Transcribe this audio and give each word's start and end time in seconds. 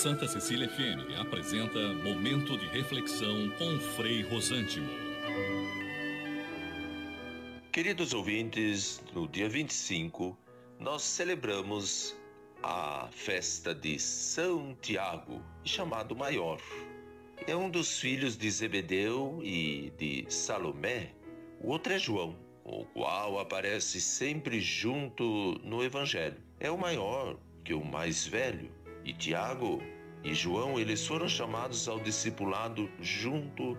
Santa 0.00 0.26
Cecília 0.26 0.66
FM 0.66 1.20
apresenta 1.20 1.78
Momento 1.92 2.56
de 2.56 2.64
Reflexão 2.68 3.50
com 3.58 3.78
Frei 3.78 4.22
Rosântimo. 4.22 4.88
Queridos 7.70 8.14
ouvintes, 8.14 9.02
no 9.12 9.28
dia 9.28 9.46
25, 9.46 10.34
nós 10.78 11.02
celebramos 11.02 12.16
a 12.62 13.10
festa 13.12 13.74
de 13.74 13.98
São 13.98 14.74
Tiago, 14.80 15.42
chamado 15.64 16.16
Maior. 16.16 16.58
É 17.46 17.54
um 17.54 17.68
dos 17.68 17.98
filhos 18.00 18.38
de 18.38 18.50
Zebedeu 18.50 19.40
e 19.42 19.92
de 19.98 20.24
Salomé. 20.30 21.12
O 21.60 21.68
outro 21.68 21.92
é 21.92 21.98
João, 21.98 22.34
o 22.64 22.86
qual 22.86 23.38
aparece 23.38 24.00
sempre 24.00 24.62
junto 24.62 25.60
no 25.62 25.84
Evangelho. 25.84 26.38
É 26.58 26.70
o 26.70 26.78
maior 26.78 27.36
que 27.62 27.74
o 27.74 27.84
mais 27.84 28.26
velho. 28.26 28.79
E 29.04 29.12
Tiago 29.12 29.82
e 30.22 30.34
João, 30.34 30.78
eles 30.78 31.06
foram 31.06 31.28
chamados 31.28 31.88
ao 31.88 31.98
discipulado 31.98 32.90
junto 33.00 33.76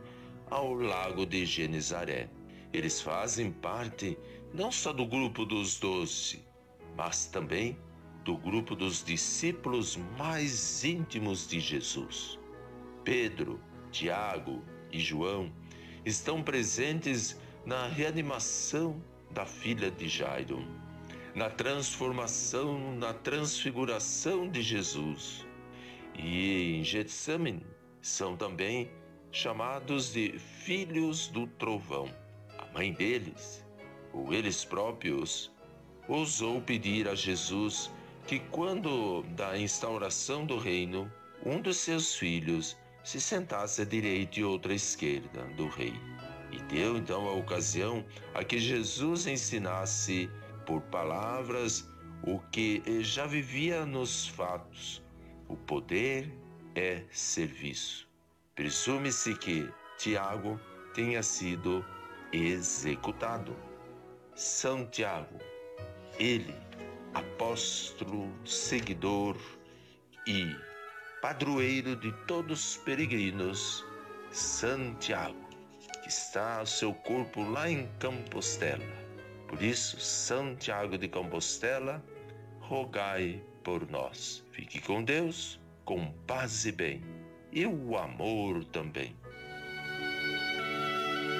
ao 0.50 0.74
lago 0.74 1.26
de 1.26 1.46
Genezaré. 1.46 2.30
Eles 2.74 3.02
fazem 3.02 3.52
parte 3.52 4.18
não 4.54 4.72
só 4.72 4.92
do 4.92 5.06
grupo 5.06 5.46
dos 5.46 5.80
doze, 5.80 6.44
mas 6.96 7.26
também 7.26 7.78
do 8.24 8.38
grupo 8.38 8.76
dos 8.76 9.04
discípulos 9.04 9.98
mais 10.18 10.84
íntimos 10.84 11.48
de 11.48 11.60
Jesus. 11.60 12.40
Pedro, 13.04 13.60
Tiago 13.92 14.64
e 14.92 15.00
João 15.00 15.52
estão 16.06 16.44
presentes 16.44 17.40
na 17.66 17.88
reanimação 17.88 19.02
da 19.32 19.46
filha 19.46 19.90
de 19.90 20.08
Jairo, 20.08 20.60
na 21.34 21.50
transformação, 21.50 22.96
na 22.96 23.14
transfiguração 23.14 24.50
de 24.50 24.62
Jesus. 24.62 25.46
E 26.16 26.78
em 26.78 26.84
Getsemane 26.84 27.66
são 28.02 28.36
também 28.36 28.92
chamados 29.32 30.12
de 30.12 30.38
filhos 30.38 31.28
do 31.28 31.48
trovão. 31.48 32.10
A 32.58 32.66
mãe 32.74 32.92
deles, 32.94 33.66
ou 34.14 34.34
eles 34.34 34.66
próprios, 34.66 35.52
ousou 36.08 36.62
pedir 36.62 37.08
a 37.08 37.16
Jesus 37.16 37.90
que 38.28 38.40
quando 38.40 39.24
da 39.36 39.58
instauração 39.58 40.46
do 40.46 40.58
reino, 40.58 41.12
um 41.46 41.62
dos 41.62 41.78
seus 41.78 42.16
filhos 42.16 42.78
se 43.04 43.20
sentasse 43.20 43.82
à 43.82 43.86
direita 43.86 44.40
e 44.40 44.44
outra 44.44 44.74
à 44.74 44.76
esquerda 44.76 45.44
do 45.56 45.68
rei. 45.68 45.94
E 46.52 46.62
deu 46.64 46.98
então 46.98 47.28
a 47.28 47.34
ocasião 47.34 48.06
a 48.34 48.44
que 48.44 48.60
Jesus 48.60 49.26
ensinasse 49.26 50.30
por 50.66 50.82
palavras 50.84 51.90
o 52.24 52.40
que 52.52 52.84
já 53.04 53.26
vivia 53.26 53.86
nos 53.86 54.28
fatos. 54.28 55.04
O 55.48 55.56
poder 55.56 56.32
é 56.76 57.04
serviço. 57.12 58.08
Presume-se 58.56 59.36
que 59.36 59.70
Tiago 59.98 60.60
tenha 60.94 61.24
sido 61.24 61.86
executado. 62.32 63.56
São 64.36 64.86
Tiago, 64.86 65.40
ele 66.18 66.56
apóstolo, 67.14 68.32
seguidor 68.46 69.36
e 70.28 70.56
padroeiro 71.22 71.96
de 71.96 72.12
todos 72.26 72.72
os 72.72 72.78
peregrinos, 72.78 73.86
Santiago, 74.32 75.50
que 76.02 76.10
está 76.10 76.66
seu 76.66 76.94
corpo 76.94 77.44
lá 77.44 77.70
em 77.70 77.90
Compostela. 78.00 79.01
Por 79.52 79.62
isso, 79.62 80.00
Santiago 80.00 80.98
de 80.98 81.10
Compostela, 81.10 82.02
rogai 82.62 83.44
por 83.62 83.86
nós. 83.92 84.42
Fique 84.50 84.80
com 84.80 85.04
Deus, 85.04 85.60
com 85.84 86.10
paz 86.26 86.66
e 86.66 86.72
bem, 86.72 87.04
e 87.52 87.66
o 87.66 87.98
amor 87.98 88.64
também. 88.64 89.14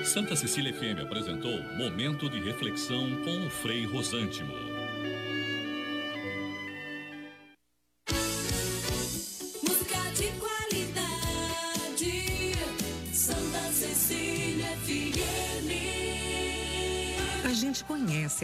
Santa 0.04 0.36
Cecília 0.36 0.74
FM 0.74 1.02
apresentou 1.02 1.64
Momento 1.78 2.30
de 2.30 2.42
Reflexão 2.42 3.24
com 3.24 3.48
o 3.48 3.50
Frei 3.50 3.86
Rosântimo. 3.86 4.71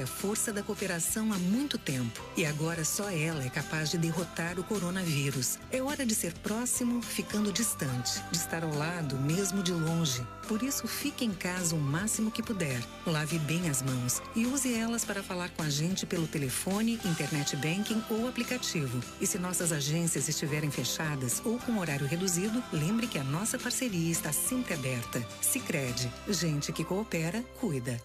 Força 0.07 0.51
da 0.51 0.63
cooperação 0.63 1.31
há 1.31 1.38
muito 1.38 1.78
tempo 1.78 2.23
e 2.35 2.45
agora 2.45 2.84
só 2.84 3.09
ela 3.09 3.44
é 3.44 3.50
capaz 3.50 3.91
de 3.91 3.97
derrotar 3.97 4.57
o 4.59 4.63
coronavírus. 4.63 5.59
É 5.72 5.81
hora 5.81 6.06
de 6.06 6.16
ser 6.16 6.34
próximo, 6.34 7.01
ficando 7.01 7.51
distante, 7.51 8.22
de 8.31 8.38
estar 8.38 8.63
ao 8.63 8.73
lado, 8.73 9.17
mesmo 9.17 9.62
de 9.62 9.73
longe. 9.73 10.25
Por 10.47 10.63
isso, 10.63 10.88
fique 10.88 11.25
em 11.25 11.31
casa 11.31 11.75
o 11.75 11.79
máximo 11.79 12.31
que 12.31 12.41
puder. 12.41 12.81
Lave 13.06 13.38
bem 13.40 13.69
as 13.69 13.81
mãos 13.81 14.22
e 14.35 14.46
use 14.46 14.73
elas 14.73 15.03
para 15.03 15.22
falar 15.22 15.50
com 15.50 15.62
a 15.62 15.69
gente 15.69 16.06
pelo 16.06 16.25
telefone, 16.25 17.00
internet 17.03 17.56
banking 17.57 18.01
ou 18.09 18.28
aplicativo. 18.28 19.01
E 19.19 19.28
se 19.28 19.38
nossas 19.38 19.72
agências 19.72 20.29
estiverem 20.29 20.72
fechadas 20.72 21.41
ou 21.44 21.59
com 21.59 21.78
horário 21.79 22.07
reduzido, 22.07 22.63
lembre 22.72 23.07
que 23.07 23.19
a 23.19 23.23
nossa 23.23 23.59
parceria 23.59 24.12
está 24.12 24.31
sempre 24.31 24.73
aberta. 24.73 25.25
Sicredi, 25.41 26.09
gente 26.29 26.72
que 26.72 26.84
coopera, 26.84 27.44
cuida. 27.59 28.01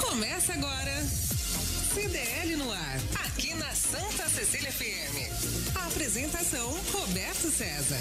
Começa 0.00 0.54
agora. 0.54 1.04
CDL 1.92 2.56
no 2.56 2.72
ar, 2.72 3.00
aqui 3.26 3.54
na 3.54 3.70
Santa 3.74 4.28
Cecília 4.28 4.72
FM. 4.72 5.76
A 5.76 5.86
apresentação 5.86 6.70
Roberto 6.90 7.50
César. 7.50 8.00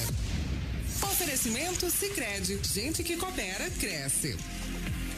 Oferecimento 1.04 1.90
Sicredi, 1.90 2.60
gente 2.64 3.04
que 3.04 3.18
coopera 3.18 3.70
cresce. 3.72 4.38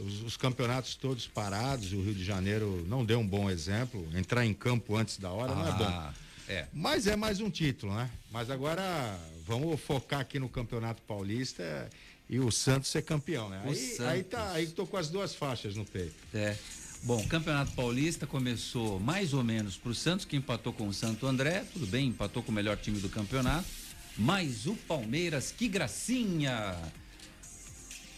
os, 0.00 0.22
os, 0.22 0.36
campeonatos 0.36 0.96
todos 0.96 1.28
parados, 1.28 1.92
o 1.92 2.02
Rio 2.02 2.14
de 2.14 2.24
Janeiro 2.24 2.84
não 2.88 3.04
deu 3.04 3.20
um 3.20 3.26
bom 3.26 3.48
exemplo. 3.48 4.04
Entrar 4.16 4.44
em 4.44 4.52
campo 4.52 4.96
antes 4.96 5.18
da 5.18 5.30
hora 5.30 5.52
ah. 5.52 5.54
não 5.54 5.68
é 5.68 5.72
bom. 5.72 6.23
É. 6.48 6.66
Mas 6.72 7.06
é 7.06 7.16
mais 7.16 7.40
um 7.40 7.50
título, 7.50 7.94
né? 7.94 8.10
Mas 8.30 8.50
agora 8.50 9.18
vamos 9.46 9.80
focar 9.80 10.20
aqui 10.20 10.38
no 10.38 10.48
Campeonato 10.48 11.02
Paulista 11.02 11.88
e 12.28 12.38
o 12.38 12.50
Santos 12.50 12.90
ser 12.90 13.02
campeão, 13.02 13.48
né? 13.48 13.62
aí, 13.64 13.96
aí 14.06 14.22
tá, 14.24 14.52
aí 14.52 14.66
tô 14.66 14.86
com 14.86 14.96
as 14.96 15.08
duas 15.08 15.34
faixas 15.34 15.76
no 15.76 15.84
peito. 15.84 16.14
É. 16.34 16.56
Bom, 17.02 17.20
o 17.20 17.28
Campeonato 17.28 17.72
Paulista 17.72 18.26
começou 18.26 18.98
mais 18.98 19.34
ou 19.34 19.44
menos 19.44 19.76
para 19.76 19.90
o 19.90 19.94
Santos, 19.94 20.24
que 20.24 20.36
empatou 20.36 20.72
com 20.72 20.88
o 20.88 20.94
Santo 20.94 21.26
André, 21.26 21.64
tudo 21.72 21.86
bem, 21.86 22.08
empatou 22.08 22.42
com 22.42 22.50
o 22.50 22.54
melhor 22.54 22.78
time 22.78 22.98
do 22.98 23.10
campeonato. 23.10 23.68
Mas 24.16 24.66
o 24.66 24.74
Palmeiras, 24.74 25.52
que 25.52 25.68
gracinha! 25.68 26.76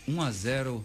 1 0.06 0.22
a 0.22 0.31
0 0.31 0.84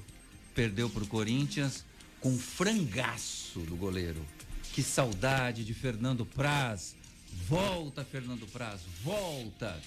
perdeu 0.56 0.90
para 0.90 1.04
o 1.04 1.08
Corinthians 1.08 1.86
com 2.20 2.38
frangaço 2.38 3.60
do 3.60 3.76
goleiro. 3.76 4.26
Que 4.74 4.82
saudade 4.82 5.64
de 5.64 5.74
Fernando 5.74 6.26
Praz 6.26 6.96
Volta, 7.48 8.04
Fernando 8.04 8.48
Praz, 8.48 8.82
volta. 9.04 9.80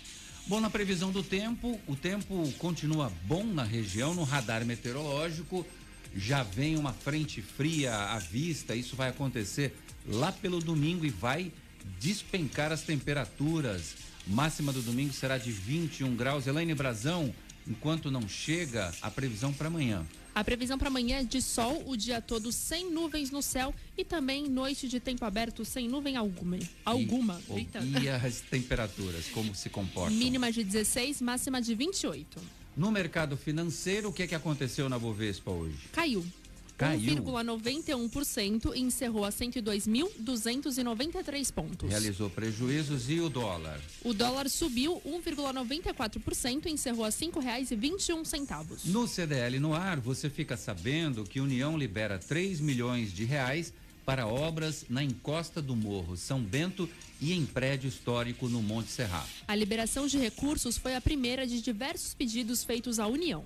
Bom, 0.46 0.60
na 0.60 0.68
previsão 0.68 1.10
do 1.10 1.22
tempo, 1.22 1.80
o 1.86 1.96
tempo 1.96 2.52
continua 2.58 3.10
bom 3.24 3.44
na 3.44 3.64
região, 3.64 4.14
no 4.14 4.24
radar 4.24 4.64
meteorológico. 4.64 5.66
já 6.14 6.42
vem 6.42 6.76
uma 6.76 6.92
frente 6.92 7.42
fria 7.42 7.94
à 7.94 8.18
vista. 8.18 8.74
Isso 8.76 8.94
vai 8.94 9.08
acontecer 9.08 9.74
lá 10.06 10.30
pelo 10.30 10.60
domingo 10.60 11.04
e 11.04 11.10
vai 11.10 11.50
despencar 11.98 12.70
as 12.70 12.82
temperaturas. 12.82 13.96
Máxima 14.26 14.72
do 14.72 14.82
domingo 14.82 15.12
será 15.12 15.38
de 15.38 15.50
21 15.50 16.14
graus. 16.14 16.46
Elaine 16.46 16.74
Brazão, 16.74 17.34
enquanto 17.66 18.10
não 18.10 18.28
chega 18.28 18.92
a 19.02 19.10
previsão 19.10 19.52
para 19.52 19.68
amanhã. 19.68 20.06
A 20.34 20.42
previsão 20.42 20.76
para 20.76 20.88
amanhã 20.88 21.18
é 21.20 21.22
de 21.22 21.40
sol 21.40 21.84
o 21.86 21.96
dia 21.96 22.20
todo 22.20 22.50
sem 22.50 22.90
nuvens 22.90 23.30
no 23.30 23.40
céu 23.40 23.72
e 23.96 24.04
também 24.04 24.48
noite 24.48 24.88
de 24.88 24.98
tempo 24.98 25.24
aberto 25.24 25.64
sem 25.64 25.88
nuvem 25.88 26.16
alguma. 26.16 26.58
Alguma. 26.84 27.40
E, 27.50 27.58
Eita. 27.58 27.78
e 28.02 28.08
as 28.08 28.40
temperaturas, 28.40 29.26
como 29.28 29.54
se 29.54 29.70
comportam? 29.70 30.16
Mínima 30.16 30.50
de 30.50 30.64
16, 30.64 31.20
máxima 31.20 31.62
de 31.62 31.72
28. 31.76 32.40
No 32.76 32.90
mercado 32.90 33.36
financeiro, 33.36 34.08
o 34.08 34.12
que, 34.12 34.24
é 34.24 34.26
que 34.26 34.34
aconteceu 34.34 34.88
na 34.88 34.98
Bovespa 34.98 35.52
hoje? 35.52 35.78
Caiu. 35.92 36.26
Caiu. 36.76 37.22
1,91% 37.22 38.74
e 38.74 38.80
encerrou 38.80 39.24
a 39.24 39.30
102.293 39.30 41.52
pontos. 41.52 41.88
Realizou 41.88 42.28
prejuízos 42.28 43.08
e 43.08 43.20
o 43.20 43.28
dólar? 43.28 43.80
O 44.02 44.12
dólar 44.12 44.50
subiu 44.50 45.00
1,94% 45.06 46.66
e 46.66 46.70
encerrou 46.70 47.04
a 47.04 47.08
R$ 47.08 47.14
5,21. 47.14 48.86
No 48.86 49.06
CDL 49.06 49.60
no 49.60 49.72
ar, 49.72 50.00
você 50.00 50.28
fica 50.28 50.56
sabendo 50.56 51.22
que 51.24 51.40
União 51.40 51.78
libera 51.78 52.18
3 52.18 52.60
milhões 52.60 53.12
de 53.12 53.24
reais 53.24 53.72
para 54.04 54.26
obras 54.26 54.84
na 54.88 55.02
encosta 55.02 55.62
do 55.62 55.74
Morro 55.74 56.16
São 56.16 56.40
Bento 56.40 56.88
e 57.20 57.32
em 57.32 57.46
prédio 57.46 57.88
histórico 57.88 58.48
no 58.48 58.62
Monte 58.62 58.90
Serra. 58.90 59.26
A 59.48 59.54
liberação 59.54 60.06
de 60.06 60.18
recursos 60.18 60.76
foi 60.76 60.94
a 60.94 61.00
primeira 61.00 61.46
de 61.46 61.62
diversos 61.62 62.14
pedidos 62.14 62.64
feitos 62.64 62.98
à 62.98 63.06
União. 63.06 63.44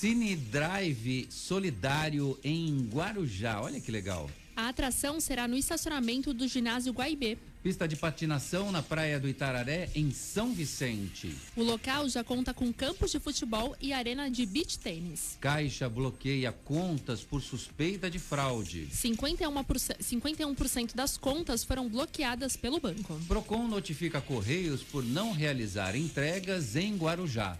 Cine 0.00 0.34
Drive 0.34 1.26
Solidário 1.28 2.38
em 2.42 2.88
Guarujá. 2.90 3.60
Olha 3.60 3.78
que 3.78 3.92
legal. 3.92 4.30
A 4.56 4.70
atração 4.70 5.20
será 5.20 5.46
no 5.46 5.58
estacionamento 5.58 6.32
do 6.32 6.48
ginásio 6.48 6.90
Guaibê. 6.90 7.36
Pista 7.62 7.86
de 7.86 7.96
patinação 7.96 8.72
na 8.72 8.82
Praia 8.82 9.20
do 9.20 9.28
Itararé, 9.28 9.90
em 9.94 10.10
São 10.10 10.54
Vicente. 10.54 11.36
O 11.54 11.62
local 11.62 12.08
já 12.08 12.24
conta 12.24 12.54
com 12.54 12.72
campos 12.72 13.10
de 13.10 13.20
futebol 13.20 13.76
e 13.78 13.92
arena 13.92 14.30
de 14.30 14.46
beach 14.46 14.78
tênis. 14.78 15.36
Caixa 15.38 15.86
bloqueia 15.86 16.50
contas 16.50 17.20
por 17.20 17.42
suspeita 17.42 18.10
de 18.10 18.18
fraude. 18.18 18.88
51%, 18.90 19.96
51 20.00 20.54
das 20.94 21.18
contas 21.18 21.62
foram 21.62 21.90
bloqueadas 21.90 22.56
pelo 22.56 22.80
banco. 22.80 23.20
Procon 23.28 23.68
notifica 23.68 24.18
Correios 24.18 24.82
por 24.82 25.04
não 25.04 25.32
realizar 25.32 25.94
entregas 25.94 26.74
em 26.74 26.96
Guarujá. 26.96 27.58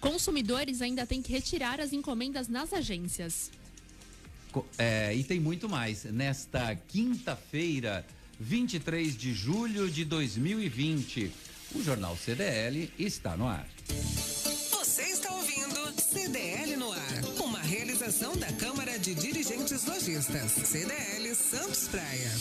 Consumidores 0.00 0.80
ainda 0.80 1.06
têm 1.06 1.20
que 1.20 1.30
retirar 1.30 1.80
as 1.80 1.92
encomendas 1.92 2.48
nas 2.48 2.72
agências. 2.72 3.50
É, 4.78 5.14
e 5.14 5.22
tem 5.22 5.38
muito 5.38 5.68
mais. 5.68 6.04
Nesta 6.04 6.74
quinta-feira, 6.74 8.04
23 8.40 9.16
de 9.16 9.34
julho 9.34 9.90
de 9.90 10.04
2020, 10.04 11.30
o 11.74 11.82
Jornal 11.82 12.16
CDL 12.16 12.90
está 12.98 13.36
no 13.36 13.46
ar. 13.46 13.68
Você 14.70 15.02
está 15.02 15.30
ouvindo 15.32 16.00
CDL 16.00 16.76
no 16.76 16.90
ar, 16.90 17.24
uma 17.44 17.60
realização 17.60 18.34
da 18.36 18.50
Câmara 18.54 18.98
de 18.98 19.14
Dirigentes 19.14 19.84
Lojistas, 19.84 20.50
CDL 20.52 21.34
Santos 21.34 21.86
Praia. 21.88 22.32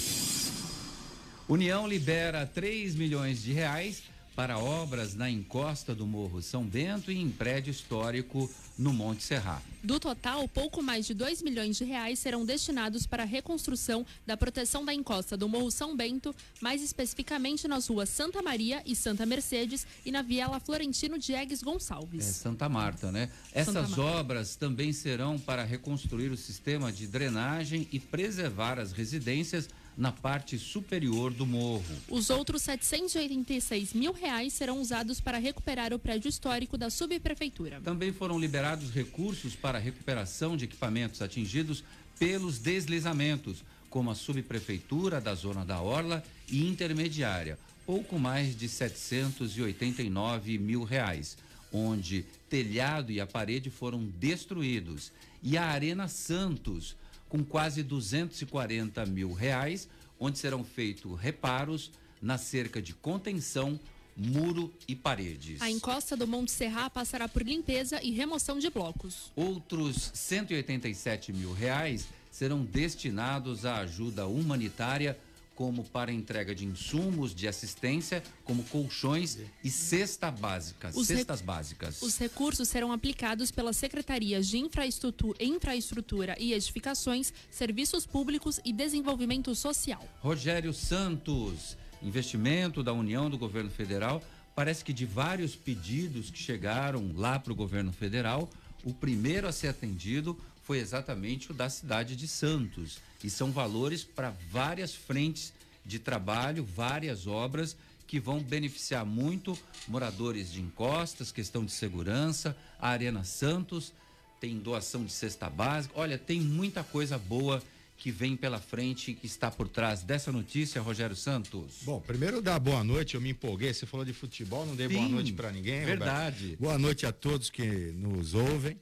União 1.48 1.88
libera 1.88 2.46
3 2.46 2.96
milhões 2.96 3.42
de 3.42 3.52
reais 3.52 4.04
para 4.40 4.58
obras 4.58 5.16
na 5.16 5.30
encosta 5.30 5.94
do 5.94 6.08
Morro 6.08 6.42
São 6.42 6.64
Bento 6.64 7.12
e 7.12 7.18
em 7.20 7.30
prédio 7.30 7.72
histórico 7.72 8.50
no 8.78 8.94
Monte 8.94 9.22
Serra. 9.22 9.62
Do 9.84 10.00
total, 10.00 10.48
pouco 10.48 10.82
mais 10.82 11.06
de 11.06 11.14
2 11.14 11.42
milhões 11.42 11.76
de 11.76 11.84
reais 11.84 12.20
serão 12.20 12.46
destinados 12.46 13.06
para 13.06 13.24
a 13.24 13.26
reconstrução 13.26 14.06
da 14.26 14.38
proteção 14.38 14.86
da 14.86 14.94
encosta 14.94 15.36
do 15.36 15.50
Morro 15.50 15.70
São 15.70 15.94
Bento, 15.94 16.34
mais 16.62 16.82
especificamente 16.82 17.68
nas 17.68 17.88
ruas 17.88 18.08
Santa 18.08 18.42
Maria 18.42 18.82
e 18.86 18.96
Santa 18.96 19.26
Mercedes 19.26 19.86
e 20.06 20.12
na 20.12 20.22
Viela 20.22 20.62
Florentino 20.62 21.20
Diegues 21.20 21.62
Gonçalves. 21.62 22.26
É 22.26 22.32
Santa 22.32 22.70
Marta, 22.70 23.12
né? 23.12 23.30
Essas 23.52 23.90
Marta. 23.90 24.02
obras 24.02 24.56
também 24.56 24.94
serão 24.94 25.38
para 25.38 25.66
reconstruir 25.66 26.32
o 26.32 26.38
sistema 26.38 26.94
de 26.94 27.08
drenagem 27.08 27.90
e 27.92 28.00
preservar 28.00 28.80
as 28.80 28.94
residências 28.94 29.68
na 30.00 30.14
parte 30.14 30.58
superior 30.58 31.34
do 31.34 31.46
morro. 31.46 31.84
Os 32.08 32.30
outros 32.30 32.62
786 32.62 33.94
mil 33.94 34.14
reais 34.14 34.54
serão 34.54 34.80
usados 34.80 35.20
para 35.20 35.38
recuperar 35.38 35.94
o 35.94 36.00
prédio 36.00 36.30
histórico 36.30 36.78
da 36.78 36.90
subprefeitura. 36.90 37.82
Também 37.84 38.14
foram 38.14 38.40
liberados 38.40 38.92
recursos 38.92 39.58
para 39.58 39.78
a 39.78 39.82
recuperação 39.82 40.56
de 40.56 40.64
equipamentos 40.64 41.22
atingidos 41.22 41.84
pelos 42.18 42.60
deslizamentos, 42.60 43.62
como 43.90 44.10
a 44.10 44.16
subprefeitura 44.16 45.20
da 45.20 45.36
zona 45.36 45.66
da 45.66 45.82
Orla 45.82 46.24
e 46.48 46.66
intermediária, 46.66 47.60
pouco 47.86 48.18
mais 48.18 48.56
de 48.56 48.70
789 48.70 50.58
mil 50.58 50.86
reais, 50.86 51.38
onde 51.74 52.26
telhado 52.50 53.12
e 53.12 53.20
a 53.20 53.28
parede 53.28 53.70
foram 53.70 54.06
destruídos. 54.06 55.12
E 55.44 55.58
a 55.58 55.66
Arena 55.66 56.08
Santos, 56.08 56.96
com 57.30 57.44
quase 57.44 57.84
240 57.84 59.06
mil 59.06 59.32
reais, 59.32 59.88
onde 60.20 60.40
serão 60.40 60.64
feitos 60.64 61.18
reparos 61.18 61.92
na 62.22 62.38
cerca 62.38 62.82
de 62.82 62.94
contenção, 62.94 63.80
muro 64.18 64.74
e 64.88 64.96
paredes. 64.96 65.62
A 65.62 65.70
encosta 65.70 66.18
do 66.18 66.28
Monte 66.28 66.52
Serra 66.52 66.90
passará 66.90 67.30
por 67.30 67.44
limpeza 67.44 68.02
e 68.04 68.12
remoção 68.12 68.60
de 68.60 68.70
blocos. 68.70 69.32
Outros 69.36 70.12
187 70.14 71.32
mil 71.32 71.54
reais 71.54 72.08
serão 72.32 72.66
destinados 72.66 73.66
à 73.66 73.78
ajuda 73.78 74.28
humanitária 74.28 75.18
como 75.60 75.84
para 75.84 76.10
entrega 76.10 76.56
de 76.56 76.66
insumos 76.66 77.36
de 77.36 77.46
assistência, 77.46 78.24
como 78.46 78.64
colchões 78.64 79.40
e 79.62 79.70
cesta 79.70 80.32
básica, 80.32 80.90
os 80.96 81.06
cestas 81.06 81.42
básicas. 81.42 82.02
Os 82.02 82.18
recursos 82.18 82.70
serão 82.70 82.94
aplicados 82.94 83.52
pelas 83.52 83.76
secretarias 83.76 84.48
de 84.48 84.58
infraestrutura, 84.58 85.38
infraestrutura 85.44 86.34
e 86.40 86.54
edificações, 86.54 87.34
serviços 87.52 88.06
públicos 88.06 88.62
e 88.64 88.72
desenvolvimento 88.72 89.54
social. 89.54 90.02
Rogério 90.22 90.74
Santos, 90.74 91.76
investimento 92.02 92.82
da 92.82 92.94
União 92.94 93.30
do 93.30 93.38
Governo 93.38 93.70
Federal. 93.70 94.24
Parece 94.56 94.82
que 94.82 94.94
de 94.94 95.06
vários 95.06 95.58
pedidos 95.58 96.32
que 96.32 96.40
chegaram 96.40 97.12
lá 97.18 97.38
para 97.38 97.52
o 97.52 97.56
governo 97.56 97.92
federal, 97.92 98.50
o 98.86 98.94
primeiro 98.94 99.46
a 99.46 99.52
ser 99.52 99.68
atendido 99.68 100.40
foi 100.70 100.78
exatamente 100.78 101.50
o 101.50 101.54
da 101.56 101.68
cidade 101.68 102.16
de 102.16 102.28
Santos. 102.28 103.00
E 103.24 103.30
são 103.30 103.52
valores 103.52 104.04
para 104.04 104.36
várias 104.52 104.94
frentes 104.94 105.52
de 105.84 105.98
trabalho, 105.98 106.64
várias 106.64 107.26
obras 107.26 107.76
que 108.06 108.20
vão 108.20 108.40
beneficiar 108.40 109.04
muito 109.04 109.58
moradores 109.88 110.52
de 110.52 110.62
encostas, 110.62 111.32
questão 111.32 111.66
de 111.66 111.72
segurança, 111.72 112.56
a 112.80 112.90
Arena 112.90 113.24
Santos, 113.24 113.92
tem 114.40 114.60
doação 114.60 115.04
de 115.04 115.12
cesta 115.12 115.50
básica. 115.50 115.96
Olha, 115.98 116.20
tem 116.20 116.40
muita 116.40 116.84
coisa 116.84 117.18
boa 117.18 117.64
que 117.98 118.12
vem 118.12 118.38
pela 118.38 118.60
frente, 118.60 119.16
que 119.16 119.26
está 119.26 119.50
por 119.50 119.68
trás 119.68 120.04
dessa 120.04 120.32
notícia, 120.32 120.80
Rogério 120.84 121.16
Santos? 121.16 121.80
Bom, 121.82 122.00
primeiro 122.00 122.44
dar 122.44 122.60
boa 122.60 122.84
noite, 122.84 123.16
eu 123.16 123.22
me 123.22 123.32
empolguei, 123.32 123.74
você 123.74 123.88
falou 123.88 124.06
de 124.06 124.14
futebol, 124.14 124.68
não 124.68 124.76
dei 124.76 124.88
Sim, 124.88 124.98
boa 124.98 125.10
noite 125.10 125.34
para 125.34 125.52
ninguém. 125.52 125.84
Verdade. 125.84 126.44
Roberto. 126.44 126.62
Boa 126.62 126.78
noite 126.78 127.08
a 127.08 127.12
todos 127.12 127.50
que 127.50 127.66
nos 127.96 128.36
ouvem 128.36 128.78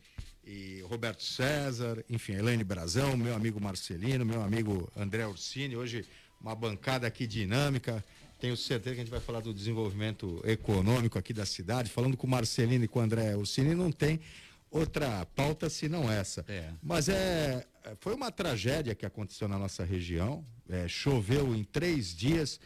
e 0.47 0.81
Roberto 0.87 1.21
César, 1.21 2.05
enfim, 2.09 2.33
Elaine 2.33 2.63
Brazão, 2.63 3.17
meu 3.17 3.35
amigo 3.35 3.59
Marcelino, 3.59 4.25
meu 4.25 4.41
amigo 4.41 4.89
André 4.95 5.27
Ursini, 5.27 5.75
hoje 5.75 6.05
uma 6.39 6.55
bancada 6.55 7.05
aqui 7.05 7.27
dinâmica. 7.27 8.03
Tenho 8.39 8.55
certeza 8.55 8.95
que 8.95 9.01
a 9.01 9.03
gente 9.03 9.11
vai 9.11 9.19
falar 9.19 9.41
do 9.41 9.53
desenvolvimento 9.53 10.41
econômico 10.45 11.19
aqui 11.19 11.33
da 11.33 11.45
cidade. 11.45 11.89
Falando 11.89 12.15
com 12.15 12.25
o 12.25 12.29
Marcelino 12.29 12.85
e 12.85 12.87
com 12.87 12.99
o 12.99 13.01
André 13.01 13.35
Ursini, 13.35 13.75
não 13.75 13.91
tem 13.91 14.21
outra 14.71 15.25
pauta 15.35 15.69
senão 15.69 16.09
essa. 16.09 16.45
É. 16.47 16.69
Mas 16.81 17.09
é, 17.09 17.67
foi 17.99 18.13
uma 18.13 18.31
tragédia 18.31 18.95
que 18.95 19.05
aconteceu 19.05 19.49
na 19.49 19.59
nossa 19.59 19.83
região. 19.83 20.45
É, 20.69 20.87
choveu 20.87 21.53
em 21.53 21.63
três 21.65 22.15
dias 22.15 22.57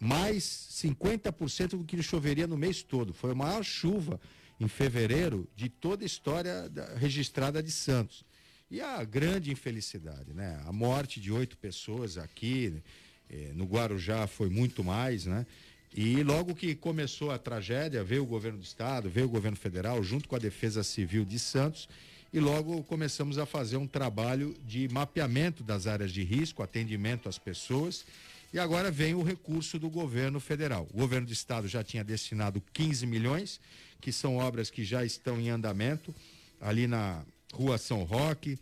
mais 0.00 0.44
50% 0.72 1.70
do 1.70 1.84
que 1.84 2.02
choveria 2.02 2.48
no 2.48 2.56
mês 2.56 2.82
todo. 2.82 3.14
Foi 3.14 3.30
a 3.30 3.34
maior 3.36 3.62
chuva 3.62 4.18
em 4.60 4.68
fevereiro 4.68 5.48
de 5.56 5.70
toda 5.70 6.04
a 6.04 6.06
história 6.06 6.68
da, 6.68 6.94
registrada 6.94 7.62
de 7.62 7.70
Santos. 7.70 8.24
E 8.70 8.80
a 8.80 9.02
grande 9.02 9.50
infelicidade, 9.50 10.32
né? 10.32 10.60
A 10.66 10.72
morte 10.72 11.18
de 11.18 11.32
oito 11.32 11.56
pessoas 11.56 12.18
aqui, 12.18 12.80
eh, 13.28 13.50
no 13.54 13.64
Guarujá 13.64 14.26
foi 14.26 14.50
muito 14.50 14.84
mais, 14.84 15.26
né? 15.26 15.44
E 15.92 16.22
logo 16.22 16.54
que 16.54 16.76
começou 16.76 17.32
a 17.32 17.38
tragédia, 17.38 18.04
veio 18.04 18.22
o 18.22 18.26
governo 18.26 18.58
do 18.58 18.64
estado, 18.64 19.10
veio 19.10 19.26
o 19.26 19.30
governo 19.30 19.56
federal, 19.56 20.00
junto 20.04 20.28
com 20.28 20.36
a 20.36 20.38
Defesa 20.38 20.84
Civil 20.84 21.24
de 21.24 21.36
Santos, 21.36 21.88
e 22.32 22.38
logo 22.38 22.84
começamos 22.84 23.38
a 23.38 23.46
fazer 23.46 23.76
um 23.76 23.88
trabalho 23.88 24.54
de 24.64 24.88
mapeamento 24.88 25.64
das 25.64 25.88
áreas 25.88 26.12
de 26.12 26.22
risco, 26.22 26.62
atendimento 26.62 27.28
às 27.28 27.38
pessoas. 27.38 28.06
E 28.52 28.58
agora 28.58 28.88
vem 28.88 29.14
o 29.14 29.22
recurso 29.22 29.80
do 29.80 29.90
governo 29.90 30.38
federal. 30.38 30.86
O 30.92 30.98
governo 30.98 31.26
do 31.26 31.32
estado 31.32 31.66
já 31.66 31.82
tinha 31.82 32.04
destinado 32.04 32.62
15 32.72 33.04
milhões 33.04 33.60
que 34.00 34.12
são 34.12 34.36
obras 34.36 34.70
que 34.70 34.84
já 34.84 35.04
estão 35.04 35.40
em 35.40 35.50
andamento, 35.50 36.14
ali 36.60 36.86
na 36.86 37.22
Rua 37.52 37.78
São 37.78 38.04
Roque, 38.04 38.58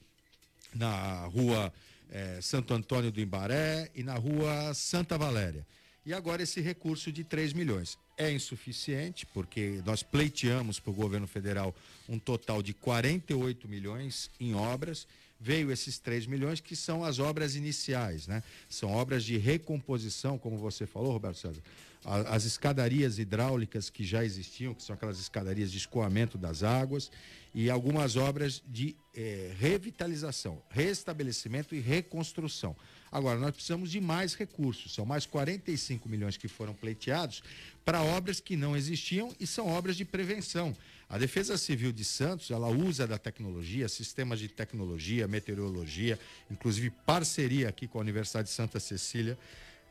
na 0.75 1.25
rua 1.27 1.73
é, 2.11 2.41
Santo 2.41 2.75
Antônio 2.75 3.11
do 3.11 3.21
Imbaré 3.21 3.91
e 3.95 4.03
na 4.03 4.15
rua 4.15 4.73
Santa 4.75 5.17
Valéria. 5.17 5.67
E 6.05 6.13
agora 6.13 6.43
esse 6.43 6.61
recurso 6.61 7.13
de 7.13 7.23
3 7.23 7.53
milhões. 7.53 7.99
É 8.17 8.33
insuficiente, 8.33 9.27
porque 9.27 9.81
nós 9.85 10.03
pleiteamos 10.03 10.81
para 10.81 10.91
o 10.91 10.95
governo 10.95 11.27
federal 11.27 11.75
um 12.09 12.19
total 12.19 12.63
de 12.63 12.73
48 12.73 13.69
milhões 13.69 14.31
em 14.41 14.55
obras. 14.55 15.07
Veio 15.39 15.71
esses 15.71 15.99
3 15.99 16.27
milhões, 16.27 16.61
que 16.61 16.75
são 16.75 17.05
as 17.05 17.21
obras 17.21 17.55
iniciais, 17.55 18.27
né? 18.27 18.43
São 18.69 18.91
obras 18.91 19.23
de 19.23 19.37
recomposição, 19.37 20.37
como 20.37 20.57
você 20.57 20.85
falou, 20.85 21.13
Roberto 21.13 21.37
César. 21.37 21.63
As 22.05 22.45
escadarias 22.45 23.19
hidráulicas 23.19 23.91
que 23.91 24.05
já 24.05 24.25
existiam, 24.25 24.73
que 24.73 24.83
são 24.83 24.95
aquelas 24.95 25.19
escadarias 25.19 25.71
de 25.71 25.79
escoamento 25.79 26.39
das 26.39 26.63
águas, 26.63 27.11
e 27.55 27.71
algumas 27.71 28.15
obras 28.17 28.63
de 28.67 28.95
eh, 29.15 29.53
revitalização, 29.59 30.63
restabelecimento 30.71 31.75
e 31.75 31.81
reconstrução. 31.81 32.77
Agora, 33.11 33.39
nós 33.39 33.53
precisamos 33.53 33.91
de 33.91 34.01
mais 34.01 34.35
recursos, 34.35 34.95
são 34.95 35.05
mais 35.05 35.25
45 35.25 36.09
milhões 36.09 36.37
que 36.37 36.47
foram 36.47 36.75
pleiteados 36.75 37.43
para 37.85 38.03
obras 38.03 38.39
que 38.39 38.55
não 38.55 38.77
existiam 38.77 39.35
e 39.41 39.47
são 39.47 39.67
obras 39.67 39.97
de 39.97 40.05
prevenção. 40.05 40.77
A 41.09 41.17
Defesa 41.17 41.57
Civil 41.57 41.91
de 41.91 42.05
Santos, 42.05 42.51
ela 42.51 42.69
usa 42.69 43.07
da 43.07 43.17
tecnologia, 43.17 43.89
sistemas 43.89 44.39
de 44.39 44.47
tecnologia, 44.47 45.27
meteorologia, 45.27 46.19
inclusive 46.51 46.91
parceria 46.91 47.71
aqui 47.71 47.89
com 47.89 47.97
a 47.99 48.03
Universidade 48.03 48.49
de 48.49 48.55
Santa 48.55 48.79
Cecília, 48.79 49.39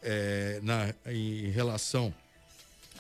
eh, 0.10 0.62
na, 0.64 0.96
em 1.12 1.50
relação 1.50 2.14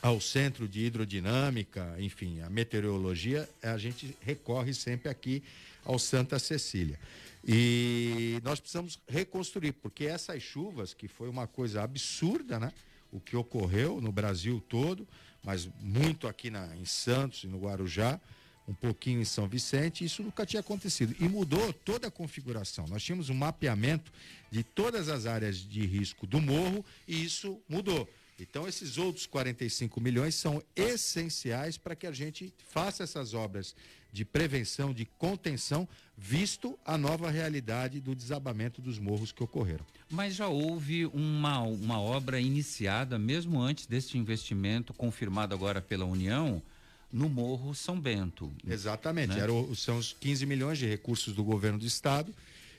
ao 0.01 0.19
centro 0.19 0.67
de 0.67 0.81
hidrodinâmica, 0.81 1.95
enfim, 1.99 2.41
a 2.41 2.49
meteorologia, 2.49 3.49
a 3.63 3.77
gente 3.77 4.13
recorre 4.19 4.73
sempre 4.73 5.07
aqui 5.07 5.41
ao 5.85 5.97
Santa 5.97 6.37
Cecília. 6.37 6.99
E 7.47 8.41
nós 8.43 8.59
precisamos 8.59 8.99
reconstruir, 9.07 9.71
porque 9.71 10.05
essas 10.05 10.43
chuvas, 10.43 10.93
que 10.93 11.07
foi 11.07 11.29
uma 11.29 11.47
coisa 11.47 11.81
absurda, 11.81 12.59
né? 12.59 12.73
O 13.09 13.21
que 13.21 13.37
ocorreu 13.37 14.01
no 14.01 14.11
Brasil 14.11 14.61
todo, 14.67 15.07
mas 15.41 15.69
muito 15.79 16.27
aqui 16.27 16.49
na, 16.49 16.75
em 16.75 16.83
Santos 16.83 17.45
e 17.45 17.47
no 17.47 17.57
Guarujá, 17.57 18.19
um 18.67 18.73
pouquinho 18.73 19.21
em 19.21 19.25
São 19.25 19.47
Vicente, 19.47 20.03
isso 20.03 20.21
nunca 20.21 20.45
tinha 20.45 20.59
acontecido. 20.59 21.15
E 21.19 21.29
mudou 21.29 21.71
toda 21.71 22.07
a 22.07 22.11
configuração. 22.11 22.85
Nós 22.87 23.01
tínhamos 23.01 23.29
um 23.29 23.33
mapeamento 23.33 24.11
de 24.51 24.63
todas 24.63 25.07
as 25.07 25.25
áreas 25.25 25.57
de 25.57 25.85
risco 25.85 26.27
do 26.27 26.41
morro 26.41 26.83
e 27.07 27.23
isso 27.23 27.59
mudou. 27.69 28.07
Então, 28.39 28.67
esses 28.67 28.97
outros 28.97 29.25
45 29.25 29.99
milhões 29.99 30.35
são 30.35 30.61
essenciais 30.75 31.77
para 31.77 31.95
que 31.95 32.05
a 32.05 32.11
gente 32.11 32.53
faça 32.69 33.03
essas 33.03 33.33
obras 33.33 33.73
de 34.11 34.23
prevenção, 34.23 34.93
de 34.93 35.05
contenção, 35.17 35.87
visto 36.15 36.77
a 36.85 36.97
nova 36.97 37.31
realidade 37.31 37.99
do 37.99 38.15
desabamento 38.15 38.81
dos 38.81 38.99
morros 38.99 39.31
que 39.31 39.43
ocorreram. 39.43 39.85
Mas 40.09 40.35
já 40.35 40.47
houve 40.47 41.05
uma, 41.07 41.61
uma 41.61 41.99
obra 41.99 42.39
iniciada, 42.39 43.17
mesmo 43.17 43.59
antes 43.59 43.85
deste 43.85 44.17
investimento 44.17 44.93
confirmado 44.93 45.53
agora 45.53 45.81
pela 45.81 46.05
União, 46.05 46.61
no 47.11 47.29
Morro 47.29 47.73
São 47.73 47.99
Bento. 47.99 48.51
Exatamente, 48.67 49.33
né? 49.33 49.39
Era, 49.39 49.51
são 49.75 49.97
os 49.97 50.15
15 50.19 50.45
milhões 50.45 50.77
de 50.77 50.85
recursos 50.85 51.33
do 51.33 51.43
governo 51.43 51.79
do 51.79 51.85
estado. 51.85 52.33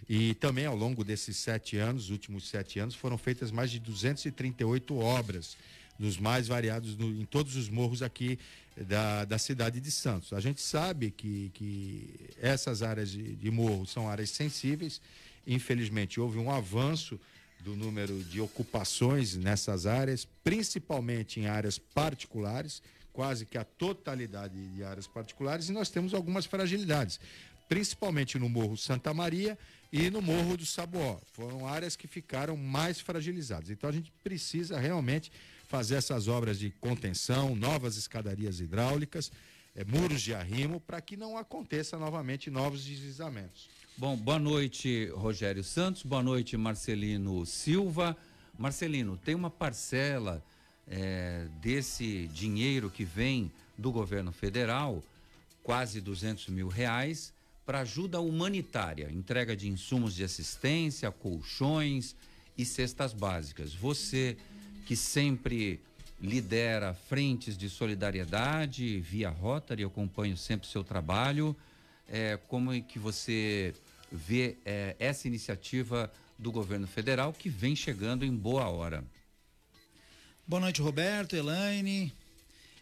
E 0.09 0.35
também 0.35 0.65
ao 0.65 0.77
longo 0.77 1.05
desses 1.05 1.37
sete 1.37 1.77
anos, 1.77 2.09
últimos 2.09 2.49
sete 2.49 2.79
anos, 2.79 2.95
foram 2.95 3.19
feitas 3.19 3.51
mais 3.51 3.71
de 3.71 3.79
238 3.79 4.97
obras 4.97 5.57
nos 5.99 6.17
mais 6.17 6.49
variados, 6.49 6.97
no, 6.97 7.11
em 7.11 7.25
todos 7.25 7.57
os 7.57 7.69
morros 7.69 8.03
aqui 8.03 8.39
da, 8.77 9.25
da 9.25 9.39
cidade 9.39 9.81
de 9.81 9.91
Santos. 9.91 10.33
A 10.33 10.41
gente 10.41 10.61
sabe 10.61 11.11
que, 11.11 11.51
que 11.53 12.31
essas 12.41 12.83
áreas 12.83 13.11
de, 13.11 13.35
de 13.35 13.51
morro 13.51 13.87
são 13.87 14.09
áreas 14.09 14.31
sensíveis. 14.31 15.01
Infelizmente, 15.47 16.21
houve 16.21 16.39
um 16.39 16.51
avanço 16.51 17.21
do 17.61 17.75
número 17.75 18.23
de 18.25 18.41
ocupações 18.41 19.35
nessas 19.35 19.85
áreas, 19.85 20.27
principalmente 20.45 21.41
em 21.41 21.47
áreas 21.47 21.79
particulares, 21.79 22.83
quase 23.19 23.45
que 23.45 23.59
a 23.59 23.65
totalidade 23.65 24.55
de 24.69 24.85
áreas 24.85 25.09
particulares, 25.09 25.69
e 25.69 25.73
nós 25.73 25.91
temos 25.91 26.15
algumas 26.15 26.47
fragilidades, 26.47 27.19
principalmente 27.69 28.39
no 28.39 28.49
Morro 28.49 28.77
Santa 28.77 29.13
Maria 29.13 29.59
e 29.93 30.09
no 30.09 30.23
Morro 30.23 30.57
do 30.57 30.65
Saboó. 30.65 31.19
Foram 31.33 31.67
áreas 31.67 31.97
que 31.97 32.07
ficaram 32.07 32.57
mais 32.57 33.01
fragilizadas. 33.01 33.71
Então 33.71 33.91
a 33.91 33.93
gente 33.93 34.13
precisa 34.23 34.79
realmente 34.79 35.33
fazer 35.67 35.97
essas 35.97 36.29
obras 36.29 36.61
de 36.61 36.71
contenção, 36.71 37.57
novas 37.57 37.97
escadarias 37.97 38.61
hidráulicas, 38.61 39.33
é, 39.75 39.85
muros 39.85 40.23
de 40.23 40.33
arrimo, 40.33 40.79
para 40.79 41.01
que 41.01 41.17
não 41.17 41.37
aconteça 41.37 41.99
novamente 41.99 42.53
novos 42.53 42.85
deslizamentos. 42.85 43.69
Bom, 43.97 44.17
boa 44.17 44.39
noite, 44.39 45.09
Rogério 45.09 45.65
Santos. 45.65 46.05
Boa 46.05 46.23
noite, 46.23 46.57
Marcelino 46.57 47.45
Silva. 47.45 48.17
Marcelino, 48.57 49.17
tem 49.17 49.35
uma 49.35 49.51
parcela 49.51 50.41
é, 50.91 51.47
desse 51.61 52.29
dinheiro 52.29 52.91
que 52.91 53.05
vem 53.05 53.51
do 53.77 53.93
governo 53.93 54.33
federal, 54.33 55.03
quase 55.63 56.01
200 56.01 56.49
mil 56.49 56.69
reais, 56.69 57.33
para 57.65 57.81
ajuda 57.81 58.21
humanitária, 58.21 59.11
entrega 59.13 59.55
de 59.55 59.69
insumos 59.69 60.15
de 60.15 60.25
assistência, 60.25 61.11
colchões 61.11 62.17
e 62.57 62.65
cestas 62.65 63.13
básicas. 63.13 63.75
Você 63.75 64.37
que 64.87 64.97
sempre 64.97 65.79
lidera 66.21 66.95
frentes 66.95 67.57
de 67.57 67.69
solidariedade 67.69 68.99
via 69.01 69.29
Rotary, 69.29 69.83
eu 69.83 69.89
acompanho 69.89 70.37
sempre 70.37 70.67
o 70.67 70.71
seu 70.71 70.83
trabalho. 70.83 71.55
É, 72.09 72.39
como 72.49 72.73
é 72.73 72.81
que 72.81 72.99
você 72.99 73.75
vê 74.11 74.57
é, 74.65 74.97
essa 74.99 75.29
iniciativa 75.29 76.11
do 76.39 76.51
governo 76.51 76.87
federal 76.87 77.33
que 77.33 77.51
vem 77.51 77.77
chegando 77.77 78.25
em 78.25 78.35
boa 78.35 78.67
hora? 78.69 79.05
Boa 80.49 80.61
noite, 80.61 80.81
Roberto, 80.81 81.37
Elaine, 81.37 82.11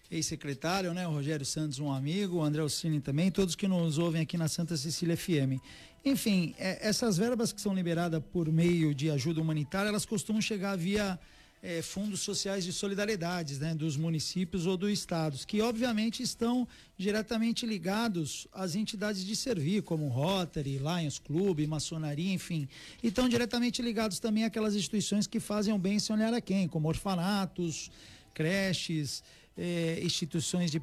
ex-secretário, 0.09 0.95
né? 0.95 1.05
O 1.09 1.11
Rogério 1.11 1.45
Santos, 1.45 1.81
um 1.81 1.91
amigo, 1.91 2.37
o 2.37 2.43
André 2.45 2.63
Alcine 2.63 3.01
também, 3.01 3.29
todos 3.29 3.57
que 3.57 3.67
nos 3.67 3.99
ouvem 3.99 4.23
aqui 4.23 4.39
na 4.39 4.47
Santa 4.47 4.77
Cecília 4.77 5.17
FM. 5.17 5.61
Enfim, 6.05 6.55
é, 6.61 6.79
essas 6.89 7.19
verbas 7.19 7.53
que 7.53 7.61
são 7.61 7.75
liberadas 7.75 8.23
por 8.33 8.53
meio 8.53 8.95
de 8.95 9.11
ajuda 9.11 9.41
humanitária, 9.41 9.89
elas 9.89 10.07
costumam 10.07 10.41
chegar 10.41 10.77
via 10.77 11.19
é, 11.67 11.83
fundos 11.83 12.21
sociais 12.21 12.63
de 12.63 12.73
solidariedade 12.73 13.57
né, 13.57 13.75
dos 13.75 13.97
municípios 13.97 14.67
ou 14.67 14.77
dos 14.77 14.93
estados, 14.93 15.45
que 15.45 15.61
obviamente 15.61 16.23
estão 16.23 16.67
diretamente 16.97 17.67
ligados 17.67 18.47
às 18.53 18.77
entidades 18.77 19.25
de 19.25 19.35
servir, 19.35 19.83
como 19.83 20.07
Rotary, 20.07 20.79
Lions 20.79 21.19
Club, 21.19 21.67
maçonaria, 21.67 22.33
enfim. 22.33 22.69
E 23.03 23.09
estão 23.09 23.29
diretamente 23.29 23.83
ligados 23.83 24.21
também 24.21 24.45
àquelas 24.45 24.77
instituições 24.77 25.27
que 25.27 25.41
fazem 25.41 25.75
o 25.75 25.79
bem 25.79 25.99
sem 25.99 26.15
olhar 26.15 26.33
a 26.33 26.41
quem, 26.41 26.69
como 26.69 26.87
orfanatos, 26.87 27.91
creches, 28.33 29.25
eh, 29.59 29.99
instituições 30.05 30.71
de, 30.71 30.81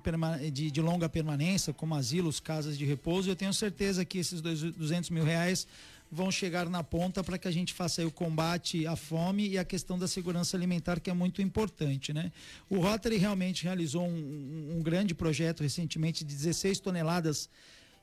de, 0.51 0.69
de, 0.69 0.81
longa 0.81 1.07
permanência, 1.07 1.71
como 1.71 1.95
asilos, 1.95 2.41
casas 2.41 2.77
de 2.77 2.83
repouso. 2.83 3.29
Eu 3.29 3.37
tenho 3.37 3.53
certeza 3.53 4.03
que 4.03 4.17
esses 4.17 4.41
dois, 4.41 4.59
200 4.59 5.11
mil 5.11 5.23
reais 5.23 5.65
vão 6.13 6.31
chegar 6.31 6.69
na 6.69 6.83
ponta 6.83 7.23
para 7.23 7.39
que 7.39 7.47
a 7.47 7.51
gente 7.51 7.73
faça 7.73 8.05
o 8.05 8.11
combate 8.11 8.85
à 8.85 8.95
fome 8.95 9.49
e 9.49 9.57
a 9.57 9.65
questão 9.65 9.97
da 9.97 10.07
segurança 10.07 10.55
alimentar, 10.55 10.99
que 10.99 11.09
é 11.09 11.13
muito 11.13 11.41
importante. 11.41 12.13
Né? 12.13 12.31
O 12.69 12.77
Rotary 12.77 13.17
realmente 13.17 13.63
realizou 13.63 14.03
um, 14.07 14.77
um 14.77 14.83
grande 14.83 15.15
projeto 15.15 15.63
recentemente 15.63 16.23
de 16.23 16.35
16 16.35 16.79
toneladas 16.79 17.49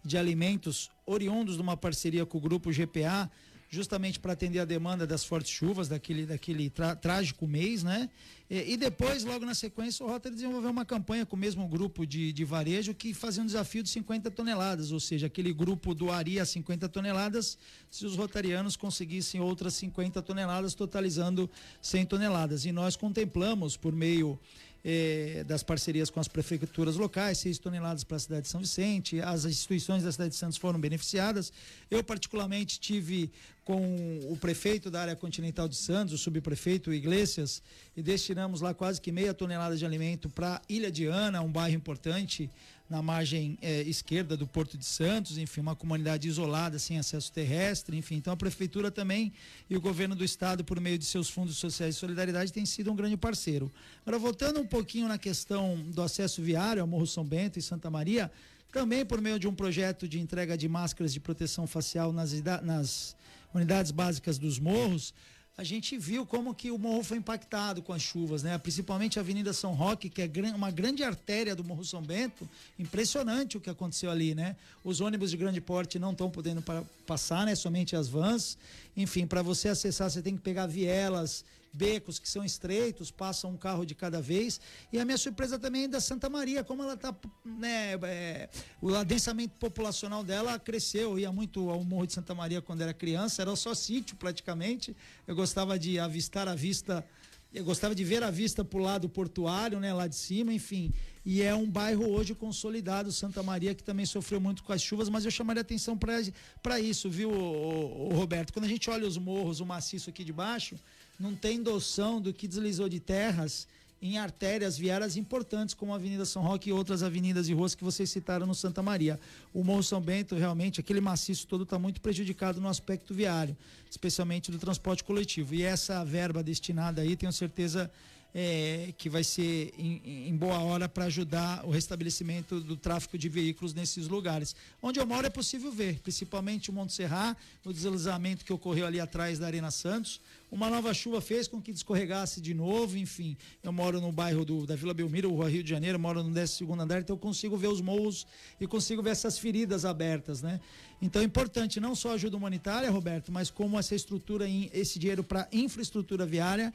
de 0.04 0.18
alimentos 0.18 0.90
oriundos 1.06 1.54
de 1.54 1.62
uma 1.62 1.76
parceria 1.76 2.26
com 2.26 2.38
o 2.38 2.40
grupo 2.40 2.72
GPA 2.72 3.30
justamente 3.70 4.18
para 4.18 4.32
atender 4.32 4.58
a 4.58 4.64
demanda 4.64 5.06
das 5.06 5.24
fortes 5.24 5.52
chuvas 5.52 5.88
daquele, 5.88 6.26
daquele 6.26 6.68
trágico 7.00 7.46
mês, 7.46 7.84
né? 7.84 8.10
E, 8.50 8.72
e, 8.72 8.76
depois, 8.76 9.22
logo 9.22 9.46
na 9.46 9.54
sequência, 9.54 10.04
o 10.04 10.08
Rotary 10.08 10.34
desenvolveu 10.34 10.72
uma 10.72 10.84
campanha 10.84 11.24
com 11.24 11.36
o 11.36 11.38
mesmo 11.38 11.68
grupo 11.68 12.04
de, 12.04 12.32
de 12.32 12.44
varejo 12.44 12.92
que 12.92 13.14
fazia 13.14 13.44
um 13.44 13.46
desafio 13.46 13.80
de 13.80 13.88
50 13.88 14.28
toneladas, 14.32 14.90
ou 14.90 14.98
seja, 14.98 15.28
aquele 15.28 15.52
grupo 15.52 15.94
doaria 15.94 16.44
50 16.44 16.88
toneladas 16.88 17.56
se 17.88 18.04
os 18.04 18.16
rotarianos 18.16 18.74
conseguissem 18.74 19.40
outras 19.40 19.74
50 19.74 20.20
toneladas, 20.20 20.74
totalizando 20.74 21.48
100 21.80 22.06
toneladas. 22.06 22.64
E 22.64 22.72
nós 22.72 22.96
contemplamos, 22.96 23.76
por 23.76 23.94
meio 23.94 24.36
eh, 24.84 25.44
das 25.46 25.62
parcerias 25.62 26.10
com 26.10 26.20
as 26.20 26.28
prefeituras 26.28 26.96
locais, 26.96 27.38
6 27.38 27.58
toneladas 27.58 28.04
para 28.04 28.16
a 28.16 28.20
cidade 28.20 28.42
de 28.42 28.48
São 28.48 28.60
Vicente, 28.60 29.20
as 29.20 29.44
instituições 29.44 30.02
da 30.02 30.12
cidade 30.12 30.30
de 30.30 30.36
Santos 30.36 30.56
foram 30.56 30.80
beneficiadas. 30.80 31.52
Eu, 31.90 32.02
particularmente, 32.02 32.80
tive 32.80 33.30
com 33.64 34.20
o 34.28 34.36
prefeito 34.36 34.90
da 34.90 35.02
área 35.02 35.14
continental 35.16 35.68
de 35.68 35.76
Santos, 35.76 36.14
o 36.14 36.18
subprefeito 36.18 36.92
Iglesias, 36.92 37.62
e 37.96 38.02
destinamos 38.02 38.60
lá 38.60 38.74
quase 38.74 39.00
que 39.00 39.12
meia 39.12 39.32
tonelada 39.32 39.76
de 39.76 39.84
alimento 39.84 40.28
para 40.28 40.60
Ilha 40.68 40.90
de 40.90 41.06
Ana, 41.06 41.40
um 41.40 41.52
bairro 41.52 41.76
importante 41.76 42.50
na 42.90 43.00
margem 43.00 43.56
eh, 43.62 43.82
esquerda 43.82 44.36
do 44.36 44.48
Porto 44.48 44.76
de 44.76 44.84
Santos, 44.84 45.38
enfim, 45.38 45.60
uma 45.60 45.76
comunidade 45.76 46.26
isolada, 46.26 46.76
sem 46.76 46.98
acesso 46.98 47.30
terrestre, 47.32 47.96
enfim. 47.96 48.16
Então 48.16 48.32
a 48.32 48.36
prefeitura 48.36 48.90
também 48.90 49.32
e 49.70 49.76
o 49.76 49.80
governo 49.80 50.16
do 50.16 50.24
estado, 50.24 50.64
por 50.64 50.80
meio 50.80 50.98
de 50.98 51.04
seus 51.04 51.30
fundos 51.30 51.56
sociais 51.56 51.94
de 51.94 52.00
solidariedade, 52.00 52.52
tem 52.52 52.66
sido 52.66 52.90
um 52.90 52.96
grande 52.96 53.16
parceiro. 53.16 53.70
Agora, 54.02 54.18
voltando 54.18 54.60
um 54.60 54.66
pouquinho 54.66 55.06
na 55.06 55.18
questão 55.18 55.80
do 55.94 56.02
acesso 56.02 56.42
viário 56.42 56.82
ao 56.82 56.88
Morro 56.88 57.06
São 57.06 57.24
Bento 57.24 57.60
e 57.60 57.62
Santa 57.62 57.88
Maria, 57.88 58.28
também 58.72 59.06
por 59.06 59.20
meio 59.20 59.38
de 59.38 59.46
um 59.46 59.54
projeto 59.54 60.08
de 60.08 60.18
entrega 60.18 60.58
de 60.58 60.68
máscaras 60.68 61.12
de 61.12 61.20
proteção 61.20 61.68
facial 61.68 62.12
nas, 62.12 62.32
nas 62.62 63.16
unidades 63.54 63.92
básicas 63.92 64.36
dos 64.36 64.58
morros, 64.58 65.14
a 65.60 65.62
gente 65.62 65.98
viu 65.98 66.24
como 66.24 66.54
que 66.54 66.70
o 66.70 66.78
morro 66.78 67.04
foi 67.04 67.18
impactado 67.18 67.82
com 67.82 67.92
as 67.92 68.00
chuvas, 68.00 68.42
né? 68.42 68.56
Principalmente 68.56 69.18
a 69.18 69.22
Avenida 69.22 69.52
São 69.52 69.74
Roque, 69.74 70.08
que 70.08 70.22
é 70.22 70.30
uma 70.54 70.70
grande 70.70 71.04
artéria 71.04 71.54
do 71.54 71.62
Morro 71.62 71.84
São 71.84 72.00
Bento. 72.00 72.48
Impressionante 72.78 73.58
o 73.58 73.60
que 73.60 73.68
aconteceu 73.68 74.10
ali, 74.10 74.34
né? 74.34 74.56
Os 74.82 75.02
ônibus 75.02 75.30
de 75.30 75.36
grande 75.36 75.60
porte 75.60 75.98
não 75.98 76.12
estão 76.12 76.30
podendo 76.30 76.64
passar, 77.06 77.44
né? 77.44 77.54
Somente 77.54 77.94
as 77.94 78.08
vans. 78.08 78.56
Enfim, 78.96 79.26
para 79.26 79.42
você 79.42 79.68
acessar, 79.68 80.10
você 80.10 80.22
tem 80.22 80.34
que 80.34 80.40
pegar 80.40 80.66
vielas, 80.66 81.44
becos 81.72 82.18
que 82.18 82.28
são 82.28 82.44
estreitos, 82.44 83.10
passa 83.10 83.46
um 83.46 83.56
carro 83.56 83.84
de 83.84 83.94
cada 83.94 84.20
vez. 84.20 84.60
E 84.92 84.98
a 84.98 85.04
minha 85.04 85.18
surpresa 85.18 85.58
também 85.58 85.84
é 85.84 85.88
da 85.88 86.00
Santa 86.00 86.28
Maria, 86.28 86.64
como 86.64 86.82
ela 86.82 86.94
está, 86.94 87.14
né, 87.44 87.94
é, 88.02 88.48
o 88.80 88.94
adensamento 88.94 89.54
populacional 89.58 90.24
dela 90.24 90.58
cresceu. 90.58 91.12
Eu 91.12 91.18
ia 91.18 91.32
muito 91.32 91.70
ao 91.70 91.84
Morro 91.84 92.06
de 92.06 92.12
Santa 92.14 92.34
Maria 92.34 92.60
quando 92.60 92.82
era 92.82 92.92
criança, 92.92 93.42
era 93.42 93.54
só 93.56 93.74
sítio 93.74 94.16
praticamente. 94.16 94.96
Eu 95.26 95.34
gostava 95.34 95.78
de 95.78 95.98
avistar 95.98 96.48
a 96.48 96.54
vista, 96.54 97.04
eu 97.52 97.64
gostava 97.64 97.94
de 97.94 98.04
ver 98.04 98.22
a 98.22 98.30
vista 98.30 98.64
para 98.64 98.78
o 98.78 98.82
lado 98.82 99.08
portuário, 99.08 99.78
né, 99.80 99.92
lá 99.92 100.06
de 100.06 100.16
cima, 100.16 100.52
enfim. 100.52 100.92
E 101.24 101.42
é 101.42 101.54
um 101.54 101.70
bairro 101.70 102.08
hoje 102.08 102.34
consolidado, 102.34 103.12
Santa 103.12 103.42
Maria, 103.42 103.74
que 103.74 103.82
também 103.82 104.06
sofreu 104.06 104.40
muito 104.40 104.64
com 104.64 104.72
as 104.72 104.80
chuvas, 104.80 105.08
mas 105.08 105.24
eu 105.24 105.30
chamaria 105.30 105.60
atenção 105.60 105.98
para 105.98 106.80
isso, 106.80 107.10
viu, 107.10 107.30
o, 107.30 108.08
o 108.08 108.14
Roberto? 108.14 108.52
Quando 108.52 108.64
a 108.64 108.68
gente 108.68 108.88
olha 108.88 109.06
os 109.06 109.18
morros, 109.18 109.60
o 109.60 109.66
maciço 109.66 110.08
aqui 110.08 110.24
de 110.24 110.32
baixo, 110.32 110.76
não 111.20 111.34
tem 111.34 111.58
noção 111.58 112.20
do 112.20 112.32
que 112.32 112.48
deslizou 112.48 112.88
de 112.88 112.98
terras 112.98 113.68
em 114.02 114.16
artérias 114.16 114.78
viárias 114.78 115.16
importantes, 115.18 115.74
como 115.74 115.92
a 115.92 115.96
Avenida 115.96 116.24
São 116.24 116.42
Roque 116.42 116.70
e 116.70 116.72
outras 116.72 117.02
avenidas 117.02 117.48
e 117.50 117.52
ruas 117.52 117.74
que 117.74 117.84
vocês 117.84 118.08
citaram 118.08 118.46
no 118.46 118.54
Santa 118.54 118.82
Maria. 118.82 119.20
O 119.52 119.62
Morro 119.62 119.82
São 119.82 120.00
Bento, 120.00 120.34
realmente, 120.34 120.80
aquele 120.80 121.02
maciço 121.02 121.46
todo 121.46 121.64
está 121.64 121.78
muito 121.78 122.00
prejudicado 122.00 122.58
no 122.62 122.68
aspecto 122.68 123.12
viário, 123.12 123.54
especialmente 123.90 124.50
do 124.50 124.58
transporte 124.58 125.04
coletivo. 125.04 125.54
E 125.54 125.62
essa 125.62 126.02
verba 126.02 126.42
destinada 126.42 127.02
aí, 127.02 127.14
tenho 127.14 127.32
certeza 127.32 127.90
é, 128.34 128.92
que 128.96 129.08
vai 129.08 129.24
ser 129.24 129.72
em, 129.76 130.28
em 130.28 130.36
boa 130.36 130.58
hora 130.60 130.88
para 130.88 131.06
ajudar 131.06 131.64
o 131.66 131.70
restabelecimento 131.70 132.60
do 132.60 132.76
tráfego 132.76 133.18
de 133.18 133.28
veículos 133.28 133.74
nesses 133.74 134.08
lugares. 134.08 134.54
Onde 134.82 135.00
eu 135.00 135.06
moro 135.06 135.26
é 135.26 135.30
possível 135.30 135.72
ver, 135.72 136.00
principalmente 136.00 136.70
o 136.70 136.72
Monte 136.72 136.92
Serra, 136.92 137.36
o 137.64 137.72
deslizamento 137.72 138.44
que 138.44 138.52
ocorreu 138.52 138.86
ali 138.86 139.00
atrás 139.00 139.38
da 139.38 139.46
Arena 139.46 139.70
Santos. 139.70 140.20
Uma 140.50 140.68
nova 140.68 140.92
chuva 140.92 141.20
fez 141.20 141.46
com 141.46 141.60
que 141.62 141.72
descorregasse 141.72 142.40
de 142.40 142.54
novo, 142.54 142.96
enfim. 142.96 143.36
Eu 143.62 143.72
moro 143.72 144.00
no 144.00 144.10
bairro 144.10 144.44
do, 144.44 144.66
da 144.66 144.74
Vila 144.74 144.92
Belmiro, 144.92 145.30
Rua 145.30 145.48
Rio 145.48 145.62
de 145.62 145.70
Janeiro, 145.70 145.98
moro 145.98 146.22
no 146.22 146.30
12 146.30 146.64
andar, 146.80 147.00
então 147.00 147.14
eu 147.14 147.20
consigo 147.20 147.56
ver 147.56 147.68
os 147.68 147.80
morros 147.80 148.26
e 148.60 148.66
consigo 148.66 149.02
ver 149.02 149.10
essas 149.10 149.38
feridas 149.38 149.84
abertas, 149.84 150.42
né? 150.42 150.60
Então 151.00 151.22
é 151.22 151.24
importante 151.24 151.78
não 151.78 151.94
só 151.94 152.14
ajuda 152.14 152.36
humanitária, 152.36 152.90
Roberto, 152.90 153.30
mas 153.30 153.50
como 153.50 153.78
essa 153.78 153.94
estrutura, 153.94 154.46
esse 154.72 154.98
dinheiro 154.98 155.22
para 155.22 155.48
infraestrutura 155.52 156.26
viária 156.26 156.72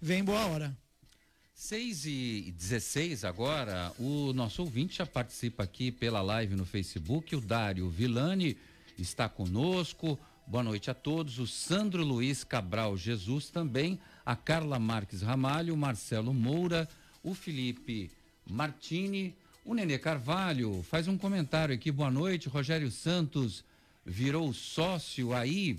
vem 0.00 0.24
boa 0.24 0.46
hora. 0.46 0.76
6 1.58 2.06
e 2.06 2.54
16 2.56 3.24
agora, 3.24 3.92
o 3.98 4.32
nosso 4.32 4.62
ouvinte 4.62 4.98
já 4.98 5.04
participa 5.04 5.64
aqui 5.64 5.90
pela 5.90 6.22
live 6.22 6.54
no 6.54 6.64
Facebook, 6.64 7.34
o 7.34 7.40
Dário 7.40 7.90
Vilani 7.90 8.56
está 8.96 9.28
conosco. 9.28 10.16
Boa 10.46 10.62
noite 10.62 10.88
a 10.88 10.94
todos. 10.94 11.40
O 11.40 11.48
Sandro 11.48 12.04
Luiz 12.04 12.44
Cabral 12.44 12.96
Jesus 12.96 13.50
também, 13.50 13.98
a 14.24 14.36
Carla 14.36 14.78
Marques 14.78 15.20
Ramalho, 15.20 15.74
o 15.74 15.76
Marcelo 15.76 16.32
Moura, 16.32 16.88
o 17.24 17.34
Felipe 17.34 18.08
Martini, 18.48 19.34
o 19.64 19.74
Nenê 19.74 19.98
Carvalho 19.98 20.86
faz 20.88 21.08
um 21.08 21.18
comentário 21.18 21.74
aqui. 21.74 21.90
Boa 21.90 22.10
noite, 22.10 22.48
Rogério 22.48 22.90
Santos 22.92 23.64
virou 24.06 24.54
sócio 24.54 25.34
aí 25.34 25.76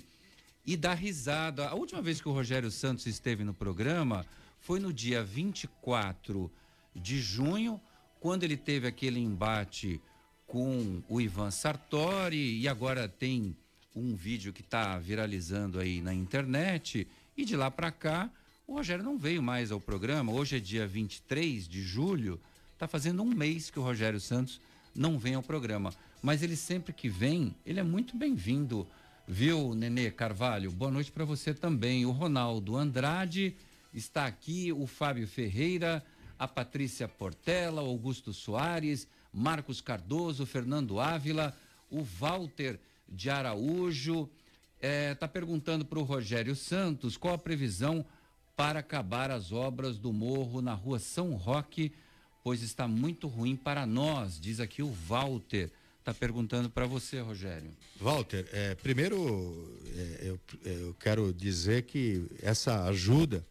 e 0.66 0.76
dá 0.76 0.92
risada. 0.92 1.70
A 1.70 1.74
última 1.74 2.02
vez 2.02 2.20
que 2.20 2.28
o 2.28 2.32
Rogério 2.32 2.70
Santos 2.70 3.06
esteve 3.06 3.44
no 3.44 3.54
programa, 3.54 4.26
foi 4.60 4.78
no 4.78 4.92
dia 4.92 5.22
24 5.22 6.50
de 6.94 7.20
junho, 7.20 7.80
quando 8.20 8.44
ele 8.44 8.56
teve 8.56 8.86
aquele 8.86 9.18
embate 9.18 10.00
com 10.46 11.02
o 11.08 11.20
Ivan 11.20 11.50
Sartori 11.50 12.58
e 12.60 12.68
agora 12.68 13.08
tem 13.08 13.56
um 13.94 14.14
vídeo 14.14 14.52
que 14.52 14.60
está 14.60 14.98
viralizando 14.98 15.78
aí 15.78 16.00
na 16.00 16.12
internet 16.12 17.06
e 17.36 17.44
de 17.44 17.56
lá 17.56 17.70
para 17.70 17.90
cá 17.90 18.30
o 18.66 18.74
Rogério 18.74 19.02
não 19.02 19.18
veio 19.18 19.42
mais 19.42 19.72
ao 19.72 19.80
programa. 19.80 20.32
Hoje 20.32 20.56
é 20.56 20.60
dia 20.60 20.86
23 20.86 21.66
de 21.66 21.82
julho, 21.82 22.40
está 22.72 22.86
fazendo 22.86 23.22
um 23.22 23.34
mês 23.34 23.70
que 23.70 23.78
o 23.80 23.82
Rogério 23.82 24.20
Santos 24.20 24.60
não 24.94 25.18
vem 25.18 25.34
ao 25.34 25.42
programa, 25.42 25.92
mas 26.22 26.42
ele 26.42 26.54
sempre 26.54 26.92
que 26.92 27.08
vem, 27.08 27.54
ele 27.64 27.80
é 27.80 27.82
muito 27.82 28.16
bem-vindo. 28.16 28.86
Viu, 29.26 29.74
Nenê 29.74 30.10
Carvalho? 30.10 30.70
Boa 30.70 30.90
noite 30.90 31.10
para 31.10 31.24
você 31.24 31.54
também. 31.54 32.04
O 32.04 32.10
Ronaldo 32.10 32.76
Andrade 32.76 33.56
Está 33.92 34.26
aqui 34.26 34.72
o 34.72 34.86
Fábio 34.86 35.26
Ferreira, 35.26 36.04
a 36.38 36.46
Patrícia 36.46 37.08
Portela, 37.08 37.80
Augusto 37.80 38.32
Soares, 38.32 39.08
Marcos 39.32 39.80
Cardoso, 39.80 40.46
Fernando 40.46 41.00
Ávila, 41.00 41.56
o 41.90 42.02
Walter 42.02 42.78
de 43.08 43.28
Araújo. 43.28 44.30
Está 44.76 44.88
é, 44.88 45.14
tá 45.14 45.28
perguntando 45.28 45.84
para 45.84 45.98
o 45.98 46.04
Rogério 46.04 46.56
Santos 46.56 47.16
qual 47.16 47.34
a 47.34 47.38
previsão 47.38 48.04
para 48.56 48.80
acabar 48.80 49.30
as 49.30 49.52
obras 49.52 49.98
do 49.98 50.12
morro 50.12 50.62
na 50.62 50.74
rua 50.74 50.98
São 50.98 51.34
Roque, 51.34 51.92
pois 52.44 52.62
está 52.62 52.86
muito 52.86 53.26
ruim 53.26 53.56
para 53.56 53.86
nós, 53.86 54.38
diz 54.38 54.60
aqui 54.60 54.82
o 54.82 54.90
Walter. 54.90 55.70
Está 55.98 56.14
perguntando 56.14 56.70
para 56.70 56.86
você, 56.86 57.20
Rogério. 57.20 57.70
Walter, 58.00 58.48
é, 58.52 58.74
primeiro 58.74 59.16
é, 59.94 60.28
eu, 60.28 60.40
eu 60.64 60.94
quero 60.94 61.32
dizer 61.32 61.82
que 61.82 62.26
essa 62.42 62.84
ajuda 62.84 63.44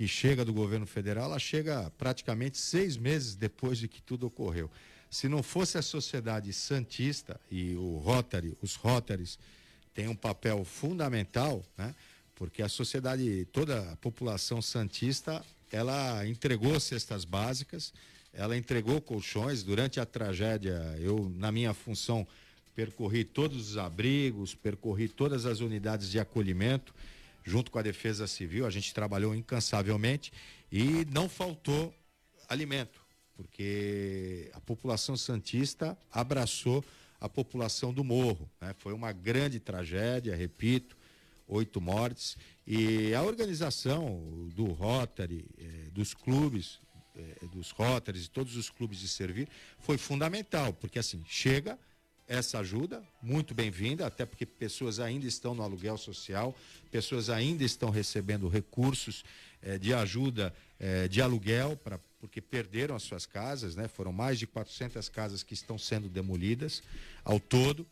que 0.00 0.08
chega 0.08 0.46
do 0.46 0.54
governo 0.54 0.86
federal, 0.86 1.26
ela 1.26 1.38
chega 1.38 1.92
praticamente 1.98 2.56
seis 2.56 2.96
meses 2.96 3.34
depois 3.34 3.76
de 3.76 3.86
que 3.86 4.00
tudo 4.00 4.28
ocorreu. 4.28 4.70
Se 5.10 5.28
não 5.28 5.42
fosse 5.42 5.76
a 5.76 5.82
sociedade 5.82 6.50
santista 6.54 7.38
e 7.50 7.74
o 7.74 7.98
Rotary, 7.98 8.56
os 8.62 8.76
Rotaries 8.76 9.38
têm 9.92 10.08
um 10.08 10.16
papel 10.16 10.64
fundamental, 10.64 11.62
né? 11.76 11.94
Porque 12.34 12.62
a 12.62 12.68
sociedade, 12.70 13.46
toda 13.52 13.92
a 13.92 13.96
população 13.96 14.62
santista, 14.62 15.44
ela 15.70 16.26
entregou 16.26 16.80
cestas 16.80 17.26
básicas, 17.26 17.92
ela 18.32 18.56
entregou 18.56 19.02
colchões 19.02 19.62
durante 19.62 20.00
a 20.00 20.06
tragédia. 20.06 20.96
Eu, 20.98 21.30
na 21.36 21.52
minha 21.52 21.74
função, 21.74 22.26
percorri 22.74 23.22
todos 23.22 23.72
os 23.72 23.76
abrigos, 23.76 24.54
percorri 24.54 25.08
todas 25.08 25.44
as 25.44 25.60
unidades 25.60 26.10
de 26.10 26.18
acolhimento 26.18 26.94
junto 27.44 27.70
com 27.70 27.78
a 27.78 27.82
Defesa 27.82 28.26
Civil, 28.26 28.66
a 28.66 28.70
gente 28.70 28.92
trabalhou 28.92 29.34
incansavelmente 29.34 30.32
e 30.70 31.04
não 31.10 31.28
faltou 31.28 31.94
alimento, 32.48 33.00
porque 33.36 34.50
a 34.52 34.60
população 34.60 35.16
santista 35.16 35.96
abraçou 36.10 36.84
a 37.20 37.28
população 37.28 37.92
do 37.92 38.02
morro. 38.02 38.50
Né? 38.60 38.74
Foi 38.78 38.92
uma 38.92 39.12
grande 39.12 39.60
tragédia, 39.60 40.34
repito, 40.34 40.96
oito 41.46 41.80
mortes. 41.80 42.36
E 42.66 43.14
a 43.14 43.22
organização 43.22 44.48
do 44.54 44.66
Rotary, 44.66 45.44
eh, 45.58 45.90
dos 45.92 46.14
clubes, 46.14 46.80
eh, 47.16 47.46
dos 47.52 47.70
Rotaries 47.70 48.26
e 48.26 48.30
todos 48.30 48.56
os 48.56 48.70
clubes 48.70 48.98
de 48.98 49.08
servir, 49.08 49.48
foi 49.78 49.98
fundamental, 49.98 50.72
porque 50.72 50.98
assim, 50.98 51.22
chega 51.26 51.78
essa 52.30 52.60
ajuda, 52.60 53.02
muito 53.20 53.52
bem-vinda, 53.52 54.06
até 54.06 54.24
porque 54.24 54.46
pessoas 54.46 55.00
ainda 55.00 55.26
estão 55.26 55.52
no 55.52 55.64
aluguel 55.64 55.98
social, 55.98 56.56
pessoas 56.88 57.28
ainda 57.28 57.64
estão 57.64 57.90
recebendo 57.90 58.46
recursos 58.46 59.24
eh, 59.60 59.78
de 59.78 59.92
ajuda 59.92 60.54
eh, 60.78 61.08
de 61.08 61.20
aluguel, 61.20 61.76
pra, 61.76 61.98
porque 62.20 62.40
perderam 62.40 62.94
as 62.94 63.02
suas 63.02 63.26
casas, 63.26 63.74
né? 63.74 63.88
foram 63.88 64.12
mais 64.12 64.38
de 64.38 64.46
400 64.46 65.08
casas 65.08 65.42
que 65.42 65.54
estão 65.54 65.76
sendo 65.76 66.08
demolidas 66.08 66.84
ao 67.24 67.40
todo, 67.40 67.84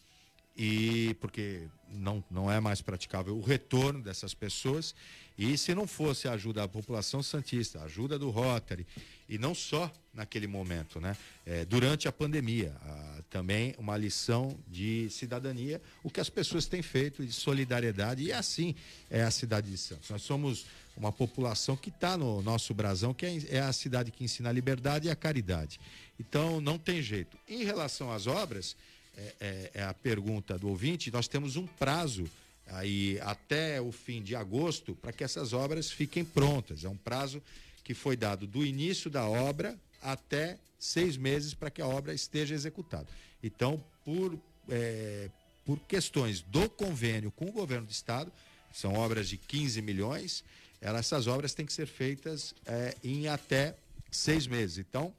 e 0.57 1.17
porque 1.21 1.67
não, 1.91 2.23
não 2.31 2.49
é 2.49 2.61
mais 2.61 2.81
praticável 2.81 3.37
o 3.37 3.43
retorno 3.43 4.01
dessas 4.01 4.35
pessoas. 4.35 4.95
E 5.39 5.57
se 5.57 5.73
não 5.73 5.87
fosse 5.87 6.27
a 6.27 6.33
ajuda 6.33 6.63
da 6.63 6.69
população 6.69 7.23
santista, 7.23 7.79
a 7.79 7.85
ajuda 7.85 8.19
do 8.19 8.29
Rotary, 8.29 8.85
e 9.29 9.39
não 9.39 9.55
só 9.55 9.91
naquele 10.13 10.49
momento, 10.49 11.01
né? 11.01 11.17
É, 11.47 11.65
durante 11.65 12.09
a 12.09 12.13
pandemia, 12.13 12.75
a, 12.83 13.23
também 13.31 13.73
uma 13.79 13.97
lição 13.97 14.59
de 14.67 15.09
cidadania, 15.11 15.81
o 16.03 16.11
que 16.11 16.21
as 16.21 16.29
pessoas 16.29 16.67
têm 16.67 16.83
feito 16.83 17.25
de 17.25 17.33
solidariedade, 17.33 18.25
e 18.25 18.33
assim 18.33 18.75
é 19.09 19.23
a 19.23 19.31
cidade 19.31 19.71
de 19.71 19.79
Santos. 19.79 20.11
Nós 20.11 20.23
somos 20.23 20.67
uma 20.97 21.13
população 21.13 21.77
que 21.77 21.91
está 21.91 22.17
no 22.17 22.43
nosso 22.43 22.75
brasão, 22.75 23.15
que 23.15 23.25
é, 23.25 23.39
é 23.51 23.61
a 23.61 23.73
cidade 23.73 24.11
que 24.11 24.25
ensina 24.25 24.49
a 24.49 24.53
liberdade 24.53 25.07
e 25.07 25.11
a 25.11 25.15
caridade. 25.15 25.79
Então, 26.19 26.61
não 26.61 26.77
tem 26.77 27.01
jeito. 27.01 27.39
Em 27.47 27.63
relação 27.63 28.11
às 28.11 28.27
obras, 28.27 28.75
é, 29.17 29.35
é, 29.41 29.71
é 29.75 29.83
a 29.85 29.95
pergunta 29.95 30.59
do 30.59 30.69
ouvinte, 30.69 31.13
nós 31.13 31.29
temos 31.29 31.55
um 31.55 31.67
prazo 31.67 32.29
aí 32.71 33.19
até 33.23 33.81
o 33.81 33.91
fim 33.91 34.23
de 34.23 34.37
agosto 34.37 34.95
para 34.97 35.13
que 35.13 35.25
essas 35.25 35.53
obras 35.53 35.91
fiquem 35.91 36.25
prontas. 36.25 36.85
É 36.85 36.89
um 36.89 36.97
prazo 36.97 37.43
que 37.85 37.95
foi 37.95 38.17
dado 38.17 38.47
do 38.47 38.65
início 38.65 39.11
da 39.11 39.27
obra 39.27 39.79
até 40.03 40.59
seis 40.79 41.17
meses 41.17 41.55
para 41.55 41.71
que 41.71 41.83
a 41.83 41.87
obra 41.87 42.15
esteja 42.15 42.55
executada. 42.55 43.07
Então, 43.43 43.83
por, 44.05 44.39
é, 44.69 45.31
por 45.65 45.79
questões 45.81 46.41
do 46.41 46.69
convênio 46.69 47.31
com 47.31 47.47
o 47.47 47.53
governo 47.53 47.87
do 47.87 47.93
estado, 47.93 48.33
são 48.73 48.95
obras 48.95 49.29
de 49.29 49.37
15 49.37 49.81
milhões, 49.83 50.45
essas 50.81 51.27
obras 51.27 51.55
têm 51.55 51.67
que 51.67 51.73
ser 51.73 51.87
feitas 51.87 52.55
é, 52.65 52.95
em 53.03 53.27
até 53.27 53.75
seis 54.11 54.47
meses. 54.47 54.79
Então, 54.79 55.13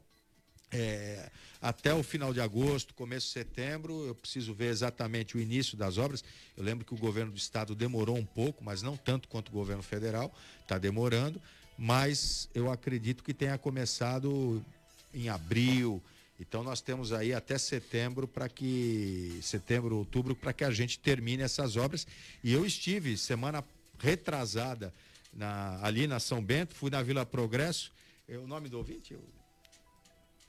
é, 0.71 1.29
até 1.61 1.93
o 1.93 2.03
final 2.03 2.33
de 2.33 2.39
agosto, 2.39 2.93
começo 2.93 3.27
de 3.27 3.33
setembro, 3.33 4.05
eu 4.05 4.15
preciso 4.15 4.53
ver 4.53 4.67
exatamente 4.67 5.35
o 5.35 5.39
início 5.39 5.75
das 5.75 5.97
obras. 5.97 6.23
Eu 6.55 6.63
lembro 6.63 6.85
que 6.85 6.93
o 6.93 6.97
governo 6.97 7.31
do 7.31 7.37
estado 7.37 7.75
demorou 7.75 8.17
um 8.17 8.25
pouco, 8.25 8.63
mas 8.63 8.81
não 8.81 8.95
tanto 8.95 9.27
quanto 9.27 9.49
o 9.49 9.51
governo 9.51 9.83
federal, 9.83 10.33
está 10.61 10.77
demorando, 10.77 11.41
mas 11.77 12.49
eu 12.53 12.71
acredito 12.71 13.23
que 13.23 13.33
tenha 13.33 13.57
começado 13.57 14.63
em 15.13 15.27
abril. 15.27 16.01
Então 16.39 16.63
nós 16.63 16.79
temos 16.79 17.11
aí 17.11 17.33
até 17.33 17.57
setembro 17.57 18.27
para 18.27 18.47
que 18.47 19.39
setembro, 19.41 19.97
outubro 19.97 20.35
para 20.35 20.53
que 20.53 20.63
a 20.63 20.71
gente 20.71 20.99
termine 20.99 21.43
essas 21.43 21.75
obras. 21.75 22.07
E 22.43 22.53
eu 22.53 22.65
estive 22.65 23.17
semana 23.17 23.63
retrasada 23.97 24.93
na, 25.33 25.79
ali 25.83 26.07
na 26.07 26.19
São 26.19 26.41
Bento, 26.41 26.73
fui 26.75 26.89
na 26.89 27.01
Vila 27.01 27.25
Progresso. 27.25 27.91
É 28.27 28.37
o 28.37 28.47
nome 28.47 28.69
do 28.69 28.77
ouvinte? 28.77 29.17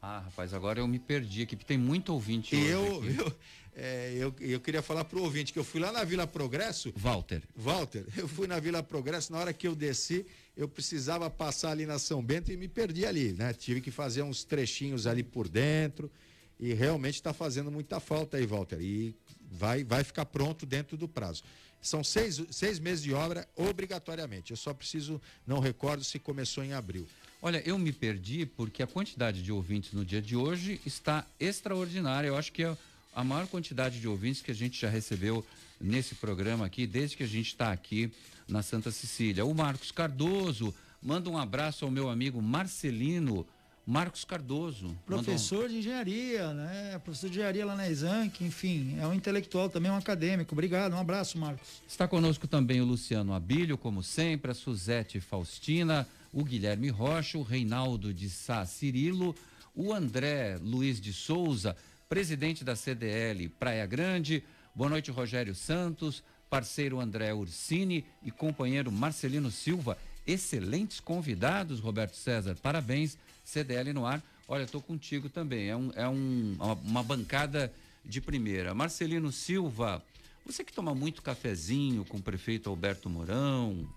Ah, 0.02 0.20
rapaz, 0.20 0.54
agora 0.54 0.80
eu 0.80 0.88
me 0.88 0.98
perdi 0.98 1.42
aqui, 1.42 1.54
porque 1.54 1.66
tem 1.66 1.78
muito 1.78 2.12
ouvinte. 2.12 2.56
Eu, 2.56 3.04
eu, 3.04 3.36
é, 3.76 4.14
eu, 4.16 4.34
eu 4.40 4.60
queria 4.60 4.80
falar 4.80 5.04
pro 5.04 5.22
ouvinte 5.22 5.52
que 5.52 5.58
eu 5.58 5.64
fui 5.64 5.78
lá 5.78 5.92
na 5.92 6.02
Vila 6.04 6.26
Progresso. 6.26 6.92
Walter. 6.96 7.42
Walter, 7.54 8.06
eu 8.16 8.26
fui 8.26 8.46
na 8.46 8.58
Vila 8.58 8.82
Progresso, 8.82 9.30
na 9.32 9.38
hora 9.38 9.52
que 9.52 9.68
eu 9.68 9.74
desci, 9.74 10.24
eu 10.56 10.68
precisava 10.68 11.28
passar 11.28 11.72
ali 11.72 11.84
na 11.84 11.98
São 11.98 12.22
Bento 12.22 12.50
e 12.50 12.56
me 12.56 12.66
perdi 12.66 13.04
ali, 13.04 13.32
né? 13.32 13.52
Tive 13.52 13.80
que 13.80 13.90
fazer 13.90 14.22
uns 14.22 14.42
trechinhos 14.42 15.06
ali 15.06 15.22
por 15.22 15.48
dentro 15.48 16.10
e 16.58 16.72
realmente 16.72 17.14
está 17.14 17.32
fazendo 17.32 17.70
muita 17.70 18.00
falta 18.00 18.38
aí, 18.38 18.46
Walter. 18.46 18.80
E 18.80 19.14
vai, 19.50 19.84
vai 19.84 20.02
ficar 20.02 20.24
pronto 20.26 20.64
dentro 20.64 20.96
do 20.96 21.08
prazo. 21.08 21.42
São 21.80 22.04
seis, 22.04 22.42
seis 22.50 22.78
meses 22.78 23.02
de 23.02 23.14
obra 23.14 23.48
obrigatoriamente. 23.56 24.50
Eu 24.50 24.56
só 24.56 24.74
preciso, 24.74 25.20
não 25.46 25.60
recordo 25.60 26.04
se 26.04 26.18
começou 26.18 26.62
em 26.62 26.74
abril. 26.74 27.08
Olha, 27.42 27.62
eu 27.64 27.78
me 27.78 27.90
perdi 27.90 28.44
porque 28.44 28.82
a 28.82 28.86
quantidade 28.86 29.42
de 29.42 29.50
ouvintes 29.50 29.92
no 29.92 30.04
dia 30.04 30.20
de 30.20 30.36
hoje 30.36 30.78
está 30.84 31.24
extraordinária. 31.38 32.28
Eu 32.28 32.36
acho 32.36 32.52
que 32.52 32.62
é 32.62 32.76
a 33.14 33.24
maior 33.24 33.46
quantidade 33.46 33.98
de 33.98 34.06
ouvintes 34.06 34.42
que 34.42 34.50
a 34.50 34.54
gente 34.54 34.78
já 34.78 34.90
recebeu 34.90 35.44
nesse 35.80 36.14
programa 36.14 36.66
aqui, 36.66 36.86
desde 36.86 37.16
que 37.16 37.22
a 37.22 37.26
gente 37.26 37.46
está 37.46 37.72
aqui 37.72 38.12
na 38.46 38.62
Santa 38.62 38.90
Cecília. 38.90 39.46
O 39.46 39.54
Marcos 39.54 39.90
Cardoso, 39.90 40.74
manda 41.02 41.30
um 41.30 41.38
abraço 41.38 41.86
ao 41.86 41.90
meu 41.90 42.10
amigo 42.10 42.42
Marcelino. 42.42 43.46
Marcos 43.86 44.22
Cardoso. 44.22 44.94
Professor 45.06 45.64
um... 45.64 45.68
de 45.68 45.78
engenharia, 45.78 46.52
né? 46.52 47.00
Professor 47.02 47.30
de 47.30 47.38
engenharia 47.38 47.64
lá 47.64 47.74
na 47.74 47.88
Exanc, 47.88 48.44
enfim, 48.44 48.96
é 49.00 49.06
um 49.06 49.14
intelectual, 49.14 49.70
também 49.70 49.90
um 49.90 49.96
acadêmico. 49.96 50.54
Obrigado, 50.54 50.92
um 50.92 50.98
abraço, 50.98 51.38
Marcos. 51.38 51.66
Está 51.88 52.06
conosco 52.06 52.46
também 52.46 52.82
o 52.82 52.84
Luciano 52.84 53.32
Abílio, 53.32 53.78
como 53.78 54.02
sempre, 54.02 54.50
a 54.50 54.54
Suzete 54.54 55.18
Faustina, 55.18 56.06
o 56.32 56.44
Guilherme 56.44 56.88
Rocha, 56.88 57.38
o 57.38 57.42
Reinaldo 57.42 58.14
de 58.14 58.30
Sá 58.30 58.64
Cirilo, 58.64 59.34
o 59.74 59.92
André 59.92 60.58
Luiz 60.62 61.00
de 61.00 61.12
Souza, 61.12 61.76
presidente 62.08 62.64
da 62.64 62.76
CDL 62.76 63.48
Praia 63.48 63.86
Grande. 63.86 64.42
Boa 64.74 64.90
noite, 64.90 65.10
Rogério 65.10 65.54
Santos, 65.54 66.22
parceiro 66.48 67.00
André 67.00 67.32
Ursini 67.34 68.04
e 68.22 68.30
companheiro 68.30 68.90
Marcelino 68.92 69.50
Silva. 69.50 69.98
Excelentes 70.26 71.00
convidados, 71.00 71.80
Roberto 71.80 72.16
César. 72.16 72.56
Parabéns, 72.62 73.16
CDL 73.44 73.92
no 73.92 74.06
ar. 74.06 74.22
Olha, 74.46 74.64
estou 74.64 74.80
contigo 74.80 75.28
também. 75.28 75.68
É, 75.68 75.76
um, 75.76 75.92
é 75.94 76.08
um, 76.08 76.56
uma 76.84 77.02
bancada 77.02 77.72
de 78.04 78.20
primeira. 78.20 78.74
Marcelino 78.74 79.32
Silva, 79.32 80.02
você 80.44 80.64
que 80.64 80.72
toma 80.72 80.94
muito 80.94 81.22
cafezinho 81.22 82.04
com 82.04 82.18
o 82.18 82.22
prefeito 82.22 82.68
Alberto 82.68 83.08
Mourão, 83.08 83.88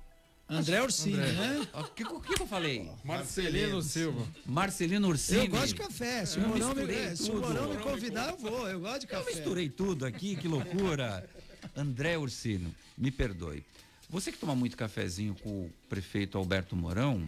André 0.57 0.81
Ursini, 0.81 1.15
André. 1.15 1.31
né? 1.31 1.67
O 1.73 1.83
que, 1.85 2.03
que, 2.03 2.35
que, 2.35 2.41
eu 2.41 2.47
falei? 2.47 2.89
Marcelino 3.03 3.81
Silva. 3.81 4.27
Marcelino 4.45 5.07
Ursini. 5.07 5.45
Eu 5.45 5.47
gosto 5.49 5.67
de 5.67 5.75
café. 5.75 6.25
Se 6.25 6.39
o 6.39 6.47
Morão, 6.47 6.75
me, 6.75 7.15
se 7.17 7.31
o 7.31 7.39
Morão 7.39 7.69
me 7.69 7.77
convidar, 7.77 8.29
eu 8.29 8.37
vou. 8.37 8.69
Eu 8.69 8.79
gosto 8.79 9.01
de 9.01 9.07
café. 9.07 9.31
Eu 9.31 9.35
misturei 9.35 9.69
tudo 9.69 10.05
aqui, 10.05 10.35
que 10.35 10.47
loucura. 10.47 11.27
André 11.75 12.17
Ursino, 12.17 12.73
me 12.97 13.09
perdoe. 13.09 13.63
Você 14.09 14.31
que 14.31 14.37
toma 14.37 14.55
muito 14.55 14.77
cafezinho 14.77 15.35
com 15.41 15.49
o 15.49 15.73
prefeito 15.89 16.37
Alberto 16.37 16.75
Mourão, 16.75 17.27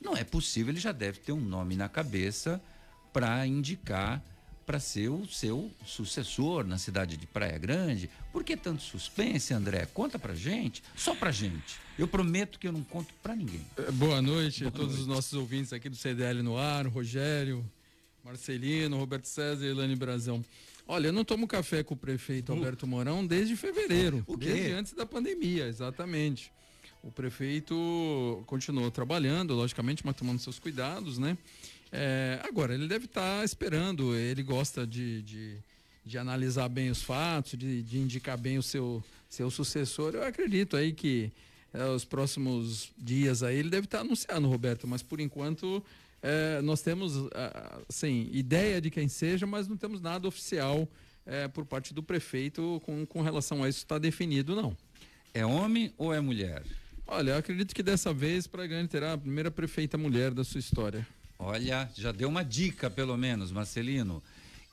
não 0.00 0.16
é 0.16 0.22
possível, 0.22 0.72
ele 0.72 0.80
já 0.80 0.92
deve 0.92 1.18
ter 1.18 1.32
um 1.32 1.40
nome 1.40 1.74
na 1.74 1.88
cabeça 1.88 2.60
para 3.12 3.46
indicar 3.46 4.22
para 4.66 4.80
ser 4.80 5.08
o 5.08 5.24
seu 5.26 5.70
sucessor 5.86 6.66
na 6.66 6.76
cidade 6.76 7.16
de 7.16 7.24
Praia 7.24 7.56
Grande. 7.56 8.10
Por 8.32 8.42
que 8.42 8.56
tanto 8.56 8.82
suspense, 8.82 9.54
André? 9.54 9.86
Conta 9.86 10.18
pra 10.18 10.34
gente, 10.34 10.82
só 10.96 11.14
pra 11.14 11.30
gente. 11.30 11.78
Eu 11.96 12.08
prometo 12.08 12.58
que 12.58 12.66
eu 12.66 12.72
não 12.72 12.82
conto 12.82 13.14
para 13.22 13.36
ninguém. 13.36 13.64
É, 13.76 13.92
boa 13.92 14.20
noite 14.20 14.64
Boa 14.64 14.68
a 14.68 14.72
todos 14.72 14.88
noite. 14.88 15.02
os 15.02 15.06
nossos 15.06 15.32
ouvintes 15.34 15.72
aqui 15.72 15.88
do 15.88 15.94
CDL 15.94 16.42
no 16.42 16.58
ar, 16.58 16.84
Rogério, 16.88 17.64
Marcelino, 18.24 18.98
Roberto 18.98 19.26
César 19.26 19.64
e 19.64 19.70
Elane 19.70 19.94
Brazão. 19.94 20.44
Olha, 20.88 21.08
eu 21.08 21.12
não 21.12 21.24
tomo 21.24 21.46
café 21.46 21.84
com 21.84 21.94
o 21.94 21.96
prefeito 21.96 22.52
uh. 22.52 22.56
Alberto 22.56 22.86
Mourão 22.88 23.24
desde 23.24 23.56
fevereiro, 23.56 24.24
o 24.26 24.36
quê? 24.36 24.46
desde 24.46 24.72
antes 24.72 24.92
da 24.92 25.06
pandemia, 25.06 25.68
exatamente. 25.68 26.52
O 27.02 27.10
prefeito 27.10 28.42
continuou 28.46 28.90
trabalhando, 28.90 29.54
logicamente, 29.54 30.04
mas 30.04 30.16
tomando 30.16 30.40
seus 30.40 30.58
cuidados, 30.58 31.18
né? 31.18 31.38
É, 31.98 32.38
agora, 32.44 32.74
ele 32.74 32.86
deve 32.86 33.06
estar 33.06 33.38
tá 33.38 33.44
esperando, 33.44 34.14
ele 34.14 34.42
gosta 34.42 34.86
de, 34.86 35.22
de, 35.22 35.56
de, 36.04 36.18
analisar 36.18 36.68
bem 36.68 36.90
os 36.90 37.02
fatos, 37.02 37.58
de, 37.58 37.82
de, 37.82 37.98
indicar 37.98 38.36
bem 38.36 38.58
o 38.58 38.62
seu, 38.62 39.02
seu 39.30 39.50
sucessor. 39.50 40.14
Eu 40.14 40.22
acredito 40.22 40.76
aí 40.76 40.92
que 40.92 41.32
é, 41.72 41.86
os 41.86 42.04
próximos 42.04 42.92
dias 42.98 43.42
aí 43.42 43.56
ele 43.56 43.70
deve 43.70 43.86
estar 43.86 43.98
tá 43.98 44.04
anunciando, 44.04 44.46
Roberto, 44.46 44.86
mas 44.86 45.02
por 45.02 45.20
enquanto 45.20 45.82
é, 46.22 46.60
nós 46.60 46.82
temos, 46.82 47.14
assim, 47.88 48.28
ideia 48.30 48.78
de 48.78 48.90
quem 48.90 49.08
seja, 49.08 49.46
mas 49.46 49.66
não 49.66 49.76
temos 49.78 50.02
nada 50.02 50.28
oficial 50.28 50.86
é, 51.24 51.48
por 51.48 51.64
parte 51.64 51.94
do 51.94 52.02
prefeito 52.02 52.78
com, 52.84 53.06
com 53.06 53.22
relação 53.22 53.64
a 53.64 53.70
isso 53.70 53.78
está 53.78 53.96
definido, 53.96 54.54
não. 54.54 54.76
É 55.32 55.46
homem 55.46 55.90
ou 55.96 56.12
é 56.12 56.20
mulher? 56.20 56.62
Olha, 57.06 57.30
eu 57.30 57.38
acredito 57.38 57.74
que 57.74 57.82
dessa 57.82 58.12
vez 58.12 58.46
Grande 58.46 58.88
terá 58.88 59.14
a 59.14 59.18
primeira 59.18 59.50
prefeita 59.50 59.96
mulher 59.96 60.34
da 60.34 60.44
sua 60.44 60.58
história. 60.58 61.06
Olha, 61.38 61.88
já 61.94 62.12
deu 62.12 62.28
uma 62.28 62.44
dica, 62.44 62.88
pelo 62.88 63.16
menos, 63.16 63.52
Marcelino. 63.52 64.22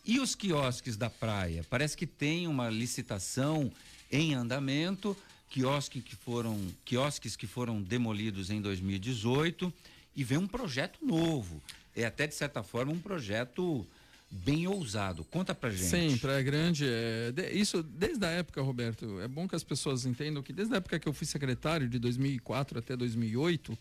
E 0.06 0.20
os 0.20 0.36
quiosques 0.36 0.98
da 0.98 1.10
praia? 1.10 1.66
Parece 1.70 1.96
que 1.96 2.06
tem 2.06 2.48
uma 2.48 2.70
licitação 2.70 3.72
em 4.12 4.34
andamento, 4.34 5.16
quiosques 5.50 6.04
que 6.04 6.16
foram, 6.16 6.60
quiosques 6.84 7.36
que 7.36 7.48
foram 7.48 7.82
demolidos 7.82 8.50
em 8.50 8.62
2018 8.62 9.74
e 10.16 10.24
vem 10.24 10.38
um 10.38 10.48
projeto 10.48 11.00
novo. 11.06 11.62
É 11.96 12.06
até, 12.06 12.28
de 12.28 12.36
certa 12.36 12.64
forma, 12.64 12.92
um 12.92 13.00
projeto 13.00 13.86
bem 14.30 14.66
ousado. 14.68 15.24
Conta 15.26 15.54
pra 15.54 15.70
gente. 15.70 15.84
Sim, 15.84 16.18
Praia 16.18 16.42
Grande, 16.42 16.86
é, 16.88 17.32
de, 17.32 17.52
isso 17.52 17.84
desde 17.84 18.26
a 18.26 18.30
época, 18.30 18.62
Roberto, 18.62 19.20
é 19.22 19.28
bom 19.28 19.48
que 19.48 19.56
as 19.56 19.64
pessoas 19.64 20.06
entendam 20.06 20.42
que 20.42 20.52
desde 20.52 20.74
a 20.74 20.78
época 20.78 21.00
que 21.00 21.08
eu 21.08 21.14
fui 21.14 21.28
secretário, 21.28 21.88
de 21.88 22.00
2004 22.00 22.80
até 22.80 22.98
2008, 22.98 23.78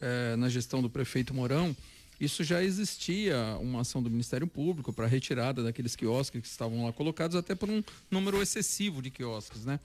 é, 0.00 0.36
na 0.36 0.48
gestão 0.48 0.82
do 0.82 0.90
prefeito 0.90 1.32
Mourão, 1.32 1.74
isso 2.20 2.42
já 2.42 2.62
existia 2.62 3.36
uma 3.60 3.82
ação 3.82 4.02
do 4.02 4.10
Ministério 4.10 4.46
Público 4.46 4.92
para 4.92 5.06
retirada 5.06 5.62
daqueles 5.62 5.94
quiosques 5.94 6.40
que 6.40 6.48
estavam 6.48 6.84
lá 6.84 6.92
colocados, 6.92 7.36
até 7.36 7.54
por 7.54 7.70
um 7.70 7.82
número 8.10 8.42
excessivo 8.42 9.00
de 9.00 9.10
quiosques, 9.10 9.64
né? 9.64 9.78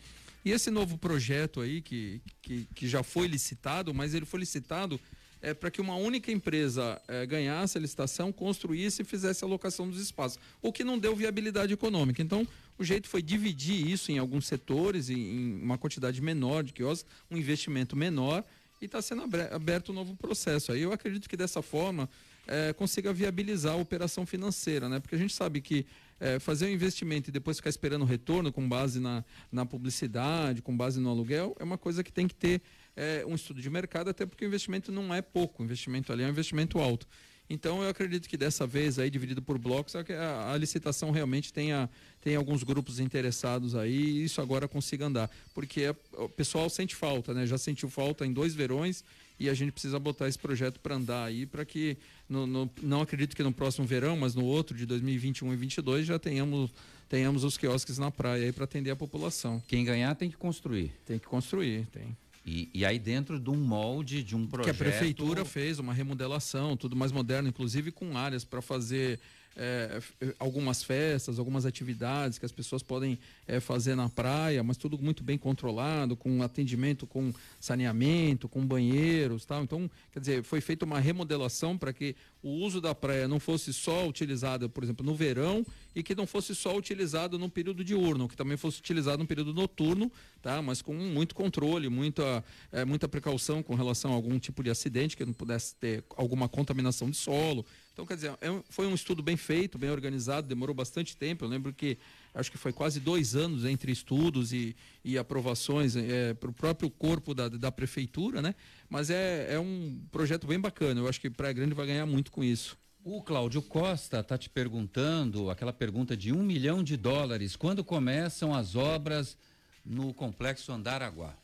E 0.45 0.51
esse 0.51 0.69
novo 0.69 0.97
projeto 0.97 1.61
aí, 1.61 1.81
que, 1.81 2.21
que, 2.41 2.67
que 2.75 2.87
já 2.87 3.01
foi 3.01 3.27
licitado, 3.27 3.93
mas 3.93 4.13
ele 4.13 4.25
foi 4.25 4.41
licitado 4.41 4.99
é, 5.41 5.53
para 5.53 5.69
que 5.69 5.79
uma 5.79 5.95
única 5.95 6.31
empresa 6.31 7.01
é, 7.07 7.25
ganhasse 7.25 7.77
a 7.77 7.81
licitação, 7.81 8.31
construísse 8.31 9.01
e 9.01 9.05
fizesse 9.05 9.43
a 9.43 9.47
locação 9.47 9.89
dos 9.89 10.01
espaços, 10.01 10.39
o 10.61 10.71
que 10.71 10.83
não 10.83 10.97
deu 10.97 11.15
viabilidade 11.15 11.73
econômica. 11.73 12.21
Então, 12.21 12.47
o 12.77 12.83
jeito 12.83 13.07
foi 13.07 13.21
dividir 13.21 13.87
isso 13.87 14.11
em 14.11 14.17
alguns 14.17 14.47
setores, 14.47 15.09
em, 15.09 15.19
em 15.19 15.61
uma 15.61 15.77
quantidade 15.77 16.21
menor 16.21 16.63
de 16.63 16.73
quiosques, 16.73 17.05
um 17.29 17.37
investimento 17.37 17.95
menor 17.95 18.43
e 18.83 18.85
está 18.85 19.01
sendo 19.01 19.23
aberto 19.51 19.91
um 19.91 19.95
novo 19.95 20.13
processo. 20.15 20.73
Aí 20.73 20.81
eu 20.81 20.91
acredito 20.91 21.29
que 21.29 21.37
dessa 21.37 21.61
forma 21.61 22.09
é, 22.45 22.73
consiga 22.73 23.13
viabilizar 23.13 23.73
a 23.73 23.77
operação 23.77 24.25
financeira, 24.25 24.89
né? 24.89 24.99
Porque 24.99 25.15
a 25.15 25.17
gente 25.17 25.33
sabe 25.33 25.61
que 25.61 25.85
é, 26.19 26.37
fazer 26.37 26.65
um 26.65 26.69
investimento 26.69 27.29
e 27.29 27.31
depois 27.31 27.57
ficar 27.57 27.69
esperando 27.69 28.03
retorno 28.03 28.51
com 28.51 28.67
base 28.67 28.99
na, 28.99 29.23
na 29.49 29.65
publicidade, 29.65 30.61
com 30.61 30.75
base 30.75 30.99
no 30.99 31.09
aluguel, 31.09 31.55
é 31.59 31.63
uma 31.63 31.77
coisa 31.77 32.03
que 32.03 32.11
tem 32.11 32.27
que 32.27 32.35
ter 32.35 32.61
é, 32.95 33.23
um 33.25 33.35
estudo 33.35 33.61
de 33.61 33.69
mercado, 33.69 34.09
até 34.09 34.25
porque 34.25 34.43
o 34.43 34.47
investimento 34.47 34.91
não 34.91 35.13
é 35.13 35.21
pouco, 35.21 35.63
o 35.63 35.65
investimento 35.65 36.11
ali 36.11 36.23
é 36.23 36.27
um 36.27 36.29
investimento 36.29 36.77
alto. 36.79 37.07
Então 37.49 37.83
eu 37.83 37.89
acredito 37.89 38.27
que 38.27 38.37
dessa 38.37 38.65
vez 38.65 38.99
aí 38.99 39.09
dividido 39.09 39.41
por 39.41 39.57
blocos 39.57 39.95
a, 39.95 40.51
a 40.51 40.57
licitação 40.57 41.11
realmente 41.11 41.51
tenha 41.51 41.89
tem 42.23 42.37
alguns 42.37 42.63
grupos 42.63 42.99
interessados 42.99 43.75
aí 43.75 43.93
e 43.93 44.23
isso 44.23 44.41
agora 44.41 44.65
consiga 44.65 45.05
andar, 45.05 45.29
porque 45.53 45.93
o 46.13 46.29
pessoal 46.29 46.69
sente 46.69 46.95
falta, 46.95 47.33
né? 47.33 47.45
Já 47.45 47.57
sentiu 47.57 47.89
falta 47.89 48.25
em 48.25 48.31
dois 48.31 48.55
verões 48.55 49.03
e 49.37 49.49
a 49.49 49.53
gente 49.53 49.73
precisa 49.73 49.99
botar 49.99 50.29
esse 50.29 50.39
projeto 50.39 50.79
para 50.79 50.95
andar 50.95 51.25
aí 51.25 51.45
para 51.45 51.65
que 51.65 51.97
no, 52.29 52.47
no, 52.47 52.71
não 52.81 53.01
acredito 53.01 53.35
que 53.35 53.43
no 53.43 53.51
próximo 53.51 53.85
verão, 53.85 54.15
mas 54.15 54.35
no 54.35 54.45
outro 54.45 54.77
de 54.77 54.85
2021 54.85 55.47
e 55.47 55.49
2022 55.49 56.05
já 56.05 56.17
tenhamos 56.17 56.71
tenhamos 57.09 57.43
os 57.43 57.57
quiosques 57.57 57.97
na 57.97 58.09
praia 58.09 58.45
aí 58.45 58.51
para 58.53 58.63
atender 58.63 58.89
a 58.89 58.95
população. 58.95 59.61
Quem 59.67 59.83
ganhar 59.83 60.15
tem 60.15 60.31
que 60.31 60.37
construir. 60.37 60.93
Tem 61.05 61.19
que 61.19 61.27
construir, 61.27 61.85
tem. 61.87 62.17
E, 62.45 62.69
e, 62.73 62.85
aí 62.85 62.97
dentro 62.99 63.39
de 63.39 63.49
um 63.49 63.55
molde, 63.55 64.23
de 64.23 64.35
um 64.35 64.47
projeto... 64.47 64.75
Que 64.75 64.81
a 64.81 64.85
prefeitura 64.85 65.45
fez 65.45 65.79
uma 65.79 65.93
remodelação, 65.93 66.75
tudo 66.75 66.95
mais 66.95 67.11
moderno, 67.11 67.47
inclusive 67.47 67.91
com 67.91 68.17
áreas 68.17 68.43
para 68.43 68.61
fazer 68.61 69.19
é, 69.55 70.01
algumas 70.39 70.83
festas, 70.83 71.37
algumas 71.37 71.65
atividades 71.65 72.37
que 72.37 72.45
as 72.45 72.51
pessoas 72.51 72.81
podem 72.81 73.19
é, 73.47 73.59
fazer 73.59 73.95
na 73.95 74.09
praia, 74.09 74.63
mas 74.63 74.77
tudo 74.77 74.97
muito 74.97 75.23
bem 75.23 75.37
controlado, 75.37 76.15
com 76.15 76.41
atendimento, 76.41 77.05
com 77.05 77.33
saneamento, 77.59 78.49
com 78.49 78.65
banheiros, 78.65 79.45
tal. 79.45 79.63
Então, 79.63 79.89
quer 80.11 80.19
dizer, 80.19 80.43
foi 80.43 80.61
feita 80.61 80.85
uma 80.85 80.99
remodelação 80.99 81.77
para 81.77 81.93
que 81.93 82.15
o 82.41 82.49
uso 82.49 82.81
da 82.81 82.93
praia 82.93 83.27
não 83.27 83.39
fosse 83.39 83.73
só 83.73 84.07
utilizado, 84.07 84.69
por 84.69 84.83
exemplo, 84.83 85.05
no 85.05 85.15
verão 85.15 85.65
e 85.95 86.03
que 86.03 86.15
não 86.15 86.27
fosse 86.27 86.53
só 86.53 86.75
utilizado 86.75 87.39
no 87.39 87.49
período 87.49 87.83
diurno, 87.83 88.27
que 88.27 88.35
também 88.35 88.57
fosse 88.57 88.79
utilizado 88.79 89.19
no 89.19 89.27
período 89.27 89.53
noturno, 89.53 90.11
tá? 90.41 90.61
Mas 90.61 90.81
com 90.81 90.93
muito 90.93 91.35
controle, 91.35 91.87
muita, 91.87 92.43
é, 92.71 92.83
muita 92.83 93.07
precaução 93.07 93.63
com 93.63 93.75
relação 93.75 94.11
a 94.11 94.15
algum 94.15 94.37
tipo 94.39 94.63
de 94.63 94.69
acidente 94.69 95.15
que 95.15 95.25
não 95.25 95.33
pudesse 95.33 95.75
ter 95.75 96.03
alguma 96.17 96.49
contaminação 96.49 97.09
de 97.09 97.17
solo. 97.17 97.65
Então, 97.93 98.07
quer 98.07 98.15
dizer, 98.15 98.31
é 98.41 98.63
foi 98.69 98.87
um 98.87 98.95
estudo 98.95 99.21
bem 99.21 99.37
feito, 99.37 99.77
bem 99.77 99.91
organizado, 99.91 100.47
demorou 100.47 100.73
bastante 100.73 101.15
tempo. 101.15 101.45
Eu 101.45 101.49
lembro 101.49 101.71
que 101.71 101.99
acho 102.33 102.51
que 102.51 102.57
foi 102.57 102.73
quase 102.73 102.99
dois 102.99 103.35
anos 103.35 103.65
entre 103.65 103.91
estudos 103.91 104.51
e, 104.51 104.75
e 105.05 105.15
aprovações 105.15 105.95
é, 105.95 106.33
para 106.33 106.49
o 106.49 106.53
próprio 106.53 106.89
corpo 106.89 107.35
da, 107.35 107.47
da 107.47 107.71
prefeitura, 107.71 108.41
né? 108.41 108.55
Mas 108.89 109.11
é, 109.11 109.53
é 109.53 109.59
um 109.59 110.01
projeto 110.11 110.47
bem 110.47 110.59
bacana. 110.59 111.01
Eu 111.01 111.07
acho 111.07 111.21
que 111.21 111.29
Praia 111.29 111.53
Grande 111.53 111.75
vai 111.75 111.85
ganhar 111.85 112.07
muito 112.07 112.31
com 112.31 112.43
isso. 112.43 112.75
O 113.03 113.21
Cláudio 113.21 113.61
Costa 113.61 114.21
está 114.21 114.37
te 114.39 114.49
perguntando 114.49 115.51
aquela 115.51 115.73
pergunta 115.73 116.17
de 116.17 116.33
um 116.33 116.41
milhão 116.41 116.83
de 116.83 116.97
dólares. 116.97 117.55
Quando 117.55 117.83
começam 117.83 118.55
as 118.55 118.75
obras 118.75 119.37
no 119.85 120.13
complexo 120.15 120.71
Andaraguá? 120.71 121.35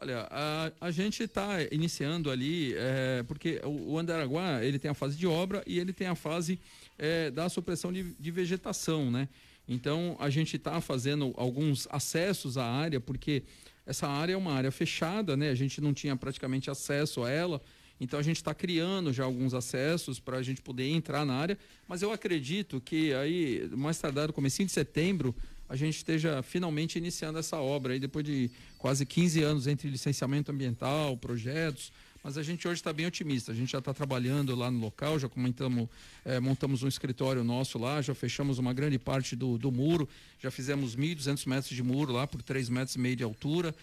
Olha, 0.00 0.28
a, 0.30 0.70
a 0.80 0.90
gente 0.92 1.24
está 1.24 1.60
iniciando 1.72 2.30
ali, 2.30 2.72
é, 2.76 3.24
porque 3.26 3.60
o, 3.64 3.94
o 3.94 3.98
Andaraguá 3.98 4.64
ele 4.64 4.78
tem 4.78 4.88
a 4.88 4.94
fase 4.94 5.16
de 5.16 5.26
obra 5.26 5.60
e 5.66 5.80
ele 5.80 5.92
tem 5.92 6.06
a 6.06 6.14
fase 6.14 6.60
é, 6.96 7.32
da 7.32 7.48
supressão 7.48 7.92
de, 7.92 8.04
de, 8.04 8.30
vegetação, 8.30 9.10
né? 9.10 9.28
Então 9.66 10.16
a 10.20 10.30
gente 10.30 10.54
está 10.54 10.80
fazendo 10.80 11.34
alguns 11.36 11.88
acessos 11.90 12.56
à 12.56 12.64
área, 12.64 13.00
porque 13.00 13.42
essa 13.84 14.06
área 14.06 14.34
é 14.34 14.36
uma 14.36 14.52
área 14.52 14.70
fechada, 14.70 15.36
né? 15.36 15.50
A 15.50 15.54
gente 15.56 15.80
não 15.80 15.92
tinha 15.92 16.14
praticamente 16.14 16.70
acesso 16.70 17.24
a 17.24 17.30
ela. 17.30 17.60
Então 18.00 18.20
a 18.20 18.22
gente 18.22 18.36
está 18.36 18.54
criando 18.54 19.12
já 19.12 19.24
alguns 19.24 19.52
acessos 19.52 20.20
para 20.20 20.36
a 20.36 20.42
gente 20.44 20.62
poder 20.62 20.88
entrar 20.88 21.26
na 21.26 21.34
área, 21.34 21.58
mas 21.88 22.02
eu 22.02 22.12
acredito 22.12 22.80
que 22.80 23.12
aí, 23.14 23.68
mais 23.72 23.98
tardar, 23.98 24.32
comecinho 24.32 24.66
de 24.66 24.72
setembro, 24.72 25.34
a 25.68 25.76
gente 25.76 25.96
esteja 25.96 26.42
finalmente 26.42 26.96
iniciando 26.98 27.38
essa 27.38 27.58
obra 27.58 27.92
aí, 27.92 28.00
depois 28.00 28.24
de 28.24 28.50
quase 28.78 29.04
15 29.04 29.42
anos 29.42 29.66
entre 29.66 29.88
licenciamento 29.88 30.50
ambiental, 30.50 31.16
projetos, 31.16 31.92
mas 32.22 32.36
a 32.36 32.42
gente 32.42 32.66
hoje 32.66 32.80
está 32.80 32.92
bem 32.92 33.06
otimista. 33.06 33.52
A 33.52 33.54
gente 33.54 33.72
já 33.72 33.78
está 33.78 33.94
trabalhando 33.94 34.54
lá 34.54 34.70
no 34.70 34.78
local, 34.78 35.18
já 35.18 35.28
comentamos, 35.28 35.88
é, 36.24 36.40
montamos 36.40 36.82
um 36.82 36.88
escritório 36.88 37.44
nosso 37.44 37.78
lá, 37.78 38.02
já 38.02 38.14
fechamos 38.14 38.58
uma 38.58 38.72
grande 38.72 38.98
parte 38.98 39.36
do, 39.36 39.56
do 39.56 39.70
muro, 39.70 40.08
já 40.40 40.50
fizemos 40.50 40.96
1.200 40.96 41.46
metros 41.46 41.74
de 41.74 41.82
muro 41.82 42.12
lá 42.12 42.26
por 42.26 42.42
3 42.42 42.68
metros 42.68 42.96
e 42.96 42.98
meio 42.98 43.16
de 43.16 43.24
altura. 43.24 43.74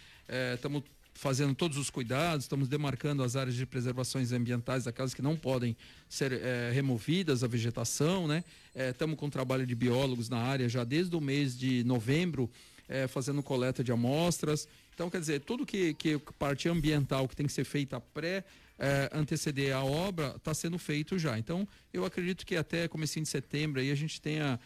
Estamos 0.53 0.83
é, 0.83 0.94
fazendo 1.15 1.55
todos 1.55 1.77
os 1.77 1.89
cuidados, 1.89 2.43
estamos 2.43 2.67
demarcando 2.67 3.23
as 3.23 3.37
áreas 3.37 3.55
de 3.55 3.65
preservações 3.65 4.33
ambientais, 4.33 4.85
aquelas 4.85 5.13
que 5.13 5.21
não 5.21 5.35
podem 5.35 5.75
ser 6.09 6.33
é, 6.33 6.71
removidas, 6.73 7.43
a 7.43 7.47
vegetação, 7.47 8.27
né? 8.27 8.43
Estamos 8.75 9.15
é, 9.15 9.17
com 9.17 9.29
trabalho 9.29 9.65
de 9.65 9.73
biólogos 9.73 10.27
na 10.29 10.37
área 10.37 10.67
já 10.67 10.83
desde 10.83 11.15
o 11.15 11.21
mês 11.21 11.57
de 11.57 11.85
novembro, 11.85 12.51
é, 12.87 13.07
fazendo 13.07 13.41
coleta 13.41 13.81
de 13.81 13.93
amostras. 13.93 14.67
Então, 14.93 15.09
quer 15.09 15.21
dizer, 15.21 15.39
tudo 15.39 15.65
que, 15.65 15.93
que 15.93 16.19
parte 16.37 16.67
ambiental 16.67 17.27
que 17.29 17.35
tem 17.35 17.47
que 17.47 17.53
ser 17.53 17.63
feita 17.63 17.99
pré 17.99 18.43
é, 18.77 19.09
anteceder 19.13 19.73
a 19.73 19.85
obra 19.85 20.33
está 20.35 20.53
sendo 20.53 20.77
feito 20.77 21.17
já. 21.17 21.39
Então, 21.39 21.65
eu 21.93 22.03
acredito 22.03 22.45
que 22.45 22.57
até 22.57 22.89
comecinho 22.89 23.23
de 23.23 23.29
setembro 23.29 23.79
aí 23.79 23.89
a 23.89 23.95
gente 23.95 24.21
tenha 24.21 24.59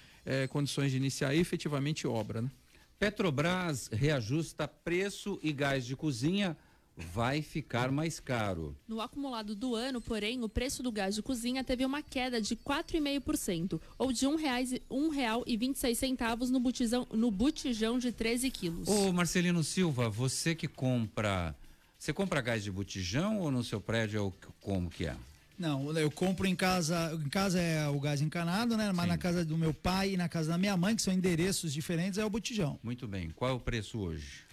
condições 0.50 0.92
de 0.92 0.98
iniciar 0.98 1.34
efetivamente 1.34 2.06
obra, 2.06 2.44
né? 2.44 2.52
Petrobras 3.00 3.90
reajusta 3.94 4.68
preço 4.68 5.40
e 5.42 5.54
gás 5.54 5.86
de 5.86 5.96
cozinha 5.96 6.58
vai 6.98 7.42
ficar 7.42 7.94
mais 7.94 8.20
caro. 8.20 8.76
No 8.86 9.00
acumulado 9.00 9.56
do 9.56 9.74
ano, 9.74 10.02
porém, 10.02 10.44
o 10.44 10.50
preço 10.50 10.84
do 10.84 10.92
gás 10.92 11.16
de 11.16 11.22
cozinha 11.22 11.64
teve 11.64 11.86
uma 11.86 12.02
queda 12.02 12.42
de 12.42 12.58
4,5%, 12.58 13.80
ou 13.98 14.12
de 14.12 14.28
R$ 14.28 14.34
1,26 14.34 16.50
no 16.50 16.60
botijão, 16.60 17.08
no 17.14 17.32
botijão 17.32 17.98
de 17.98 18.12
13 18.12 18.52
quilos. 18.52 18.90
Ô 18.90 19.14
Marcelino 19.14 19.64
Silva, 19.64 20.10
você 20.10 20.54
que 20.54 20.68
compra, 20.68 21.56
você 21.98 22.12
compra 22.12 22.42
gás 22.42 22.66
de 22.66 22.70
botijão 22.70 23.40
ou 23.40 23.50
no 23.50 23.64
seu 23.64 23.80
prédio 23.80 24.28
é 24.28 24.32
como 24.60 24.90
que 24.90 25.06
é? 25.06 25.16
Não, 25.60 25.92
eu 25.98 26.10
compro 26.10 26.48
em 26.48 26.56
casa, 26.56 27.12
em 27.14 27.28
casa 27.28 27.60
é 27.60 27.86
o 27.90 28.00
gás 28.00 28.22
encanado, 28.22 28.78
né? 28.78 28.94
Mas 28.94 29.04
Sim. 29.04 29.10
na 29.10 29.18
casa 29.18 29.44
do 29.44 29.58
meu 29.58 29.74
pai 29.74 30.14
e 30.14 30.18
na 30.18 30.30
casa 30.30 30.52
da 30.52 30.58
minha 30.58 30.78
mãe, 30.78 30.96
que 30.96 31.02
são 31.02 31.14
endereços 31.14 31.74
diferentes, 31.74 32.18
é 32.18 32.24
o 32.24 32.30
botijão. 32.30 32.80
Muito 32.82 33.06
bem. 33.06 33.30
Qual 33.32 33.52
é 33.52 33.54
o 33.54 33.60
preço 33.60 34.00
hoje 34.00 34.46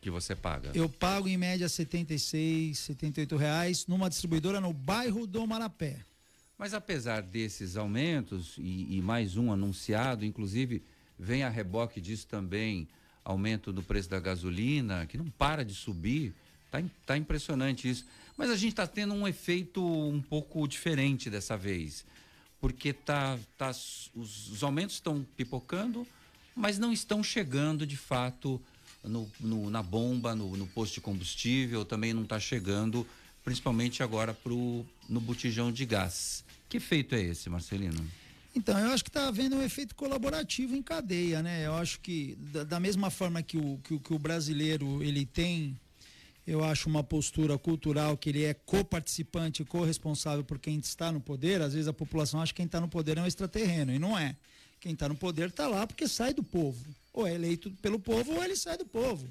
que 0.00 0.08
você 0.10 0.36
paga? 0.36 0.70
Eu 0.72 0.88
pago 0.88 1.26
em 1.26 1.36
média 1.36 1.68
76, 1.68 2.78
78 2.78 3.36
reais 3.36 3.86
numa 3.88 4.08
distribuidora 4.08 4.60
no 4.60 4.72
bairro 4.72 5.26
do 5.26 5.44
Marapé. 5.44 6.04
Mas 6.56 6.72
apesar 6.72 7.20
desses 7.20 7.76
aumentos 7.76 8.54
e, 8.56 8.96
e 8.96 9.02
mais 9.02 9.36
um 9.36 9.50
anunciado, 9.50 10.24
inclusive 10.24 10.84
vem 11.18 11.42
a 11.42 11.48
reboque 11.48 12.00
disso 12.00 12.28
também 12.28 12.86
aumento 13.24 13.72
do 13.72 13.82
preço 13.82 14.08
da 14.08 14.20
gasolina, 14.20 15.04
que 15.06 15.18
não 15.18 15.28
para 15.30 15.64
de 15.64 15.74
subir. 15.74 16.32
Tá, 16.74 16.82
tá 17.06 17.16
impressionante 17.16 17.88
isso. 17.88 18.04
Mas 18.36 18.50
a 18.50 18.56
gente 18.56 18.70
está 18.70 18.86
tendo 18.86 19.14
um 19.14 19.28
efeito 19.28 19.80
um 19.84 20.20
pouco 20.20 20.66
diferente 20.66 21.30
dessa 21.30 21.56
vez, 21.56 22.04
porque 22.60 22.92
tá, 22.92 23.38
tá, 23.56 23.70
os, 23.70 24.10
os 24.50 24.62
aumentos 24.64 24.96
estão 24.96 25.24
pipocando, 25.36 26.04
mas 26.56 26.76
não 26.76 26.92
estão 26.92 27.22
chegando 27.22 27.86
de 27.86 27.96
fato 27.96 28.60
no, 29.04 29.30
no, 29.38 29.70
na 29.70 29.84
bomba, 29.84 30.34
no, 30.34 30.56
no, 30.56 30.66
posto 30.66 30.94
de 30.94 31.00
combustível, 31.00 31.84
também 31.84 32.12
não 32.12 32.24
está 32.24 32.40
chegando, 32.40 33.06
principalmente 33.44 34.02
agora 34.02 34.34
pro, 34.34 34.84
no 35.08 35.20
botijão 35.20 35.70
de 35.70 35.84
gás. 35.84 36.44
Que 36.68 36.78
efeito 36.78 37.14
é 37.14 37.22
esse, 37.22 37.48
Marcelino? 37.48 38.04
Então, 38.52 38.76
eu 38.78 38.90
acho 38.90 39.04
que 39.04 39.10
está 39.10 39.28
havendo 39.28 39.56
um 39.56 39.62
efeito 39.62 39.94
colaborativo 39.94 40.74
em 40.74 40.82
cadeia, 40.82 41.40
né? 41.40 41.66
Eu 41.66 41.74
acho 41.74 42.00
que 42.00 42.36
da, 42.52 42.64
da 42.64 42.80
mesma 42.80 43.10
forma 43.10 43.42
que 43.42 43.56
o, 43.56 43.78
que, 43.84 43.98
que 43.98 44.14
o 44.14 44.18
brasileiro 44.18 45.02
ele 45.02 45.24
tem 45.26 45.76
eu 46.46 46.62
acho 46.62 46.88
uma 46.88 47.02
postura 47.02 47.56
cultural 47.58 48.16
que 48.16 48.28
ele 48.28 48.44
é 48.44 48.52
coparticipante, 48.52 49.64
corresponsável 49.64 50.44
por 50.44 50.58
quem 50.58 50.78
está 50.78 51.10
no 51.10 51.20
poder. 51.20 51.62
Às 51.62 51.72
vezes 51.72 51.88
a 51.88 51.92
população 51.92 52.40
acha 52.40 52.52
que 52.52 52.58
quem 52.58 52.66
está 52.66 52.80
no 52.80 52.88
poder 52.88 53.16
é 53.16 53.22
um 53.22 53.26
extraterreno, 53.26 53.92
e 53.92 53.98
não 53.98 54.18
é. 54.18 54.36
Quem 54.78 54.92
está 54.92 55.08
no 55.08 55.14
poder 55.14 55.48
está 55.48 55.66
lá 55.66 55.86
porque 55.86 56.06
sai 56.06 56.34
do 56.34 56.42
povo. 56.42 56.84
Ou 57.12 57.26
é 57.26 57.34
eleito 57.34 57.70
pelo 57.80 57.98
povo 57.98 58.34
ou 58.34 58.44
ele 58.44 58.56
sai 58.56 58.76
do 58.76 58.84
povo. 58.84 59.26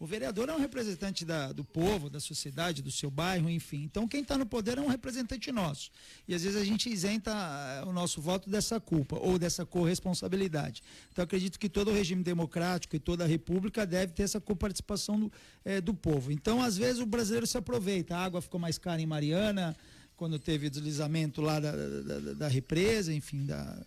O 0.00 0.06
vereador 0.06 0.48
é 0.48 0.54
um 0.54 0.60
representante 0.60 1.24
da, 1.24 1.52
do 1.52 1.64
povo, 1.64 2.08
da 2.08 2.20
sociedade, 2.20 2.80
do 2.82 2.90
seu 2.90 3.10
bairro, 3.10 3.50
enfim. 3.50 3.82
Então, 3.82 4.06
quem 4.06 4.22
está 4.22 4.38
no 4.38 4.46
poder 4.46 4.78
é 4.78 4.80
um 4.80 4.86
representante 4.86 5.50
nosso. 5.50 5.90
E 6.28 6.34
às 6.34 6.44
vezes 6.44 6.60
a 6.60 6.64
gente 6.64 6.88
isenta 6.88 7.32
eh, 7.32 7.84
o 7.84 7.92
nosso 7.92 8.20
voto 8.20 8.48
dessa 8.48 8.78
culpa 8.78 9.16
ou 9.18 9.40
dessa 9.40 9.66
corresponsabilidade. 9.66 10.84
Então, 11.10 11.24
acredito 11.24 11.58
que 11.58 11.68
todo 11.68 11.90
regime 11.90 12.22
democrático 12.22 12.94
e 12.94 13.00
toda 13.00 13.24
a 13.24 13.26
república 13.26 13.84
deve 13.84 14.12
ter 14.12 14.22
essa 14.22 14.40
coparticipação 14.40 15.18
do, 15.18 15.32
é, 15.64 15.80
do 15.80 15.92
povo. 15.92 16.30
Então, 16.30 16.62
às 16.62 16.76
vezes, 16.76 17.02
o 17.02 17.06
brasileiro 17.06 17.46
se 17.46 17.58
aproveita. 17.58 18.16
A 18.16 18.24
água 18.24 18.40
ficou 18.40 18.60
mais 18.60 18.78
cara 18.78 19.02
em 19.02 19.06
Mariana, 19.06 19.76
quando 20.16 20.38
teve 20.38 20.68
o 20.68 20.70
deslizamento 20.70 21.40
lá 21.40 21.58
da, 21.58 21.72
da, 21.72 22.18
da, 22.18 22.32
da 22.34 22.48
represa, 22.48 23.12
enfim, 23.12 23.46
da. 23.46 23.84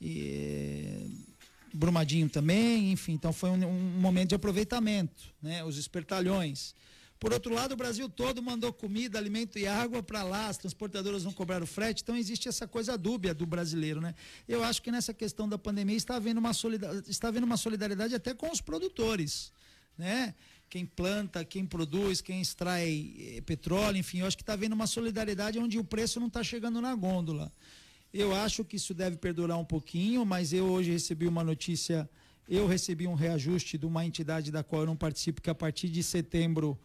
E, 0.00 1.29
Brumadinho 1.72 2.28
também, 2.28 2.92
enfim, 2.92 3.12
então 3.12 3.32
foi 3.32 3.50
um, 3.50 3.64
um, 3.66 4.00
momento 4.00 4.30
de 4.30 4.34
aproveitamento, 4.34 5.34
né? 5.42 5.64
Os 5.64 5.76
espertalhões. 5.76 6.74
Por 7.18 7.32
outro 7.32 7.52
lado, 7.52 7.72
o 7.72 7.76
Brasil 7.76 8.08
todo 8.08 8.42
mandou 8.42 8.72
comida, 8.72 9.18
alimento 9.18 9.58
e 9.58 9.66
água 9.66 10.02
para 10.02 10.22
lá, 10.22 10.48
as 10.48 10.56
transportadoras 10.56 11.22
não 11.22 11.32
cobraram 11.32 11.66
frete, 11.66 12.02
então 12.02 12.16
existe 12.16 12.48
essa 12.48 12.66
coisa 12.66 12.96
dúbia 12.96 13.34
do 13.34 13.44
brasileiro, 13.44 14.00
né? 14.00 14.14
Eu 14.48 14.64
acho 14.64 14.80
que 14.80 14.90
nessa 14.90 15.12
questão 15.12 15.48
da 15.48 15.58
pandemia 15.58 15.96
está 15.96 16.16
havendo 16.16 16.38
uma 16.38 16.54
solidariedade, 16.54 17.10
está 17.10 17.28
havendo 17.28 17.44
uma 17.44 17.58
solidariedade 17.58 18.14
até 18.14 18.32
com 18.32 18.50
os 18.50 18.60
produtores, 18.60 19.52
né? 19.98 20.34
quem 20.70 20.86
planta, 20.86 21.44
quem 21.44 21.66
produz, 21.66 22.20
quem 22.20 22.40
extrai 22.40 23.12
eh, 23.18 23.40
petróleo, 23.40 23.98
enfim, 23.98 24.20
eu 24.20 24.26
acho 24.26 24.36
que 24.36 24.42
está 24.44 24.52
havendo 24.52 24.72
uma 24.72 24.86
solidariedade 24.86 25.58
onde 25.58 25.76
o 25.78 25.84
preço 25.84 26.20
não 26.20 26.28
está 26.28 26.44
chegando 26.44 26.80
na 26.80 26.94
gôndola. 26.94 27.52
Eu 28.12 28.34
acho 28.34 28.64
que 28.64 28.76
isso 28.76 28.92
deve 28.92 29.16
perdurar 29.16 29.56
um 29.56 29.64
pouquinho, 29.64 30.24
mas 30.26 30.52
eu 30.52 30.66
hoje 30.66 30.90
recebi 30.90 31.28
uma 31.28 31.44
notícia, 31.44 32.10
eu 32.48 32.66
recebi 32.66 33.06
um 33.06 33.14
reajuste 33.14 33.78
de 33.78 33.86
uma 33.86 34.04
entidade 34.04 34.50
da 34.50 34.64
qual 34.64 34.82
eu 34.82 34.86
não 34.86 34.96
participo, 34.96 35.40
que 35.40 35.48
a 35.48 35.54
partir 35.54 35.88
de 35.88 36.02
setembro 36.02 36.76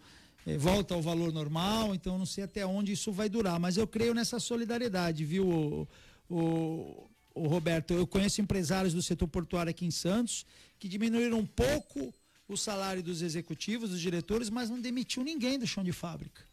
eh, 0.46 0.56
volta 0.56 0.94
ao 0.94 1.02
valor 1.02 1.34
normal, 1.34 1.96
então 1.96 2.20
não 2.20 2.28
sei 2.28 2.44
até 2.44 2.64
onde 2.64 2.92
isso 2.92 3.12
vai 3.12 3.28
durar, 3.28 3.60
mas 3.60 3.76
eu 3.76 3.88
creio 3.88 4.14
nessa 4.14 4.40
solidariedade, 4.40 5.26
viu, 5.26 5.48
o, 5.48 5.88
o, 6.30 7.10
o 7.34 7.48
Roberto? 7.48 7.96
Eu 7.96 8.06
conheço 8.06 8.40
empresários 8.40 8.94
do 8.94 9.02
setor 9.02 9.28
portuário 9.28 9.72
aqui 9.72 9.84
em 9.84 9.92
Santos 9.92 10.46
que 10.78 10.88
diminuíram 10.88 11.40
um 11.40 11.46
pouco 11.46 12.14
o 12.48 12.56
salário 12.56 13.02
dos 13.02 13.24
executivos, 13.24 13.90
dos 13.90 14.00
diretores, 14.00 14.52
mas 14.52 14.70
não 14.70 14.80
demitiu 14.80 15.24
ninguém 15.24 15.58
do 15.58 15.66
chão 15.66 15.84
de 15.84 15.92
fábrica. 15.92 16.44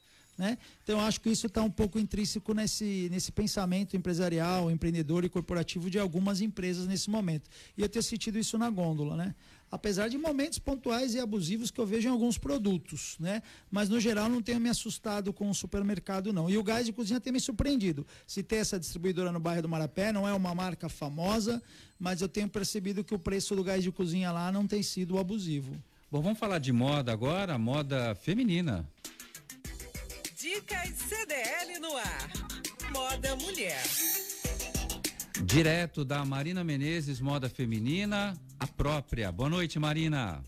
Né? 0.43 0.59
Então, 0.83 0.99
eu 0.99 1.05
acho 1.07 1.21
que 1.21 1.31
isso 1.31 1.47
está 1.47 1.63
um 1.63 1.71
pouco 1.71 2.01
intrínseco 2.01 2.53
nesse, 2.53 3.09
nesse 3.13 3.31
pensamento 3.31 3.97
empresarial, 3.97 4.73
empreendedor 4.73 5.25
e 5.25 5.29
corporativo 5.29 5.89
de 5.89 6.01
algumas 6.01 6.41
empresas 6.41 6.85
nesse 6.89 7.09
momento. 7.09 7.49
E 7.79 7.81
eu 7.81 7.89
tenho 7.89 8.03
sentido 8.03 8.37
isso 8.41 8.59
na 8.59 8.69
gôndola. 8.69 9.17
Né? 9.17 9.37
apesar 9.71 10.09
de 10.09 10.19
momentos 10.19 10.59
pontuais 10.59 11.15
e 11.15 11.19
abusivos 11.19 11.71
que 11.71 11.81
eu 11.81 11.87
vejo 11.87 12.07
em 12.07 12.11
alguns 12.11 12.37
produtos, 12.37 13.17
né? 13.19 13.43
Mas 13.71 13.89
no 13.89 13.99
geral 13.99 14.29
não 14.29 14.43
tenho 14.43 14.61
me 14.61 14.69
assustado 14.69 15.33
com 15.33 15.49
o 15.49 15.55
supermercado 15.55 16.31
não. 16.31 16.51
E 16.51 16.59
o 16.59 16.63
gás 16.63 16.85
de 16.85 16.93
cozinha 16.93 17.19
tem 17.19 17.33
me 17.33 17.41
surpreendido. 17.41 18.07
Se 18.27 18.43
tem 18.43 18.59
essa 18.59 18.79
distribuidora 18.79 19.33
no 19.33 19.41
bairro 19.41 19.63
do 19.63 19.71
Marapé, 19.71 20.13
não 20.13 20.29
é 20.29 20.35
uma 20.35 20.55
marca 20.55 20.91
famosa, 20.91 21.63
mas 21.99 22.21
eu 22.21 22.29
tenho 22.29 22.51
percebido 22.51 23.03
que 23.03 23.15
o 23.15 23.19
preço 23.19 23.57
do 23.57 23.65
gás 23.65 23.83
de 23.83 23.91
cozinha 23.91 24.31
lá 24.31 24.53
não 24.53 24.67
tem 24.67 24.83
sido 24.83 25.19
abusivo. 25.19 25.75
Bom, 26.11 26.21
vamos 26.21 26.39
falar 26.39 26.59
de 26.59 26.71
moda 26.71 27.11
agora, 27.11 27.57
moda 27.57 28.15
feminina. 28.15 28.87
Dicas 30.43 30.99
CDL 30.99 31.79
no 31.79 31.97
ar. 31.97 32.29
Moda 32.93 33.37
mulher. 33.37 33.81
Direto 35.45 36.05
da 36.05 36.25
Marina 36.25 36.65
Menezes, 36.65 37.21
moda 37.21 37.49
feminina, 37.49 38.37
a 38.59 38.67
própria. 38.67 39.31
Boa 39.31 39.49
noite, 39.49 39.79
Marina. 39.79 40.45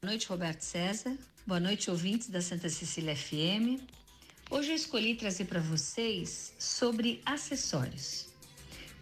Boa 0.00 0.12
noite, 0.12 0.28
Roberto 0.28 0.60
César. 0.60 1.18
Boa 1.44 1.58
noite, 1.58 1.90
ouvintes 1.90 2.28
da 2.28 2.40
Santa 2.40 2.68
Cecília 2.68 3.16
FM. 3.16 3.82
Hoje 4.48 4.70
eu 4.70 4.76
escolhi 4.76 5.16
trazer 5.16 5.46
para 5.46 5.58
vocês 5.58 6.54
sobre 6.56 7.20
acessórios. 7.26 8.28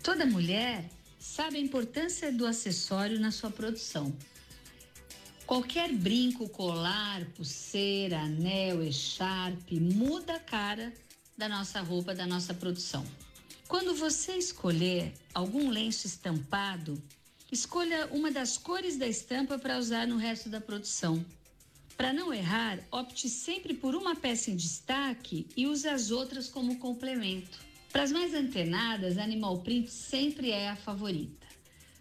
Toda 0.03 0.25
mulher 0.25 0.89
sabe 1.19 1.59
a 1.59 1.61
importância 1.61 2.33
do 2.33 2.47
acessório 2.47 3.21
na 3.21 3.31
sua 3.31 3.51
produção. 3.51 4.17
Qualquer 5.49 5.93
brinco, 5.93 6.49
colar, 6.49 7.25
pulseira, 7.35 8.21
anel, 8.21 8.85
echarpe 8.85 9.81
muda 9.81 10.35
a 10.35 10.39
cara 10.39 10.93
da 11.37 11.49
nossa 11.49 11.81
roupa, 11.81 12.15
da 12.15 12.25
nossa 12.25 12.55
produção. 12.55 13.05
Quando 13.67 13.97
você 13.97 14.37
escolher 14.37 15.13
algum 15.35 15.69
lenço 15.69 16.07
estampado, 16.07 17.03
Escolha 17.51 18.07
uma 18.13 18.31
das 18.31 18.59
cores 18.59 18.99
da 18.99 19.07
estampa 19.07 19.59
para 19.59 19.79
usar 19.79 20.07
no 20.07 20.19
resto 20.19 20.51
da 20.51 20.61
produção. 20.61 21.25
Para 21.97 22.13
não 22.13 22.33
errar, 22.33 22.79
opte 22.93 23.27
sempre 23.27 23.73
por 23.73 23.95
uma 23.95 24.15
peça 24.15 24.51
em 24.51 24.57
destaque 24.57 25.47
e 25.57 25.67
use 25.67 25.89
as 25.89 26.11
outras 26.11 26.47
como 26.47 26.79
complemento. 26.79 27.59
Para 27.91 28.03
as 28.03 28.13
mais 28.13 28.35
antenadas, 28.35 29.17
Animal 29.17 29.63
Print 29.63 29.91
sempre 29.91 30.51
é 30.51 30.69
a 30.69 30.77
favorita. 30.77 31.47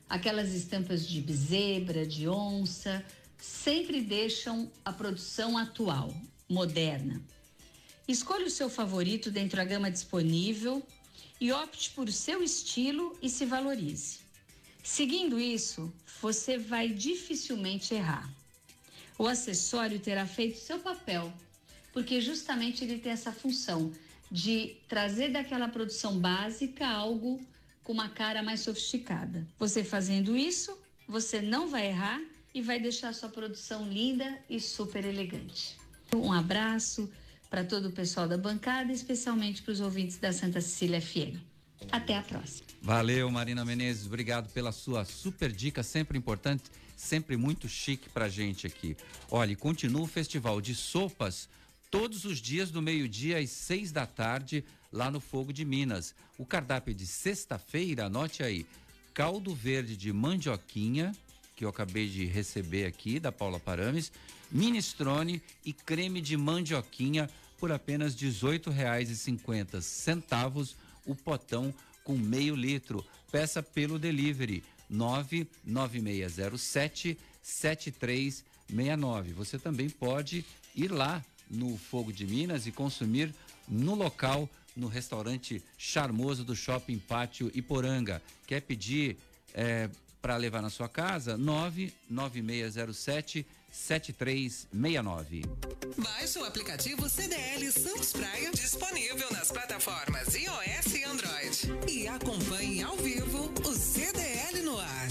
Aquelas 0.09 0.53
estampas 0.53 1.07
de 1.07 1.23
zebra, 1.33 2.05
de 2.05 2.27
onça, 2.27 3.03
sempre 3.37 4.01
deixam 4.01 4.71
a 4.83 4.91
produção 4.91 5.57
atual, 5.57 6.13
moderna. 6.49 7.21
Escolha 8.07 8.45
o 8.45 8.49
seu 8.49 8.69
favorito 8.69 9.29
dentro 9.29 9.57
da 9.57 9.65
gama 9.65 9.91
disponível 9.91 10.81
e 11.39 11.51
opte 11.51 11.91
por 11.91 12.11
seu 12.11 12.41
estilo 12.41 13.17
e 13.21 13.29
se 13.29 13.45
valorize. 13.45 14.19
Seguindo 14.83 15.39
isso, 15.39 15.93
você 16.21 16.57
vai 16.57 16.89
dificilmente 16.89 17.93
errar. 17.93 18.29
O 19.19 19.27
acessório 19.27 19.99
terá 19.99 20.25
feito 20.25 20.57
seu 20.57 20.79
papel, 20.79 21.33
porque 21.91 22.21
justamente 22.21 22.83
ele 22.83 22.99
tem 22.99 23.11
essa 23.11 23.31
função 23.31 23.91
de 24.31 24.77
trazer 24.87 25.31
daquela 25.31 25.67
produção 25.67 26.19
básica 26.19 26.87
algo 26.87 27.41
com 27.83 27.93
uma 27.93 28.09
cara 28.09 28.41
mais 28.43 28.61
sofisticada. 28.61 29.47
Você 29.57 29.83
fazendo 29.83 30.37
isso, 30.37 30.77
você 31.07 31.41
não 31.41 31.67
vai 31.67 31.87
errar 31.87 32.21
e 32.57 32.61
vai 32.61 32.79
deixar 32.79 33.13
sua 33.13 33.29
produção 33.29 33.87
linda 33.87 34.35
e 34.49 34.59
super 34.59 35.05
elegante. 35.05 35.77
Um 36.15 36.33
abraço 36.33 37.07
para 37.51 37.63
todo 37.63 37.89
o 37.89 37.91
pessoal 37.91 38.27
da 38.27 38.35
bancada, 38.35 38.91
especialmente 38.91 39.61
para 39.61 39.73
os 39.73 39.79
ouvintes 39.79 40.17
da 40.17 40.33
Santa 40.33 40.59
Cecília 40.59 40.99
FM. 40.99 41.37
Até 41.91 42.17
a 42.17 42.23
próxima. 42.23 42.65
Valeu, 42.81 43.29
Marina 43.29 43.63
Menezes. 43.63 44.07
Obrigado 44.07 44.51
pela 44.53 44.71
sua 44.71 45.05
super 45.05 45.51
dica, 45.51 45.83
sempre 45.83 46.17
importante, 46.17 46.63
sempre 46.95 47.37
muito 47.37 47.69
chique 47.69 48.09
pra 48.09 48.27
gente 48.27 48.65
aqui. 48.65 48.97
Olha, 49.29 49.55
continua 49.55 50.01
o 50.01 50.07
Festival 50.07 50.59
de 50.59 50.73
Sopas 50.73 51.47
todos 51.91 52.25
os 52.25 52.39
dias 52.39 52.71
do 52.71 52.81
meio-dia 52.81 53.37
às 53.37 53.51
seis 53.51 53.91
da 53.91 54.07
tarde 54.07 54.65
lá 54.91 55.11
no 55.11 55.19
Fogo 55.19 55.53
de 55.53 55.63
Minas. 55.63 56.15
O 56.39 56.45
cardápio 56.45 56.95
de 56.95 57.05
sexta-feira, 57.05 58.07
anote 58.07 58.41
aí, 58.41 58.65
caldo 59.13 59.53
verde 59.53 59.95
de 59.95 60.11
mandioquinha, 60.11 61.13
que 61.57 61.65
eu 61.65 61.69
acabei 61.69 62.07
de 62.07 62.23
receber 62.25 62.85
aqui 62.85 63.19
da 63.19 63.31
Paula 63.31 63.59
Parames, 63.59 64.11
minestrone 64.51 65.41
e 65.65 65.73
creme 65.73 66.21
de 66.21 66.37
mandioquinha 66.37 67.27
por 67.57 67.71
apenas 67.71 68.13
R$ 68.13 68.29
18,50 68.29 70.75
o 71.05 71.15
potão 71.15 71.73
com 72.03 72.15
meio 72.15 72.55
litro. 72.55 73.03
Peça 73.31 73.63
pelo 73.63 73.97
delivery 73.97 74.63
99607 74.87 77.17
7369. 77.41 79.33
Você 79.33 79.57
também 79.57 79.89
pode 79.89 80.45
ir 80.75 80.91
lá 80.91 81.25
no 81.49 81.75
Fogo 81.75 82.13
de 82.13 82.27
Minas 82.27 82.67
e 82.67 82.71
consumir 82.71 83.33
no 83.67 83.95
local, 83.95 84.47
no 84.75 84.87
restaurante 84.87 85.63
charmoso 85.75 86.43
do 86.43 86.55
Shopping 86.55 86.99
Pátio 86.99 87.49
Iporanga. 87.55 88.21
Quer 88.45 88.61
pedir 88.61 89.17
é, 89.55 89.89
para 90.21 90.37
levar 90.37 90.61
na 90.61 90.69
sua 90.69 90.89
casa? 90.89 91.37
99607 91.37 93.45
7369. 93.71 95.43
Baixe 95.97 96.39
o 96.39 96.45
aplicativo 96.45 97.09
CDL 97.09 97.71
Santos 97.71 98.13
Praia, 98.13 98.51
disponível 98.51 99.29
nas 99.31 99.51
plataformas 99.51 100.33
iOS 100.33 100.93
e 100.95 101.03
Android. 101.03 101.91
E 101.91 102.07
acompanhe 102.07 102.83
ao 102.83 102.95
vivo 102.97 103.51
o 103.65 103.73
CDL 103.73 104.61
no 104.63 104.79
ar. 104.79 105.07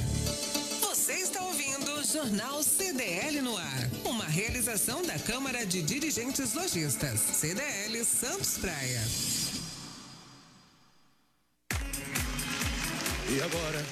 Você 0.81 1.15
está 1.15 1.43
ouvindo 1.43 1.93
o 1.93 2.05
Jornal 2.05 2.63
CDL 2.63 3.41
no 3.41 3.57
ar, 3.57 3.91
uma 4.05 4.25
realização 4.25 5.05
da 5.07 5.19
Câmara 5.19 5.65
de 5.65 5.83
Dirigentes 5.83 6.53
Lojistas, 6.55 7.21
CDL 7.21 8.05
Santos 8.05 8.59
Praia. 8.59 9.01
E 13.29 13.43
agora, 13.43 13.85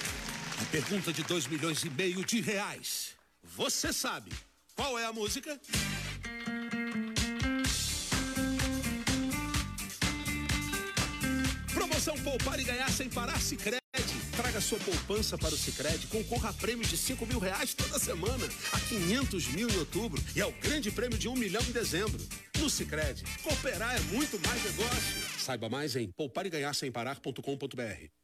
pergunta 0.66 1.12
de 1.12 1.22
2 1.22 1.46
milhões 1.46 1.84
e 1.84 1.90
meio 1.90 2.24
de 2.24 2.40
reais. 2.40 3.14
Você 3.42 3.92
sabe 3.92 4.32
qual 4.74 4.98
é 4.98 5.04
a 5.04 5.12
música? 5.12 5.60
Promoção 11.72 12.16
Poupar 12.18 12.58
e 12.58 12.64
Ganhar 12.64 12.90
Sem 12.90 13.08
Parar 13.08 13.40
Cicred. 13.40 13.84
Traga 14.36 14.60
sua 14.60 14.80
poupança 14.80 15.38
para 15.38 15.54
o 15.54 15.56
Cicred, 15.56 16.08
concorra 16.08 16.50
a 16.50 16.52
prêmios 16.52 16.88
de 16.88 16.96
5 16.96 17.24
mil 17.24 17.38
reais 17.38 17.72
toda 17.72 18.00
semana, 18.00 18.44
a 18.72 18.80
500 18.80 19.46
mil 19.48 19.70
em 19.70 19.78
outubro 19.78 20.20
e 20.34 20.40
ao 20.40 20.50
grande 20.52 20.90
prêmio 20.90 21.16
de 21.16 21.28
1 21.28 21.32
um 21.32 21.36
milhão 21.36 21.62
em 21.62 21.70
dezembro. 21.70 22.20
No 22.58 22.68
Cicred, 22.68 23.22
cooperar 23.42 23.94
é 23.94 24.00
muito 24.12 24.40
mais 24.40 24.62
negócio. 24.64 25.38
Saiba 25.38 25.68
mais 25.68 25.94
em 25.94 26.10
poupareganharsemparar.com.br. 26.10 28.23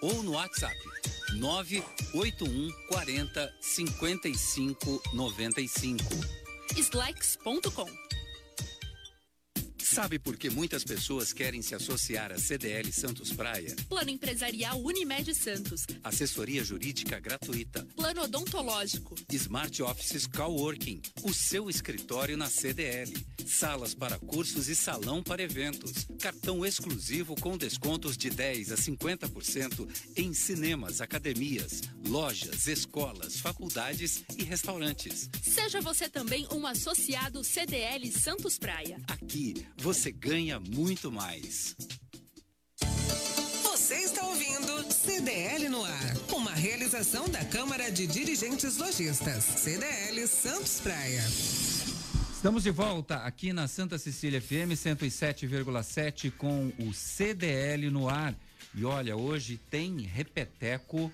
ou 0.00 0.22
no 0.22 0.32
WhatsApp 0.32 0.76
981 1.34 2.70
40 2.88 3.54
55 3.60 5.02
95. 5.14 6.04
Slacks.com 6.76 8.05
Sabe 9.86 10.18
por 10.18 10.36
que 10.36 10.50
muitas 10.50 10.82
pessoas 10.82 11.32
querem 11.32 11.62
se 11.62 11.72
associar 11.72 12.32
à 12.32 12.38
CDL 12.38 12.92
Santos 12.92 13.32
Praia? 13.32 13.74
Plano 13.88 14.10
Empresarial 14.10 14.82
Unimed 14.82 15.32
Santos. 15.32 15.86
Assessoria 16.02 16.64
jurídica 16.64 17.20
gratuita. 17.20 17.86
Plano 17.94 18.22
odontológico. 18.22 19.14
Smart 19.30 19.80
Offices 19.84 20.26
Coworking. 20.26 21.00
O 21.22 21.32
seu 21.32 21.70
escritório 21.70 22.36
na 22.36 22.50
CDL. 22.50 23.12
Salas 23.46 23.94
para 23.94 24.18
cursos 24.18 24.68
e 24.68 24.74
salão 24.74 25.22
para 25.22 25.42
eventos. 25.42 26.08
Cartão 26.20 26.66
exclusivo 26.66 27.36
com 27.36 27.56
descontos 27.56 28.16
de 28.16 28.28
10 28.28 28.72
a 28.72 28.76
50% 28.76 29.88
em 30.16 30.34
cinemas, 30.34 31.00
academias, 31.00 31.82
lojas, 32.08 32.66
escolas, 32.66 33.38
faculdades 33.38 34.24
e 34.36 34.42
restaurantes. 34.42 35.30
Seja 35.56 35.80
você 35.80 36.06
também 36.06 36.46
um 36.52 36.66
associado 36.66 37.42
CDL 37.42 38.12
Santos 38.12 38.58
Praia. 38.58 39.00
Aqui 39.08 39.66
você 39.78 40.12
ganha 40.12 40.60
muito 40.60 41.10
mais. 41.10 41.74
Você 43.62 43.94
está 43.94 44.22
ouvindo 44.26 44.92
CDL 44.92 45.70
no 45.70 45.82
ar, 45.82 46.16
uma 46.34 46.52
realização 46.52 47.26
da 47.30 47.42
Câmara 47.46 47.90
de 47.90 48.06
Dirigentes 48.06 48.76
Lojistas, 48.76 49.44
CDL 49.44 50.26
Santos 50.28 50.78
Praia. 50.78 51.24
Estamos 52.34 52.62
de 52.62 52.70
volta 52.70 53.16
aqui 53.24 53.54
na 53.54 53.66
Santa 53.66 53.96
Cecília 53.96 54.42
FM 54.42 54.76
107,7 54.76 56.32
com 56.32 56.70
o 56.78 56.92
CDL 56.92 57.90
no 57.90 58.10
ar. 58.10 58.34
E 58.74 58.84
olha, 58.84 59.16
hoje 59.16 59.58
tem 59.70 60.02
repeteco. 60.02 61.10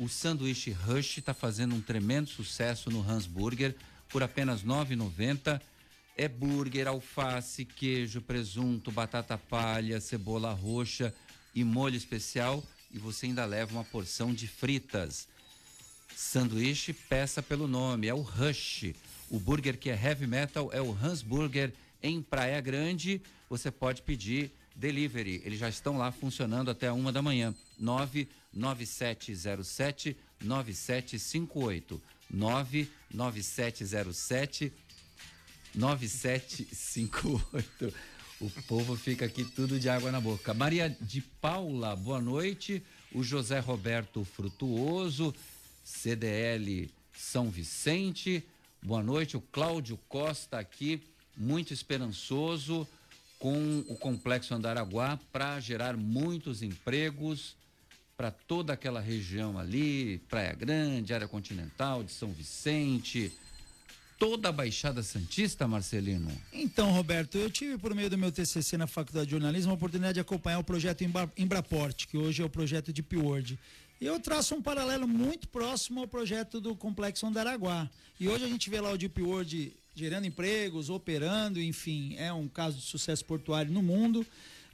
O 0.00 0.08
sanduíche 0.08 0.70
Rush 0.70 1.18
está 1.18 1.34
fazendo 1.34 1.74
um 1.74 1.80
tremendo 1.82 2.30
sucesso 2.30 2.88
no 2.88 3.06
Hans 3.06 3.26
Burger 3.26 3.76
por 4.08 4.22
apenas 4.22 4.62
R$ 4.62 4.68
9,90. 4.68 5.60
É 6.16 6.26
burger, 6.26 6.88
alface, 6.88 7.66
queijo, 7.66 8.22
presunto, 8.22 8.90
batata 8.90 9.36
palha, 9.36 10.00
cebola 10.00 10.54
roxa 10.54 11.14
e 11.54 11.62
molho 11.62 11.96
especial. 11.96 12.64
E 12.90 12.98
você 12.98 13.26
ainda 13.26 13.44
leva 13.44 13.72
uma 13.74 13.84
porção 13.84 14.32
de 14.32 14.48
fritas. 14.48 15.28
Sanduíche, 16.16 16.94
peça 16.94 17.42
pelo 17.42 17.68
nome, 17.68 18.06
é 18.06 18.14
o 18.14 18.22
Rush. 18.22 18.94
O 19.28 19.38
burger 19.38 19.76
que 19.76 19.90
é 19.90 20.02
heavy 20.02 20.26
metal 20.26 20.70
é 20.72 20.80
o 20.80 20.92
Hans 20.92 21.20
Burger 21.20 21.74
em 22.02 22.22
Praia 22.22 22.58
Grande. 22.62 23.20
Você 23.50 23.70
pode 23.70 24.00
pedir 24.00 24.50
delivery. 24.74 25.42
Eles 25.44 25.58
já 25.58 25.68
estão 25.68 25.98
lá 25.98 26.10
funcionando 26.10 26.70
até 26.70 26.90
uma 26.90 27.12
da 27.12 27.20
manhã. 27.20 27.54
99707 27.80 30.16
9758. 30.40 32.00
99707 32.30 34.72
9758. 35.74 37.92
O 38.40 38.48
povo 38.66 38.96
fica 38.96 39.26
aqui 39.26 39.44
tudo 39.44 39.78
de 39.78 39.88
água 39.88 40.10
na 40.12 40.20
boca. 40.20 40.52
Maria 40.54 40.88
de 41.00 41.20
Paula, 41.20 41.96
boa 41.96 42.20
noite. 42.20 42.82
O 43.12 43.22
José 43.22 43.58
Roberto 43.58 44.24
Frutuoso, 44.24 45.34
CDL 45.84 46.90
São 47.12 47.50
Vicente. 47.50 48.42
Boa 48.82 49.02
noite. 49.02 49.36
O 49.36 49.40
Cláudio 49.40 49.98
Costa 50.08 50.58
aqui, 50.58 51.02
muito 51.36 51.74
esperançoso 51.74 52.88
com 53.38 53.84
o 53.88 53.96
Complexo 53.96 54.54
Andaraguá 54.54 55.18
para 55.32 55.60
gerar 55.60 55.96
muitos 55.96 56.62
empregos 56.62 57.56
para 58.20 58.30
toda 58.30 58.74
aquela 58.74 59.00
região 59.00 59.58
ali, 59.58 60.18
Praia 60.28 60.52
Grande, 60.52 61.14
área 61.14 61.26
continental 61.26 62.04
de 62.04 62.12
São 62.12 62.30
Vicente, 62.30 63.32
toda 64.18 64.50
a 64.50 64.52
Baixada 64.52 65.02
Santista, 65.02 65.66
Marcelino? 65.66 66.30
Então, 66.52 66.90
Roberto, 66.90 67.38
eu 67.38 67.48
tive 67.48 67.78
por 67.78 67.94
meio 67.94 68.10
do 68.10 68.18
meu 68.18 68.30
TCC 68.30 68.76
na 68.76 68.86
Faculdade 68.86 69.24
de 69.24 69.30
Jornalismo 69.30 69.72
a 69.72 69.74
oportunidade 69.74 70.12
de 70.16 70.20
acompanhar 70.20 70.58
o 70.58 70.64
projeto 70.64 71.02
Embraport, 71.34 72.06
que 72.08 72.18
hoje 72.18 72.42
é 72.42 72.44
o 72.44 72.50
projeto 72.50 72.92
de 72.92 73.02
Word. 73.16 73.58
E 73.98 74.04
eu 74.04 74.20
traço 74.20 74.54
um 74.54 74.60
paralelo 74.60 75.08
muito 75.08 75.48
próximo 75.48 76.00
ao 76.00 76.06
projeto 76.06 76.60
do 76.60 76.76
Complexo 76.76 77.26
Andaraguá. 77.26 77.88
E 78.20 78.28
hoje 78.28 78.44
a 78.44 78.48
gente 78.48 78.68
vê 78.68 78.82
lá 78.82 78.92
o 78.92 78.98
Deep 78.98 79.18
World 79.22 79.72
gerando 79.94 80.26
empregos, 80.26 80.90
operando, 80.90 81.58
enfim, 81.58 82.16
é 82.18 82.30
um 82.30 82.48
caso 82.48 82.76
de 82.76 82.82
sucesso 82.82 83.24
portuário 83.24 83.72
no 83.72 83.82
mundo. 83.82 84.26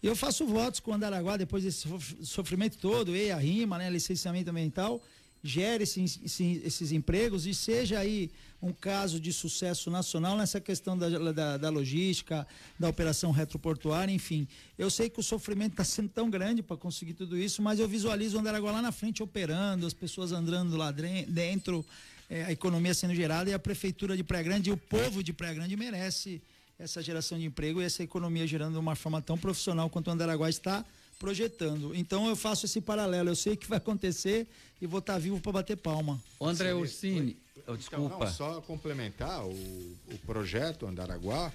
E 0.02 0.06
eu 0.06 0.14
faço 0.14 0.46
votos 0.46 0.80
com 0.80 0.90
o 0.90 0.94
Andaraguá 0.94 1.36
depois 1.36 1.64
desse 1.64 1.88
sofrimento 2.22 2.78
todo, 2.78 3.16
e 3.16 3.30
a 3.30 3.36
rima, 3.36 3.78
né, 3.78 3.88
licenciamento 3.90 4.50
ambiental, 4.50 5.02
gere 5.42 5.84
esses, 5.84 6.20
esses, 6.24 6.92
empregos 6.92 7.46
e 7.46 7.54
seja 7.54 7.98
aí 7.98 8.30
um 8.60 8.72
caso 8.72 9.20
de 9.20 9.32
sucesso 9.32 9.90
nacional 9.90 10.36
nessa 10.36 10.60
questão 10.60 10.98
da, 10.98 11.08
da, 11.32 11.56
da 11.56 11.68
logística, 11.70 12.46
da 12.78 12.88
operação 12.88 13.30
retroportuária, 13.30 14.12
enfim. 14.12 14.48
Eu 14.76 14.90
sei 14.90 15.08
que 15.08 15.20
o 15.20 15.22
sofrimento 15.22 15.72
está 15.72 15.84
sendo 15.84 16.08
tão 16.08 16.28
grande 16.28 16.62
para 16.62 16.76
conseguir 16.76 17.14
tudo 17.14 17.38
isso, 17.38 17.62
mas 17.62 17.78
eu 17.78 17.88
visualizo 17.88 18.36
o 18.36 18.40
Andaraguá 18.40 18.72
lá 18.72 18.82
na 18.82 18.92
frente 18.92 19.22
operando, 19.22 19.86
as 19.86 19.94
pessoas 19.94 20.32
andando 20.32 20.76
lá 20.76 20.90
dentro, 20.90 21.84
é, 22.28 22.44
a 22.44 22.52
economia 22.52 22.92
sendo 22.92 23.14
gerada 23.14 23.48
e 23.48 23.54
a 23.54 23.58
prefeitura 23.58 24.16
de 24.16 24.24
Praia 24.24 24.42
Grande 24.42 24.70
e 24.70 24.72
o 24.72 24.76
povo 24.76 25.22
de 25.22 25.32
Praia 25.32 25.54
Grande 25.54 25.76
merece 25.76 26.42
essa 26.78 27.02
geração 27.02 27.38
de 27.38 27.44
emprego 27.44 27.80
e 27.80 27.84
essa 27.84 28.02
economia 28.02 28.46
gerando 28.46 28.72
de 28.72 28.78
uma 28.78 28.94
forma 28.94 29.22
tão 29.22 29.38
profissional 29.38 29.88
quanto 29.88 30.08
o 30.08 30.10
Andaraguá 30.10 30.48
está 30.48 30.84
projetando. 31.18 31.94
Então 31.94 32.28
eu 32.28 32.36
faço 32.36 32.66
esse 32.66 32.80
paralelo, 32.80 33.30
eu 33.30 33.36
sei 33.36 33.54
o 33.54 33.56
que 33.56 33.66
vai 33.66 33.78
acontecer 33.78 34.46
e 34.80 34.86
vou 34.86 34.98
estar 34.98 35.18
vivo 35.18 35.40
para 35.40 35.52
bater 35.52 35.76
palma. 35.76 36.20
O 36.38 36.46
André 36.46 36.74
Ursini, 36.74 37.36
oh, 37.66 37.76
desculpa. 37.76 38.04
Então, 38.04 38.18
não, 38.18 38.26
só 38.26 38.60
complementar 38.60 39.44
o, 39.44 39.50
o 39.50 40.18
projeto 40.26 40.86
Andaraguá, 40.86 41.50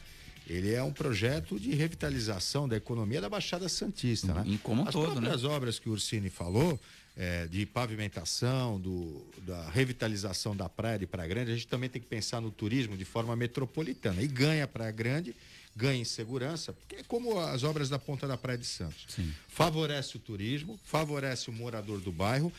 ele 0.48 0.74
é 0.74 0.82
um 0.82 0.92
projeto 0.92 1.60
de 1.60 1.72
revitalização 1.76 2.68
da 2.68 2.76
economia 2.76 3.22
da 3.22 3.30
Baixada 3.30 3.70
Santista, 3.70 4.34
né? 4.34 4.44
Em 4.48 4.58
como 4.58 4.82
As 4.88 4.92
todo, 4.92 5.12
próprias 5.12 5.44
né? 5.44 5.50
obras 5.50 5.78
que 5.78 5.88
o 5.88 5.92
Ursini 5.92 6.32
falou, 6.32 6.80
é, 7.16 7.46
de 7.48 7.66
pavimentação, 7.66 8.80
do, 8.80 9.26
da 9.40 9.70
revitalização 9.70 10.56
da 10.56 10.70
praia 10.70 11.00
de 11.00 11.08
Praia 11.08 11.28
Grande, 11.28 11.52
a 11.52 11.56
gente 11.56 11.68
também 11.68 11.90
tem 11.90 12.02
que 12.02 12.08
pensar 12.08 12.42
no 12.42 12.52
turismo 12.52 12.96
de 12.96 13.06
forma 13.06 13.36
metropolitana. 13.36 14.22
E 14.22 14.28
ganha 14.28 14.68
Praia 14.68 14.92
Grande, 14.92 15.36
ganha 15.76 16.02
em 16.02 16.06
segurança, 16.06 16.74
porque 16.74 16.98
é 16.98 17.04
como 17.04 17.40
as 17.40 17.64
obras 17.64 17.90
da 17.90 18.00
Ponta 18.00 18.28
da 18.28 18.38
Praia 18.38 18.58
de 18.58 18.66
Santos. 18.66 19.06
Sim. 19.10 19.34
Favorece 19.48 20.18
o 20.18 20.20
turismo, 20.20 20.80
favorece 20.86 21.50
o 21.50 21.54
morador 21.54 22.00
do 22.00 22.12
bairro, 22.12 22.52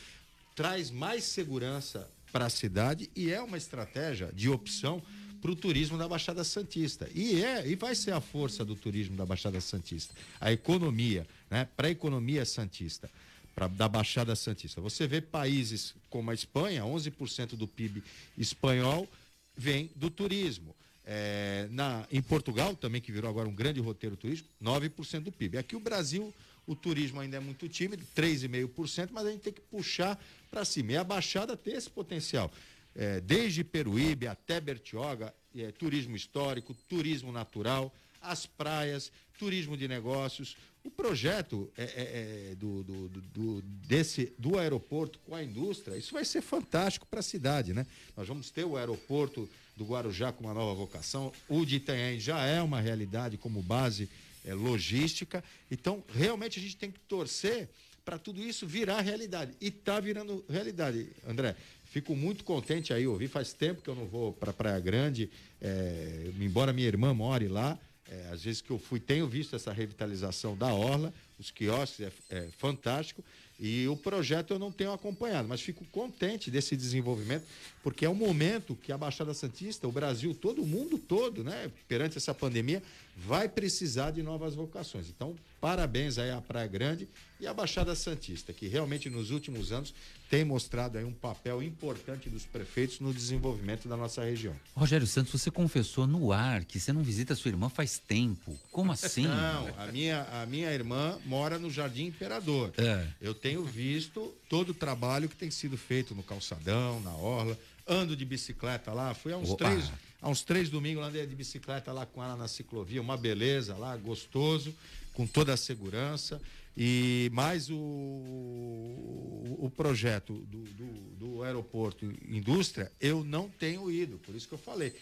traz 0.55 0.91
mais 0.91 1.23
segurança 1.23 2.07
para 2.31 2.45
a 2.45 2.49
cidade 2.49 3.09
e 3.15 3.31
é 3.31 3.41
uma 3.41 3.57
estratégia 3.57 4.31
de 4.33 4.49
opção 4.49 5.01
para 5.41 5.51
o 5.51 5.55
turismo 5.55 5.97
da 5.97 6.07
Baixada 6.07 6.43
Santista. 6.43 7.09
E 7.13 7.43
é, 7.43 7.67
e 7.67 7.75
vai 7.75 7.93
ser 7.95 8.11
a 8.11 8.21
força 8.21 8.63
do 8.63 8.75
turismo 8.75 9.17
da 9.17 9.25
Baixada 9.25 9.59
Santista. 9.59 10.15
A 10.39 10.51
economia, 10.51 11.27
né? 11.49 11.67
Para 11.75 11.87
a 11.87 11.91
economia 11.91 12.45
santista 12.45 13.09
pra, 13.55 13.67
da 13.67 13.87
Baixada 13.87 14.35
Santista. 14.35 14.81
Você 14.81 15.07
vê 15.07 15.21
países 15.21 15.93
como 16.09 16.31
a 16.31 16.33
Espanha, 16.33 16.83
11% 16.83 17.55
do 17.55 17.67
PIB 17.67 18.03
espanhol 18.37 19.07
vem 19.55 19.89
do 19.95 20.09
turismo. 20.09 20.75
É, 21.05 21.67
na, 21.69 22.07
em 22.11 22.21
Portugal, 22.21 22.75
também 22.75 23.01
que 23.01 23.11
virou 23.11 23.29
agora 23.29 23.47
um 23.47 23.53
grande 23.53 23.79
roteiro 23.79 24.15
turístico, 24.15 24.49
9% 24.61 25.19
do 25.19 25.31
PIB. 25.31 25.57
Aqui 25.57 25.75
o 25.75 25.79
Brasil, 25.79 26.33
o 26.65 26.75
turismo 26.75 27.19
ainda 27.19 27.37
é 27.37 27.39
muito 27.39 27.67
tímido, 27.67 28.05
3,5%, 28.15 29.09
mas 29.11 29.25
a 29.25 29.31
gente 29.31 29.41
tem 29.41 29.53
que 29.53 29.61
puxar 29.61 30.17
para 30.49 30.63
cima. 30.63 30.93
E 30.93 30.97
a 30.97 31.03
Baixada 31.03 31.57
tem 31.57 31.73
esse 31.73 31.89
potencial. 31.89 32.51
É, 32.95 33.19
desde 33.19 33.63
Peruíbe 33.63 34.27
até 34.27 34.61
Bertioga, 34.61 35.33
é, 35.55 35.71
turismo 35.71 36.15
histórico, 36.15 36.73
turismo 36.87 37.31
natural, 37.31 37.93
as 38.23 38.45
praias, 38.45 39.11
turismo 39.37 39.77
de 39.77 39.87
negócios, 39.87 40.55
o 40.83 40.89
projeto 40.89 41.71
é, 41.77 41.83
é, 41.83 42.51
é 42.51 42.55
do, 42.55 42.83
do, 42.83 43.09
do, 43.09 43.61
desse, 43.87 44.33
do 44.37 44.57
aeroporto 44.57 45.19
com 45.19 45.35
a 45.35 45.43
indústria, 45.43 45.95
isso 45.95 46.13
vai 46.13 46.25
ser 46.25 46.41
fantástico 46.41 47.05
para 47.05 47.19
a 47.19 47.23
cidade, 47.23 47.73
né? 47.73 47.85
Nós 48.17 48.27
vamos 48.27 48.49
ter 48.49 48.65
o 48.65 48.75
aeroporto 48.75 49.49
do 49.77 49.85
Guarujá 49.85 50.31
com 50.31 50.43
uma 50.43 50.53
nova 50.53 50.73
vocação, 50.73 51.31
o 51.47 51.65
de 51.65 51.77
Itanhaém 51.77 52.19
já 52.19 52.45
é 52.45 52.61
uma 52.61 52.81
realidade 52.81 53.37
como 53.37 53.61
base 53.61 54.09
é, 54.45 54.53
logística, 54.53 55.43
então 55.71 56.03
realmente 56.13 56.59
a 56.59 56.61
gente 56.61 56.75
tem 56.75 56.91
que 56.91 56.99
torcer 56.99 57.69
para 58.03 58.19
tudo 58.19 58.43
isso 58.43 58.67
virar 58.67 58.99
realidade. 58.99 59.53
E 59.61 59.67
está 59.67 59.99
virando 59.99 60.43
realidade, 60.49 61.07
André. 61.25 61.55
Fico 61.85 62.15
muito 62.15 62.43
contente 62.43 62.91
aí, 62.91 63.05
ouvi 63.07 63.27
faz 63.27 63.53
tempo 63.53 63.81
que 63.81 63.89
eu 63.89 63.95
não 63.95 64.07
vou 64.07 64.33
para 64.33 64.51
Praia 64.51 64.79
Grande, 64.79 65.29
é, 65.61 66.31
embora 66.39 66.73
minha 66.73 66.87
irmã 66.87 67.13
more 67.13 67.47
lá, 67.47 67.79
é, 68.13 68.29
às 68.31 68.43
vezes 68.43 68.61
que 68.61 68.69
eu 68.69 68.77
fui, 68.77 68.99
tenho 68.99 69.27
visto 69.27 69.55
essa 69.55 69.73
revitalização 69.73 70.55
da 70.55 70.71
Orla, 70.71 71.11
os 71.39 71.49
quiosques, 71.49 72.05
é, 72.29 72.37
é 72.37 72.47
fantástico. 72.57 73.23
E 73.59 73.87
o 73.87 73.95
projeto 73.95 74.51
eu 74.51 74.59
não 74.59 74.71
tenho 74.71 74.91
acompanhado, 74.91 75.47
mas 75.47 75.61
fico 75.61 75.85
contente 75.85 76.51
desse 76.51 76.75
desenvolvimento, 76.75 77.45
porque 77.81 78.05
é 78.05 78.09
um 78.09 78.15
momento 78.15 78.75
que 78.75 78.91
a 78.91 78.97
Baixada 78.97 79.33
Santista, 79.33 79.87
o 79.87 79.91
Brasil 79.91 80.35
todo, 80.35 80.61
o 80.61 80.67
mundo 80.67 80.97
todo, 80.97 81.43
né, 81.43 81.71
perante 81.87 82.17
essa 82.17 82.33
pandemia, 82.33 82.83
vai 83.15 83.47
precisar 83.47 84.11
de 84.11 84.23
novas 84.23 84.55
vocações. 84.55 85.07
Então, 85.09 85.35
parabéns 85.61 86.17
aí 86.17 86.31
à 86.31 86.41
Praia 86.41 86.67
Grande 86.67 87.07
e 87.39 87.47
à 87.47 87.53
Baixada 87.53 87.93
Santista, 87.95 88.53
que 88.53 88.67
realmente 88.67 89.09
nos 89.09 89.29
últimos 89.31 89.71
anos 89.71 89.93
tem 90.29 90.43
mostrado 90.43 90.97
aí 90.97 91.03
um 91.03 91.13
papel 91.13 91.61
importante 91.61 92.29
dos 92.29 92.45
prefeitos 92.45 92.99
no 92.99 93.13
desenvolvimento 93.13 93.87
da 93.87 93.95
nossa 93.95 94.23
região. 94.23 94.55
Rogério 94.75 95.05
Santos, 95.05 95.39
você 95.39 95.51
confessou 95.51 96.07
no 96.07 96.31
ar 96.31 96.63
que 96.63 96.79
você 96.79 96.91
não 96.91 97.03
visita 97.03 97.35
sua 97.35 97.49
irmã 97.49 97.69
faz 97.69 97.99
tempo. 97.99 98.57
Como 98.71 98.91
assim? 98.91 99.27
Não, 99.27 99.67
a 99.77 99.87
minha, 99.91 100.23
a 100.41 100.45
minha 100.45 100.71
irmã 100.71 101.19
mora 101.25 101.59
no 101.59 101.69
Jardim 101.69 102.05
Imperador. 102.05 102.73
É. 102.77 103.07
Eu 103.21 103.33
tenho 103.33 103.63
visto 103.63 104.33
todo 104.49 104.69
o 104.69 104.73
trabalho 104.73 105.29
que 105.29 105.35
tem 105.35 105.51
sido 105.51 105.77
feito 105.77 106.15
no 106.15 106.23
calçadão, 106.23 106.99
na 107.01 107.11
orla. 107.11 107.57
Ando 107.87 108.15
de 108.15 108.23
bicicleta 108.23 108.93
lá, 108.93 109.13
fui 109.13 109.33
há 109.33 109.37
uns 109.37 109.49
Opa. 109.49 109.65
três, 109.65 109.91
há 110.23 110.29
uns 110.29 110.41
três 110.41 110.69
domingos 110.69 111.05
andei 111.05 111.27
de 111.27 111.35
bicicleta 111.35 111.91
lá 111.91 112.05
com 112.05 112.23
ela 112.23 112.37
na 112.37 112.47
ciclovia, 112.47 113.01
uma 113.01 113.17
beleza 113.17 113.75
lá, 113.75 113.95
gostoso, 113.97 114.73
com 115.13 115.27
toda 115.27 115.53
a 115.53 115.57
segurança. 115.57 116.41
E 116.75 117.29
mais 117.31 117.69
o, 117.69 117.75
o, 117.75 119.71
projeto 119.75 120.33
do, 120.33 120.63
do, 120.63 120.85
do 121.19 121.43
aeroporto 121.43 122.11
indústria, 122.27 122.91
eu 122.99 123.23
não 123.23 123.47
tenho 123.47 123.91
ido, 123.91 124.17
por 124.17 124.33
isso 124.33 124.47
que 124.47 124.55
eu 124.55 124.59
falei. 124.59 124.95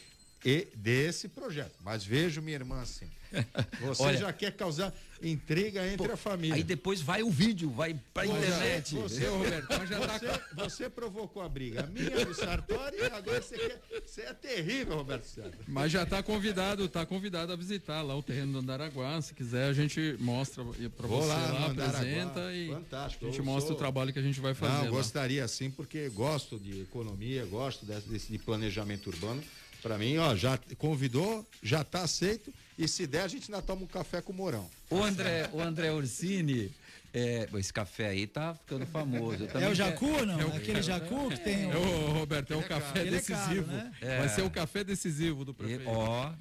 E 0.44 0.68
desse 0.76 1.28
projeto. 1.28 1.74
Mas 1.84 2.04
vejo 2.04 2.42
minha 2.42 2.56
irmã 2.58 2.82
assim. 2.82 3.08
Você 3.82 4.04
Olha- 4.04 4.18
já 4.18 4.34
quer 4.34 4.52
causar 4.52 4.94
intriga 5.24 5.88
entre 5.88 6.08
Pô, 6.08 6.14
a 6.14 6.18
família. 6.18 6.56
Aí 6.56 6.64
depois 6.64 7.00
vai 7.00 7.22
o 7.24 7.30
vídeo, 7.30 7.70
vai 7.70 7.94
pra 8.14 8.26
Você- 8.26 8.32
internet. 8.48 8.96
Você, 8.96 9.26
Roberto, 9.28 9.86
já 9.88 10.00
tá 10.00 10.18
você, 10.18 10.56
você 10.56 10.90
provocou 10.90 11.42
a 11.44 11.48
briga. 11.48 11.84
A 11.84 11.88
minha 11.88 12.26
do 12.26 12.34
Sartori 12.34 12.98
e 12.98 13.06
agora 13.06 13.42
você 13.42 13.56
quer. 13.58 13.82
Você 14.06 14.22
é 14.22 14.34
terrível, 14.34 14.98
Roberto 14.98 15.24
César. 15.26 15.52
Mas 15.68 15.92
já 15.92 16.04
está 16.04 16.22
convidado, 16.24 16.90
tá 16.90 17.06
convidado 17.06 17.54
a 17.54 17.56
visitar 17.56 18.02
lá 18.02 18.18
o 18.18 18.24
terreno 18.24 18.54
do 18.54 18.58
Andaraguá. 18.60 19.22
Se 19.22 19.34
quiser, 19.34 19.66
a 19.70 19.74
gente 19.74 20.18
mostra 20.20 20.64
para 20.66 21.08
você 21.08 21.28
lá 21.28 21.52
lá, 21.52 21.66
apresenta 21.68 22.52
e 22.54 22.68
Fantástico. 22.70 23.26
a 23.26 23.30
gente 23.30 23.40
Eu 23.40 23.46
mostra 23.46 23.68
sou- 23.68 23.76
o 23.76 23.80
trabalho 23.80 24.12
que 24.12 24.20
a 24.20 24.24
gente 24.24 24.40
vai 24.42 24.54
fazer. 24.56 24.74
Não, 24.74 24.84
lá. 24.86 24.90
gostaria 24.90 25.48
sim, 25.48 25.70
porque 25.72 26.10
gosto 26.10 26.58
de 26.60 26.82
economia, 26.82 27.46
gosto 27.46 27.86
desse, 27.86 28.10
desse 28.10 28.32
de 28.32 28.40
planejamento 28.40 29.08
urbano. 29.08 29.42
Para 29.82 29.98
mim, 29.98 30.18
ó, 30.18 30.36
já 30.36 30.58
convidou, 30.78 31.46
já 31.62 31.82
está 31.82 32.04
aceito. 32.04 32.54
E 32.78 32.88
se 32.88 33.06
der, 33.08 33.22
a 33.24 33.28
gente 33.28 33.52
ainda 33.52 33.62
toma 33.62 33.84
um 33.84 33.88
café 33.88 34.22
com 34.22 34.32
o 34.32 34.36
Mourão. 34.36 34.70
O 34.90 35.02
André, 35.04 35.50
o 35.54 35.60
André 35.62 35.92
Orsini, 35.92 36.72
é, 37.14 37.48
esse 37.56 37.74
café 37.74 38.08
aí 38.08 38.26
tá 38.28 38.54
ficando 38.56 38.86
famoso. 38.86 39.44
Eu 39.54 39.60
É 39.60 39.68
o 39.70 39.76
Jacu 39.76 40.06
ou 40.08 40.26
não? 40.26 40.40
É 40.40 40.46
o- 40.46 40.56
Aquele 40.56 40.82
Jacu 40.82 41.30
que 41.30 41.40
tem 41.40 41.70
É 41.72 41.76
o... 41.76 41.82
o 41.82 42.12
Roberto, 42.14 42.54
é 42.54 42.58
o 42.58 42.64
café 42.64 43.00
é 43.00 43.04
caro, 43.04 43.12
decisivo. 43.12 43.68
né? 43.72 43.92
Vai 44.20 44.30
ser 44.30 44.42
o 44.44 44.50
café 44.50 44.84
decisivo 44.84 45.44
do 45.46 45.52
E, 45.52 45.56
prefeito. 45.56 45.90
ó, 45.90 46.32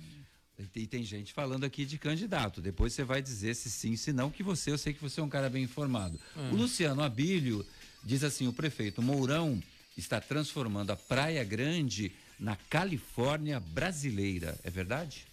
e 0.76 0.86
tem 0.86 1.02
gente 1.02 1.32
falando 1.32 1.64
aqui 1.64 1.84
de 1.86 1.98
candidato. 1.98 2.60
Depois 2.60 2.92
você 2.92 3.02
vai 3.04 3.20
dizer 3.22 3.54
se 3.54 3.70
sim, 3.70 3.96
se 3.96 4.12
não, 4.12 4.30
que 4.30 4.42
você, 4.42 4.70
eu 4.70 4.78
sei 4.78 4.92
que 4.92 5.00
você 5.00 5.20
é 5.20 5.22
um 5.22 5.28
cara 5.28 5.48
bem 5.50 5.64
informado. 5.64 6.18
O 6.52 6.56
Luciano 6.56 7.02
Abílio 7.02 7.66
diz 8.04 8.22
assim: 8.22 8.46
o 8.46 8.52
prefeito 8.52 9.00
Mourão 9.02 9.60
está 9.96 10.20
transformando 10.20 10.90
a 10.90 10.96
Praia 10.96 11.42
Grande 11.44 12.12
na 12.40 12.56
Califórnia 12.70 13.60
brasileira. 13.60 14.58
É 14.64 14.70
verdade? 14.70 15.26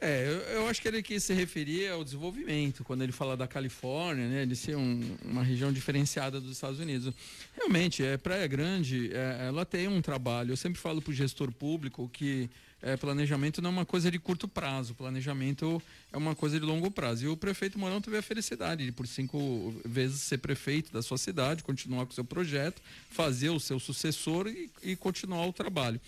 É, 0.00 0.24
eu, 0.28 0.60
eu 0.60 0.68
acho 0.68 0.80
que 0.80 0.86
ele 0.86 1.02
quis 1.02 1.24
se 1.24 1.34
referir 1.34 1.88
ao 1.90 2.04
desenvolvimento, 2.04 2.84
quando 2.84 3.02
ele 3.02 3.10
fala 3.10 3.36
da 3.36 3.48
Califórnia, 3.48 4.28
né, 4.28 4.46
de 4.46 4.54
ser 4.54 4.76
um- 4.76 5.16
uma 5.24 5.42
região 5.42 5.72
diferenciada 5.72 6.40
dos 6.40 6.52
Estados 6.52 6.78
Unidos. 6.78 7.12
Realmente, 7.56 8.04
é, 8.04 8.16
Praia 8.16 8.46
Grande, 8.46 9.10
é, 9.12 9.46
ela 9.48 9.66
tem 9.66 9.88
um 9.88 10.00
trabalho. 10.00 10.52
Eu 10.52 10.56
sempre 10.56 10.80
falo 10.80 11.02
para 11.02 11.10
o 11.10 11.14
gestor 11.14 11.50
público 11.52 12.08
que 12.12 12.48
é, 12.80 12.96
planejamento 12.96 13.60
não 13.60 13.70
é 13.70 13.72
uma 13.72 13.84
coisa 13.84 14.08
de 14.08 14.20
curto 14.20 14.46
prazo, 14.46 14.94
planejamento 14.94 15.82
é 16.12 16.16
uma 16.16 16.32
coisa 16.36 16.60
de 16.60 16.64
longo 16.64 16.92
prazo. 16.92 17.24
E 17.24 17.28
o 17.28 17.36
prefeito 17.36 17.76
Mourão 17.76 18.00
teve 18.00 18.18
a 18.18 18.22
felicidade 18.22 18.84
de, 18.86 18.92
por 18.92 19.04
cinco 19.08 19.74
vezes, 19.84 20.20
ser 20.20 20.38
prefeito 20.38 20.92
da 20.92 21.02
sua 21.02 21.18
cidade, 21.18 21.64
continuar 21.64 22.06
com 22.06 22.12
o 22.12 22.14
seu 22.14 22.24
projeto, 22.24 22.80
fazer 23.10 23.50
o 23.50 23.58
seu 23.58 23.80
sucessor 23.80 24.46
e, 24.46 24.70
e 24.80 24.94
continuar 24.94 25.44
o 25.46 25.52
trabalho. 25.52 26.00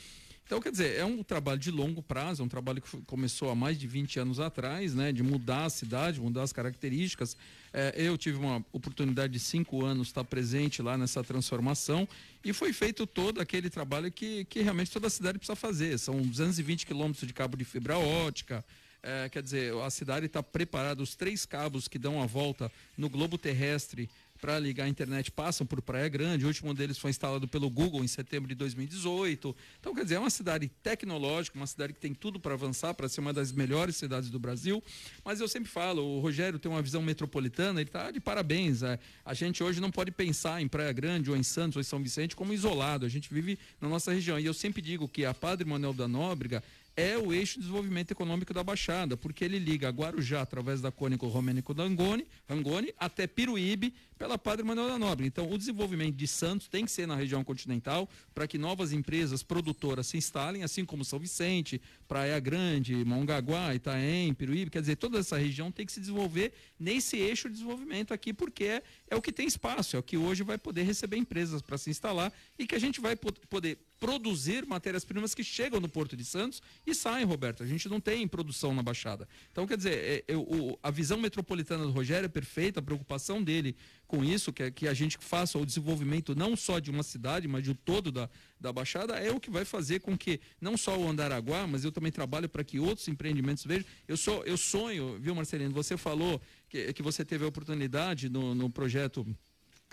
Então, 0.50 0.60
quer 0.60 0.72
dizer, 0.72 0.96
é 0.96 1.04
um 1.04 1.22
trabalho 1.22 1.60
de 1.60 1.70
longo 1.70 2.02
prazo, 2.02 2.42
é 2.42 2.44
um 2.44 2.48
trabalho 2.48 2.82
que 2.82 3.00
começou 3.02 3.50
há 3.50 3.54
mais 3.54 3.78
de 3.78 3.86
20 3.86 4.18
anos 4.18 4.40
atrás, 4.40 4.96
né? 4.96 5.12
De 5.12 5.22
mudar 5.22 5.66
a 5.66 5.70
cidade, 5.70 6.20
mudar 6.20 6.42
as 6.42 6.52
características. 6.52 7.36
É, 7.72 7.94
eu 7.96 8.18
tive 8.18 8.36
uma 8.36 8.56
oportunidade 8.72 9.32
de 9.32 9.38
cinco 9.38 9.84
anos 9.84 10.08
estar 10.08 10.24
presente 10.24 10.82
lá 10.82 10.98
nessa 10.98 11.22
transformação 11.22 12.08
e 12.44 12.52
foi 12.52 12.72
feito 12.72 13.06
todo 13.06 13.40
aquele 13.40 13.70
trabalho 13.70 14.10
que, 14.10 14.44
que 14.46 14.60
realmente 14.60 14.90
toda 14.90 15.06
a 15.06 15.10
cidade 15.10 15.38
precisa 15.38 15.54
fazer. 15.54 15.96
São 16.00 16.20
220 16.20 16.84
quilômetros 16.84 17.28
de 17.28 17.32
cabo 17.32 17.56
de 17.56 17.64
fibra 17.64 17.96
ótica, 17.96 18.64
é, 19.04 19.28
quer 19.28 19.44
dizer, 19.44 19.72
a 19.76 19.88
cidade 19.88 20.26
está 20.26 20.42
preparada, 20.42 21.00
os 21.00 21.14
três 21.14 21.46
cabos 21.46 21.86
que 21.86 21.96
dão 21.96 22.20
a 22.20 22.26
volta 22.26 22.72
no 22.98 23.08
globo 23.08 23.38
terrestre 23.38 24.10
para 24.40 24.58
ligar 24.58 24.84
a 24.84 24.88
internet 24.88 25.30
passam 25.30 25.66
por 25.66 25.82
Praia 25.82 26.08
Grande. 26.08 26.44
O 26.44 26.48
último 26.48 26.72
deles 26.72 26.98
foi 26.98 27.10
instalado 27.10 27.46
pelo 27.46 27.68
Google 27.68 28.02
em 28.02 28.08
setembro 28.08 28.48
de 28.48 28.54
2018. 28.54 29.54
Então, 29.78 29.94
quer 29.94 30.02
dizer, 30.02 30.14
é 30.16 30.18
uma 30.18 30.30
cidade 30.30 30.68
tecnológica, 30.82 31.56
uma 31.56 31.66
cidade 31.66 31.92
que 31.92 32.00
tem 32.00 32.14
tudo 32.14 32.40
para 32.40 32.54
avançar, 32.54 32.94
para 32.94 33.08
ser 33.08 33.20
uma 33.20 33.32
das 33.32 33.52
melhores 33.52 33.96
cidades 33.96 34.30
do 34.30 34.38
Brasil. 34.38 34.82
Mas 35.24 35.40
eu 35.40 35.48
sempre 35.48 35.70
falo, 35.70 36.02
o 36.02 36.20
Rogério 36.20 36.58
tem 36.58 36.70
uma 36.70 36.82
visão 36.82 37.02
metropolitana, 37.02 37.80
ele 37.80 37.88
está 37.88 38.10
de 38.10 38.20
parabéns. 38.20 38.82
é. 38.82 38.98
A 39.24 39.34
gente 39.34 39.62
hoje 39.62 39.80
não 39.80 39.90
pode 39.90 40.10
pensar 40.10 40.62
em 40.62 40.68
Praia 40.68 40.92
Grande, 40.92 41.30
ou 41.30 41.36
em 41.36 41.42
Santos, 41.42 41.76
ou 41.76 41.80
em 41.80 41.84
São 41.84 42.02
Vicente 42.02 42.34
como 42.34 42.52
isolado. 42.52 43.04
A 43.04 43.08
gente 43.08 43.32
vive 43.32 43.58
na 43.80 43.88
nossa 43.88 44.12
região. 44.12 44.38
E 44.38 44.46
eu 44.46 44.54
sempre 44.54 44.80
digo 44.80 45.08
que 45.08 45.24
a 45.24 45.34
Padre 45.34 45.68
Manuel 45.68 45.92
da 45.92 46.08
Nóbrega 46.08 46.62
é 46.96 47.16
o 47.16 47.32
eixo 47.32 47.54
de 47.54 47.60
desenvolvimento 47.60 48.10
econômico 48.10 48.52
da 48.52 48.62
Baixada, 48.62 49.16
porque 49.16 49.44
ele 49.44 49.58
liga 49.58 49.88
Guarujá 49.88 50.42
através 50.42 50.80
da 50.80 50.90
Cônico 50.92 51.26
Romênico 51.28 51.72
Dangone, 51.72 52.26
Rangoni 52.48 52.92
até 52.98 53.26
Piruíbe 53.26 53.94
pela 54.18 54.36
Padre 54.36 54.64
Manuel 54.64 54.88
da 54.88 54.98
Nobre. 54.98 55.26
Então, 55.26 55.50
o 55.50 55.56
desenvolvimento 55.56 56.14
de 56.14 56.26
Santos 56.26 56.68
tem 56.68 56.84
que 56.84 56.90
ser 56.90 57.06
na 57.06 57.14
região 57.16 57.42
continental 57.42 58.08
para 58.34 58.46
que 58.46 58.58
novas 58.58 58.92
empresas 58.92 59.42
produtoras 59.42 60.08
se 60.08 60.18
instalem, 60.18 60.62
assim 60.62 60.84
como 60.84 61.04
São 61.04 61.18
Vicente, 61.18 61.80
Praia 62.06 62.38
Grande, 62.38 62.94
Mongaguá, 63.04 63.74
Itaém, 63.74 64.34
Piruíbe. 64.34 64.70
Quer 64.70 64.80
dizer, 64.80 64.96
toda 64.96 65.18
essa 65.18 65.38
região 65.38 65.72
tem 65.72 65.86
que 65.86 65.92
se 65.92 66.00
desenvolver 66.00 66.52
nesse 66.78 67.16
eixo 67.16 67.48
de 67.48 67.54
desenvolvimento 67.54 68.12
aqui, 68.12 68.34
porque 68.34 68.64
é, 68.64 68.82
é 69.08 69.16
o 69.16 69.22
que 69.22 69.32
tem 69.32 69.46
espaço, 69.46 69.96
é 69.96 69.98
o 69.98 70.02
que 70.02 70.18
hoje 70.18 70.42
vai 70.42 70.58
poder 70.58 70.82
receber 70.82 71.16
empresas 71.16 71.62
para 71.62 71.78
se 71.78 71.88
instalar 71.88 72.30
e 72.58 72.66
que 72.66 72.74
a 72.74 72.78
gente 72.78 73.00
vai 73.00 73.16
po- 73.16 73.32
poder 73.48 73.78
produzir 74.00 74.64
matérias-primas 74.66 75.34
que 75.34 75.44
chegam 75.44 75.78
no 75.78 75.88
Porto 75.88 76.16
de 76.16 76.24
Santos 76.24 76.62
e 76.86 76.94
saem, 76.94 77.26
Roberto. 77.26 77.62
A 77.62 77.66
gente 77.66 77.86
não 77.88 78.00
tem 78.00 78.26
produção 78.26 78.74
na 78.74 78.82
Baixada. 78.82 79.28
Então, 79.52 79.66
quer 79.66 79.76
dizer, 79.76 80.24
é- 80.26 80.32
é 80.32 80.36
o- 80.36 80.78
a 80.82 80.90
visão 80.90 81.18
metropolitana 81.18 81.84
do 81.84 81.90
Rogério 81.90 82.24
é 82.24 82.28
perfeita, 82.28 82.80
a 82.80 82.82
preocupação 82.82 83.42
dele 83.42 83.76
com 84.06 84.24
isso, 84.24 84.52
que, 84.52 84.62
é 84.62 84.70
que 84.70 84.88
a 84.88 84.94
gente 84.94 85.18
faça 85.20 85.58
o 85.58 85.66
desenvolvimento 85.66 86.34
não 86.34 86.56
só 86.56 86.78
de 86.78 86.90
uma 86.90 87.02
cidade, 87.02 87.46
mas 87.46 87.62
de 87.62 87.70
um 87.70 87.74
todo 87.74 88.10
da, 88.10 88.28
da 88.58 88.72
Baixada, 88.72 89.14
é 89.18 89.30
o 89.30 89.38
que 89.38 89.50
vai 89.50 89.64
fazer 89.64 90.00
com 90.00 90.16
que 90.16 90.40
não 90.60 90.76
só 90.76 90.98
o 90.98 91.06
Andaraguá, 91.08 91.66
mas 91.66 91.84
eu 91.84 91.92
também 91.92 92.10
trabalho 92.10 92.48
para 92.48 92.64
que 92.64 92.80
outros 92.80 93.06
empreendimentos 93.06 93.64
vejam. 93.64 93.84
Eu, 94.08 94.16
sou, 94.16 94.42
eu 94.44 94.56
sonho, 94.56 95.18
viu, 95.20 95.34
Marcelino? 95.34 95.72
Você 95.74 95.96
falou 95.96 96.40
que, 96.68 96.92
que 96.94 97.02
você 97.02 97.22
teve 97.24 97.44
a 97.44 97.48
oportunidade 97.48 98.28
no, 98.30 98.54
no 98.54 98.70
projeto 98.70 99.26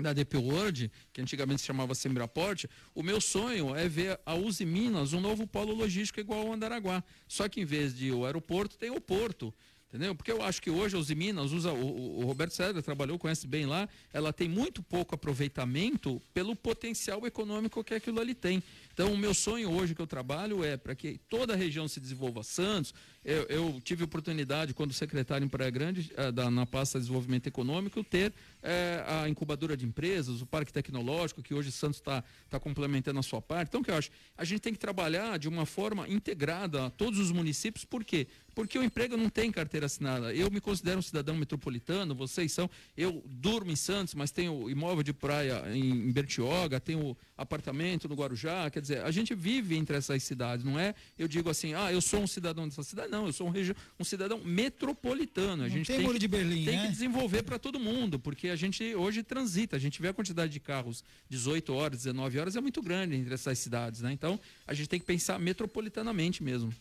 da 0.02 0.14
DP 0.14 0.38
World, 0.38 0.91
que 1.12 1.22
antigamente 1.22 1.62
se 1.62 1.68
chamava 1.68 1.95
Sembraporte, 1.95 2.70
o 2.93 3.02
meu 3.02 3.20
sonho 3.20 3.76
é 3.76 3.88
ver 3.89 4.20
a 4.26 4.36
Uzi 4.36 4.66
Minas 4.66 5.14
um 5.14 5.20
novo 5.20 5.48
polo 5.48 5.74
logístico 5.74 6.20
igual 6.20 6.41
ao 6.48 6.54
Andaraguá. 6.54 7.04
Só 7.28 7.50
que 7.50 7.62
em 7.62 7.66
vez 7.66 7.95
de 7.98 8.12
o 8.12 8.26
aeroporto, 8.26 8.78
tem 8.78 8.91
o 8.91 9.02
porto. 9.02 9.54
Entendeu? 9.89 10.14
Porque 10.14 10.32
eu 10.32 10.41
acho 10.43 10.62
que 10.62 10.70
hoje 10.70 10.95
a 10.98 11.00
Uzi 11.00 11.16
Minas 11.16 11.52
usa, 11.54 11.72
o, 11.72 12.20
o- 12.20 12.26
Roberto 12.26 12.52
César 12.52 12.82
trabalhou, 12.82 13.18
conhece 13.18 13.48
bem 13.48 13.66
lá, 13.66 13.88
ela 14.12 14.34
tem 14.34 14.48
muito 14.50 14.84
pouco 14.84 15.16
aproveitamento 15.16 16.22
pelo 16.34 16.56
potencial 16.56 17.26
econômico 17.26 17.84
que 17.84 17.93
aquilo 17.93 18.20
ali 18.20 18.36
tem. 18.36 18.62
Então, 19.00 19.14
o 19.14 19.18
meu 19.18 19.32
sonho 19.32 19.72
hoje 19.72 19.93
que 19.93 20.02
eu 20.02 20.08
trabalho 20.08 20.64
é 20.64 20.76
para 20.76 20.95
que 20.95 21.20
toda 21.30 21.54
a 21.54 21.56
região 21.56 21.88
se 21.88 22.00
desenvolva. 22.00 22.41
Santos, 22.41 22.95
eu, 23.24 23.43
eu 23.43 23.80
tive 23.84 24.04
oportunidade, 24.04 24.74
quando 24.74 24.91
secretário 24.91 25.45
em 25.45 25.48
Praia 25.48 25.70
Grande, 25.70 26.12
eh, 26.18 26.32
da- 26.32 26.50
na 26.50 26.66
pasta 26.66 26.98
de 26.98 27.04
desenvolvimento 27.04 27.45
econômico, 27.45 28.04
ter 28.04 28.34
eh, 28.64 29.04
a 29.08 29.30
incubadora 29.30 29.78
de 29.78 29.86
empresas, 29.86 30.41
o 30.41 30.48
parque 30.48 30.74
tecnológico, 30.74 31.43
que 31.43 31.54
hoje 31.54 31.72
Santos 31.72 31.98
está 32.00 32.24
tá 32.50 32.60
complementando 32.60 33.20
a 33.20 33.22
sua 33.22 33.39
parte. 33.39 33.68
Então, 33.70 33.82
o 33.82 33.84
que 33.84 33.91
eu 33.91 33.95
acho? 33.95 34.10
A 34.36 34.43
gente 34.43 34.62
tem 34.62 34.74
que 34.74 34.80
trabalhar 34.80 35.38
de 35.38 35.48
uma 35.48 35.68
forma 35.68 36.10
integrada 36.10 36.88
a 36.88 36.89
todos 36.89 37.20
os 37.20 37.32
municípios, 37.32 37.86
por 37.86 38.04
quê? 38.04 38.26
Porque 38.56 38.80
o 38.80 38.84
emprego 38.84 39.16
não 39.16 39.30
tem 39.30 39.52
carteira 39.52 39.86
assinada. 39.86 40.34
Eu 40.34 40.50
me 40.50 40.60
considero 40.60 40.98
um 40.98 41.04
cidadão 41.04 41.36
metropolitano, 41.36 42.16
vocês 42.16 42.52
são. 42.52 42.68
Eu 42.98 43.24
durmo 43.28 43.70
em 43.72 43.76
Santos, 43.76 44.16
mas 44.16 44.32
tenho 44.32 44.68
imóvel 44.68 45.04
de 45.04 45.14
praia 45.14 45.64
em, 45.72 46.08
em 46.08 46.12
Bertioga, 46.12 46.80
tenho 46.80 47.16
apartamento 47.38 48.10
no 48.10 48.16
Guarujá. 48.16 48.68
Quer 48.72 48.82
dizer, 48.82 48.86
a 48.91 49.11
gente 49.11 49.33
vive 49.35 49.75
entre 49.75 49.97
essas 49.97 50.21
cidades, 50.23 50.65
não 50.65 50.79
é? 50.79 50.95
Eu 51.17 51.27
digo 51.27 51.49
assim, 51.49 51.73
ah, 51.73 51.91
eu 51.91 52.01
sou 52.01 52.21
um 52.21 52.27
cidadão 52.27 52.67
dessa 52.67 52.83
cidade. 52.83 53.11
Não, 53.11 53.27
eu 53.27 53.33
sou 53.33 53.47
um, 53.47 53.53
um 53.99 54.03
cidadão 54.03 54.39
metropolitano. 54.43 55.63
A 55.63 55.67
Não 55.67 55.69
gente 55.69 55.88
tem 55.88 55.97
tem, 55.97 56.05
muro 56.05 56.19
de 56.19 56.27
Berlim, 56.27 56.65
tem 56.65 56.77
né? 56.77 56.85
que 56.85 56.91
desenvolver 56.91 57.43
para 57.43 57.59
todo 57.59 57.79
mundo, 57.79 58.19
porque 58.19 58.49
a 58.49 58.55
gente 58.55 58.95
hoje 58.95 59.23
transita, 59.23 59.75
a 59.75 59.79
gente 59.79 60.01
vê 60.01 60.09
a 60.09 60.13
quantidade 60.13 60.51
de 60.51 60.59
carros 60.59 61.03
18 61.29 61.73
horas, 61.73 62.03
19 62.03 62.39
horas 62.39 62.55
é 62.55 62.61
muito 62.61 62.81
grande 62.81 63.15
entre 63.15 63.33
essas 63.33 63.57
cidades, 63.59 64.01
né? 64.01 64.11
Então, 64.11 64.39
a 64.65 64.73
gente 64.73 64.88
tem 64.88 64.99
que 64.99 65.05
pensar 65.05 65.39
metropolitanamente 65.39 66.43
mesmo. 66.43 66.73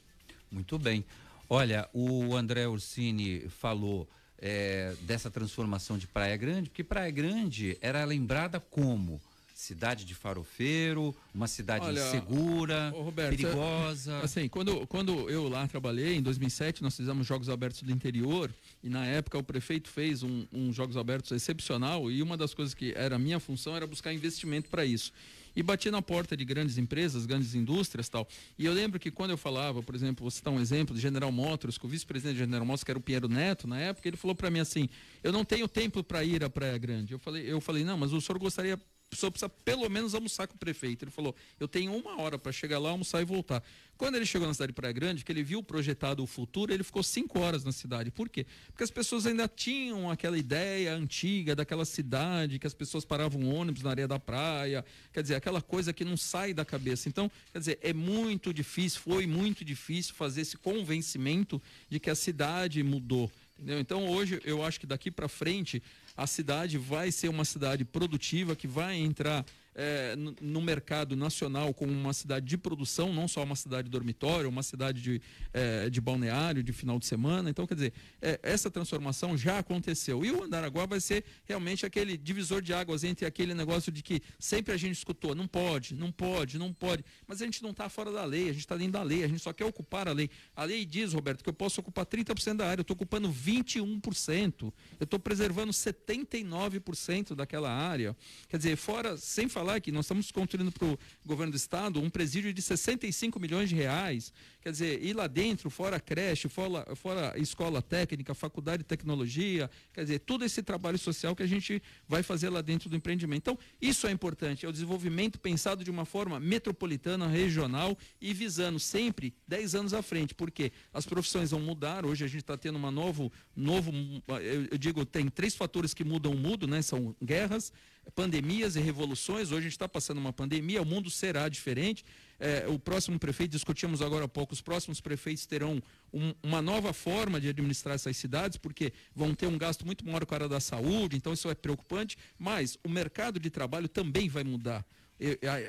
Muito 0.50 0.78
bem. 0.78 1.04
Olha, 1.48 1.88
o 1.92 2.34
André 2.34 2.66
Ursini 2.66 3.48
falou 3.48 4.08
eh, 4.38 4.94
dessa 5.02 5.30
transformação 5.30 5.96
de 5.96 6.06
Praia 6.06 6.36
Grande, 6.36 6.68
porque 6.68 6.82
Praia 6.84 7.10
Grande 7.10 7.78
era 7.80 8.04
lembrada 8.04 8.58
como 8.58 9.20
cidade 9.56 10.04
de 10.04 10.14
farofeiro, 10.14 11.16
uma 11.32 11.48
cidade 11.48 11.86
Olha, 11.86 11.98
insegura, 11.98 12.90
Roberto, 12.90 13.30
perigosa. 13.30 14.18
Assim, 14.18 14.50
quando, 14.50 14.86
quando 14.86 15.30
eu 15.30 15.48
lá 15.48 15.66
trabalhei, 15.66 16.14
em 16.14 16.22
2007, 16.22 16.82
nós 16.82 16.94
fizemos 16.94 17.26
Jogos 17.26 17.48
Abertos 17.48 17.80
do 17.80 17.90
Interior 17.90 18.52
e 18.82 18.90
na 18.90 19.06
época 19.06 19.38
o 19.38 19.42
prefeito 19.42 19.88
fez 19.88 20.22
um, 20.22 20.46
um 20.52 20.70
Jogos 20.74 20.94
Abertos 20.94 21.30
excepcional 21.30 22.10
e 22.10 22.20
uma 22.20 22.36
das 22.36 22.52
coisas 22.52 22.74
que 22.74 22.92
era 22.94 23.16
a 23.16 23.18
minha 23.18 23.40
função 23.40 23.74
era 23.74 23.86
buscar 23.86 24.12
investimento 24.12 24.68
para 24.68 24.84
isso. 24.84 25.10
E 25.56 25.62
bati 25.62 25.90
na 25.90 26.02
porta 26.02 26.36
de 26.36 26.44
grandes 26.44 26.76
empresas, 26.76 27.24
grandes 27.24 27.54
indústrias 27.54 28.10
tal. 28.10 28.28
E 28.58 28.66
eu 28.66 28.74
lembro 28.74 29.00
que 29.00 29.10
quando 29.10 29.30
eu 29.30 29.38
falava, 29.38 29.82
por 29.82 29.94
exemplo, 29.94 30.22
vou 30.22 30.30
citar 30.30 30.52
um 30.52 30.60
exemplo 30.60 30.94
de 30.94 31.00
General 31.00 31.32
Motors, 31.32 31.78
que 31.78 31.86
o 31.86 31.88
vice-presidente 31.88 32.34
de 32.34 32.40
General 32.40 32.66
Motors, 32.66 32.84
que 32.84 32.90
era 32.90 32.98
o 32.98 33.02
Pinheiro 33.02 33.26
Neto, 33.26 33.66
na 33.66 33.80
época, 33.80 34.06
ele 34.06 34.18
falou 34.18 34.34
para 34.34 34.50
mim 34.50 34.58
assim: 34.58 34.86
eu 35.24 35.32
não 35.32 35.46
tenho 35.46 35.66
tempo 35.66 36.04
para 36.04 36.22
ir 36.22 36.44
à 36.44 36.50
Praia 36.50 36.76
Grande. 36.76 37.14
Eu 37.14 37.18
falei, 37.18 37.50
eu 37.50 37.58
falei, 37.58 37.84
não, 37.84 37.96
mas 37.96 38.12
o 38.12 38.20
senhor 38.20 38.38
gostaria 38.38 38.78
senhor 39.14 39.30
precisa 39.30 39.48
pelo 39.48 39.88
menos 39.88 40.14
almoçar 40.14 40.48
com 40.48 40.54
o 40.54 40.58
prefeito. 40.58 41.04
Ele 41.04 41.10
falou: 41.10 41.34
eu 41.60 41.68
tenho 41.68 41.94
uma 41.94 42.20
hora 42.20 42.38
para 42.38 42.50
chegar 42.50 42.78
lá, 42.78 42.90
almoçar 42.90 43.20
e 43.20 43.24
voltar. 43.24 43.62
Quando 43.96 44.16
ele 44.16 44.26
chegou 44.26 44.46
na 44.46 44.52
cidade 44.52 44.72
de 44.72 44.74
Praia 44.74 44.92
Grande, 44.92 45.24
que 45.24 45.32
ele 45.32 45.42
viu 45.42 45.62
projetado 45.62 46.22
o 46.22 46.26
futuro, 46.26 46.72
ele 46.72 46.82
ficou 46.82 47.02
cinco 47.02 47.38
horas 47.38 47.64
na 47.64 47.72
cidade. 47.72 48.10
Por 48.10 48.28
quê? 48.28 48.44
Porque 48.66 48.84
as 48.84 48.90
pessoas 48.90 49.26
ainda 49.26 49.48
tinham 49.48 50.10
aquela 50.10 50.36
ideia 50.36 50.94
antiga 50.94 51.54
daquela 51.54 51.84
cidade, 51.84 52.58
que 52.58 52.66
as 52.66 52.74
pessoas 52.74 53.04
paravam 53.04 53.48
ônibus 53.48 53.82
na 53.82 53.90
areia 53.90 54.08
da 54.08 54.18
praia, 54.18 54.84
quer 55.12 55.22
dizer, 55.22 55.36
aquela 55.36 55.62
coisa 55.62 55.92
que 55.92 56.04
não 56.04 56.16
sai 56.16 56.52
da 56.52 56.64
cabeça. 56.64 57.08
Então, 57.08 57.30
quer 57.52 57.58
dizer, 57.58 57.78
é 57.80 57.94
muito 57.94 58.52
difícil, 58.52 59.00
foi 59.00 59.26
muito 59.26 59.64
difícil 59.64 60.14
fazer 60.14 60.42
esse 60.42 60.58
convencimento 60.58 61.62
de 61.88 61.98
que 61.98 62.10
a 62.10 62.14
cidade 62.14 62.82
mudou. 62.82 63.30
Entendeu? 63.58 63.80
Então 63.80 64.06
hoje 64.08 64.40
eu 64.44 64.62
acho 64.62 64.78
que 64.78 64.86
daqui 64.86 65.10
para 65.10 65.28
frente 65.28 65.82
a 66.16 66.26
cidade 66.26 66.78
vai 66.78 67.12
ser 67.12 67.28
uma 67.28 67.44
cidade 67.44 67.84
produtiva 67.84 68.56
que 68.56 68.66
vai 68.66 68.96
entrar 68.96 69.44
eh, 69.78 70.16
no, 70.40 70.62
mercado 70.62 71.14
nacional 71.14 71.74
como 71.74 71.92
uma 71.92 72.14
cidade 72.14 72.46
de 72.46 72.56
produção, 72.56 73.12
não 73.12 73.28
só 73.28 73.42
uma 73.42 73.54
cidade 73.54 73.90
dormitório, 73.90 74.48
uma 74.48 74.62
cidade 74.62 75.02
de, 75.02 75.22
eh, 75.52 75.90
de 75.90 76.00
balneário, 76.00 76.62
de 76.62 76.72
final 76.72 76.98
de 76.98 77.04
semana. 77.04 77.50
Então, 77.50 77.66
quer 77.66 77.74
dizer, 77.74 77.92
eh, 78.22 78.40
essa 78.42 78.70
transformação 78.70 79.36
já 79.36 79.58
aconteceu. 79.58 80.24
E 80.24 80.30
o 80.32 80.44
Andaraguá 80.44 80.86
vai 80.86 80.98
ser 80.98 81.24
realmente 81.44 81.84
aquele 81.84 82.16
divisor 82.16 82.62
de 82.62 82.72
águas 82.72 83.04
entre 83.04 83.26
aquele 83.26 83.52
negócio 83.52 83.92
de 83.92 84.02
que 84.02 84.22
sempre 84.38 84.72
a 84.72 84.78
gente 84.78 84.96
escutou, 84.96 85.34
não 85.34 85.46
pode, 85.46 85.94
não 85.94 86.10
pode, 86.10 86.58
não 86.58 86.72
pode. 86.72 87.04
Mas 87.26 87.42
a 87.42 87.44
gente 87.44 87.62
não 87.62 87.70
está 87.70 87.90
fora 87.90 88.10
da 88.10 88.24
lei, 88.24 88.44
a 88.44 88.52
gente 88.52 88.60
está 88.60 88.78
dentro 88.78 88.94
da 88.94 89.02
lei, 89.02 89.24
a 89.24 89.28
gente 89.28 89.42
só 89.42 89.52
quer 89.52 89.66
ocupar 89.66 90.08
a 90.08 90.12
lei. 90.12 90.30
A 90.56 90.64
lei 90.64 90.86
diz, 90.86 91.12
Roberto, 91.12 91.44
que 91.44 91.50
eu 91.50 91.54
posso 91.54 91.82
ocupar 91.82 92.06
30% 92.06 92.56
da 92.56 92.66
área, 92.66 92.80
eu 92.80 92.82
estou 92.82 92.94
ocupando 92.94 93.30
21%, 93.30 94.72
eu 94.98 95.04
estou 95.04 95.18
preservando 95.18 95.70
79% 95.70 97.34
daquela 97.34 97.70
área. 97.70 98.16
Quer 98.48 98.56
dizer, 98.56 98.76
fora, 98.76 99.18
sem 99.18 99.50
falar 99.50 99.65
que 99.80 99.92
nós 99.92 100.06
estamos 100.06 100.30
construindo 100.30 100.72
para 100.72 100.86
o 100.86 100.98
governo 101.24 101.52
do 101.52 101.56
estado 101.56 102.00
um 102.00 102.08
presídio 102.08 102.52
de 102.52 102.62
65 102.62 103.38
milhões 103.38 103.68
de 103.68 103.74
reais. 103.74 104.32
Quer 104.60 104.72
dizer, 104.72 105.04
e 105.04 105.12
lá 105.12 105.26
dentro, 105.26 105.70
fora 105.70 106.00
creche, 106.00 106.48
fora, 106.48 106.96
fora 106.96 107.38
escola 107.38 107.80
técnica, 107.80 108.34
faculdade 108.34 108.78
de 108.78 108.84
tecnologia, 108.84 109.70
quer 109.92 110.02
dizer, 110.02 110.20
todo 110.20 110.44
esse 110.44 110.62
trabalho 110.62 110.98
social 110.98 111.36
que 111.36 111.42
a 111.42 111.46
gente 111.46 111.82
vai 112.08 112.22
fazer 112.22 112.48
lá 112.48 112.60
dentro 112.60 112.88
do 112.88 112.96
empreendimento. 112.96 113.38
Então, 113.42 113.58
isso 113.80 114.06
é 114.06 114.10
importante, 114.10 114.66
é 114.66 114.68
o 114.68 114.72
desenvolvimento 114.72 115.38
pensado 115.38 115.84
de 115.84 115.90
uma 115.90 116.04
forma 116.04 116.40
metropolitana, 116.40 117.26
regional 117.26 117.96
e 118.20 118.32
visando 118.34 118.78
sempre 118.78 119.34
10 119.46 119.74
anos 119.74 119.94
à 119.94 120.02
frente, 120.02 120.34
porque 120.34 120.72
as 120.92 121.06
profissões 121.06 121.50
vão 121.50 121.60
mudar, 121.60 122.04
hoje 122.04 122.24
a 122.24 122.28
gente 122.28 122.42
está 122.42 122.56
tendo 122.56 122.76
uma 122.76 122.90
novo, 122.90 123.32
novo, 123.54 123.92
eu, 124.28 124.66
eu 124.70 124.78
digo, 124.78 125.04
tem 125.04 125.28
três 125.28 125.54
fatores 125.54 125.94
que 125.94 126.04
mudam 126.04 126.32
o 126.32 126.36
mundo, 126.36 126.66
né? 126.66 126.82
São 126.82 127.14
guerras, 127.22 127.72
pandemias 128.14 128.76
e 128.76 128.80
revoluções. 128.80 129.48
Hoje 129.50 129.58
a 129.58 129.60
gente 129.62 129.72
está 129.72 129.88
passando 129.88 130.18
uma 130.18 130.32
pandemia, 130.32 130.80
o 130.82 130.86
mundo 130.86 131.10
será 131.10 131.48
diferente. 131.48 132.04
É, 132.38 132.66
o 132.68 132.78
próximo 132.78 133.18
prefeito, 133.18 133.52
discutimos 133.52 134.02
agora 134.02 134.26
há 134.26 134.28
pouco, 134.28 134.52
os 134.52 134.60
próximos 134.60 135.00
prefeitos 135.00 135.46
terão 135.46 135.82
um- 136.12 136.34
uma 136.42 136.60
nova 136.60 136.92
forma 136.92 137.40
de 137.40 137.48
administrar 137.48 137.94
essas 137.94 138.16
cidades, 138.16 138.58
porque 138.58 138.92
vão 139.14 139.34
ter 139.34 139.46
um 139.46 139.56
gasto 139.56 139.86
muito 139.86 140.04
maior 140.04 140.24
com 140.26 140.34
a 140.34 140.36
área 140.36 140.48
da 140.48 140.60
saúde, 140.60 141.16
então 141.16 141.32
isso 141.32 141.48
é 141.48 141.54
preocupante, 141.54 142.16
mas 142.38 142.78
o 142.84 142.88
mercado 142.88 143.40
de 143.40 143.48
trabalho 143.48 143.88
também 143.88 144.28
vai 144.28 144.44
mudar. 144.44 144.84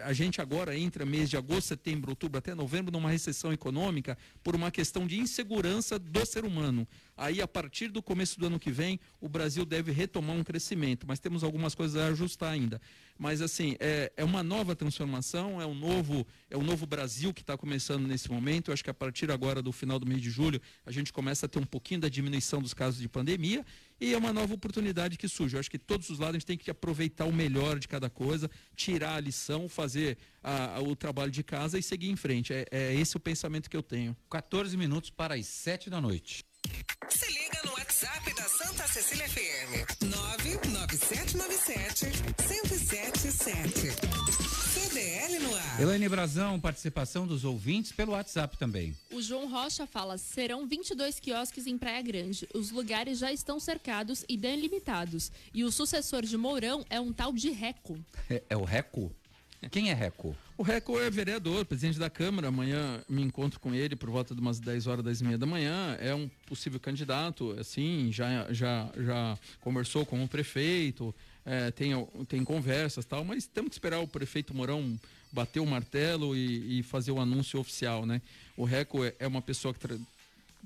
A 0.04 0.12
gente 0.12 0.41
agora 0.41 0.78
entra 0.78 1.06
mês 1.06 1.30
de 1.30 1.38
agosto, 1.38 1.68
setembro, 1.68 2.12
outubro, 2.12 2.38
até 2.38 2.54
novembro, 2.54 2.91
numa 2.91 3.10
recessão 3.10 3.54
econômica 3.54 4.18
por 4.43 4.56
uma 4.56 4.70
questão 4.70 5.08
de 5.08 5.18
insegurança 5.20 5.98
do 5.98 6.26
ser 6.26 6.43
humano. 6.43 6.86
Aí, 7.16 7.41
a 7.41 7.48
partir 7.48 7.88
do 7.88 8.02
começo 8.02 8.39
do 8.39 8.45
ano 8.45 8.60
que 8.60 8.70
vem, 8.70 9.00
o 9.22 9.30
Brasil 9.30 9.66
deve 9.66 9.91
retomar 9.91 10.36
um 10.36 10.43
crescimento, 10.43 11.08
mas 11.08 11.20
temos 11.20 11.43
algumas 11.43 11.74
coisas 11.74 12.00
a 12.00 12.08
ajustar 12.08 12.52
ainda. 12.52 12.80
Mas, 13.18 13.41
assim, 13.41 13.76
é, 13.80 14.12
é 14.16 14.24
uma 14.24 14.43
nova 14.43 14.76
transformação, 14.76 15.60
é 15.60 15.66
um 15.66 15.74
novo, 15.74 16.28
é 16.52 16.58
um 16.58 16.62
novo 16.62 16.86
Brasil 16.86 17.34
que 17.34 17.41
está 17.41 17.58
começando 17.58 18.06
nesse 18.06 18.30
momento. 18.30 18.70
Eu 18.70 18.74
acho 18.74 18.84
que 18.84 18.89
a 18.89 18.93
partir 18.93 19.32
agora 19.32 19.62
do 19.62 19.72
final 19.72 19.98
do 19.98 20.06
mês 20.06 20.22
de 20.22 20.30
julho, 20.30 20.62
a 20.86 20.91
gente 20.91 21.12
começa 21.12 21.48
a 21.48 21.50
ter 21.50 21.58
um 21.58 21.66
pouquinho 21.66 22.02
da 22.02 22.10
diminuição 22.10 22.62
dos 22.62 22.74
casos 22.74 23.00
de 23.00 23.10
pandemia 23.10 23.66
e 24.00 24.14
é 24.14 24.18
uma 24.18 24.32
nova 24.34 24.54
oportunidade 24.54 25.18
que 25.18 25.28
surge. 25.28 25.56
Eu 25.56 25.60
acho 25.60 25.70
que 25.72 25.78
todos 25.80 26.10
os 26.10 26.20
lados 26.20 26.36
a 26.36 26.39
gente 26.39 26.45
tem 26.45 26.58
que 26.58 26.70
aproveitar 26.72 27.26
o 27.26 27.34
melhor 27.34 27.80
de 27.80 27.88
cada 27.88 28.10
coisa, 28.10 28.50
tirar 28.76 29.16
a 29.16 29.20
lição, 29.20 29.68
fazer 29.70 30.18
a- 30.43 30.76
a- 30.76 30.82
o 30.82 30.95
trabalho 30.95 31.32
de 31.32 31.43
casa 31.43 31.78
e 31.80 31.84
seguir 31.84 32.10
em 32.10 32.16
frente. 32.16 32.54
É, 32.54 32.66
é 32.72 32.93
esse 32.95 33.16
o 33.18 33.20
pensamento 33.20 33.70
que 33.70 33.78
eu 33.78 33.84
tenho. 33.84 34.16
14 34.30 34.76
minutos 34.78 35.10
para 35.10 35.36
as 35.36 35.45
7 35.48 35.89
da 35.89 36.00
noite. 36.02 36.43
Se 37.10 37.26
liga 37.32 37.62
no 37.66 37.72
WhatsApp 37.72 38.34
da 38.36 38.43
Santa 38.43 38.88
Cecília 38.88 39.28
FM. 39.30 39.86
99797 40.04 42.06
1077. 42.48 44.16
CDL 44.98 45.39
no 45.39 45.56
ar. 45.56 45.80
Elaine 45.82 46.10
Brazão, 46.10 46.60
participação 46.60 47.28
dos 47.28 47.45
ouvintes 47.45 47.91
pelo 47.91 48.14
WhatsApp 48.14 48.58
também. 48.58 48.95
O 49.12 49.22
João 49.22 49.48
Rocha 49.48 49.86
fala: 49.86 50.18
serão 50.18 50.66
22 50.66 51.20
quiosques 51.20 51.68
em 51.68 51.78
Praia 51.78 52.02
Grande. 52.02 52.48
Os 52.52 52.72
lugares 52.72 53.20
já 53.20 53.32
estão 53.32 53.60
cercados 53.60 54.26
e 54.28 54.36
delimitados. 54.36 55.32
E 55.54 55.64
o 55.64 55.72
sucessor 55.72 56.24
de 56.24 56.36
Mourão 56.36 56.84
é 56.89 57.00
um 57.00 57.14
tal 57.14 57.32
de 57.32 57.52
Reco. 57.52 58.00
É, 58.28 58.41
é 58.50 58.58
o 58.58 58.64
Reco? 58.64 59.16
Quem 59.70 59.91
é 59.91 59.93
Reco? 59.93 60.36
O 60.58 60.64
Reco 60.64 61.00
é 61.00 61.10
vereador, 61.10 61.64
presidente 61.66 62.00
da 62.00 62.10
Câmara. 62.10 62.48
Amanhã 62.48 63.04
me 63.08 63.22
encontro 63.22 63.60
com 63.60 63.74
ele 63.74 63.95
por 63.95 64.10
volta 64.10 64.34
de 64.34 64.41
umas 64.41 64.60
10 64.60 64.88
horas, 64.88 65.06
10 65.06 65.22
e 65.22 65.24
meia 65.24 65.38
da 65.38 65.45
manhã. 65.45 65.95
É 66.00 66.14
um 66.16 66.28
possível 66.48 66.80
candidato, 66.80 67.56
assim, 67.60 68.12
já, 68.12 68.52
já, 68.52 68.89
já 68.98 69.38
conversou 69.62 70.06
com 70.06 70.24
o 70.24 70.28
prefeito, 70.28 71.14
é, 71.48 71.72
tem, 71.72 71.91
tem 72.28 72.43
conversas 72.43 73.06
e 73.06 73.08
tal, 73.08 73.24
mas 73.24 73.48
temos 73.48 73.70
que 73.70 73.76
esperar 73.76 74.00
o 74.02 74.08
prefeito 74.08 74.54
Mourão 74.54 75.00
bater 75.32 75.60
o 75.62 75.66
martelo 75.66 76.36
e, 76.36 76.80
e 76.80 76.84
fazer 76.84 77.12
o 77.12 77.20
anúncio 77.20 77.60
oficial, 77.60 78.06
né? 78.06 78.22
O 78.58 78.66
Reco 78.66 79.04
é, 79.04 79.16
é 79.18 79.26
uma 79.28 79.41
pessoa 79.41 79.74
que 79.74 79.80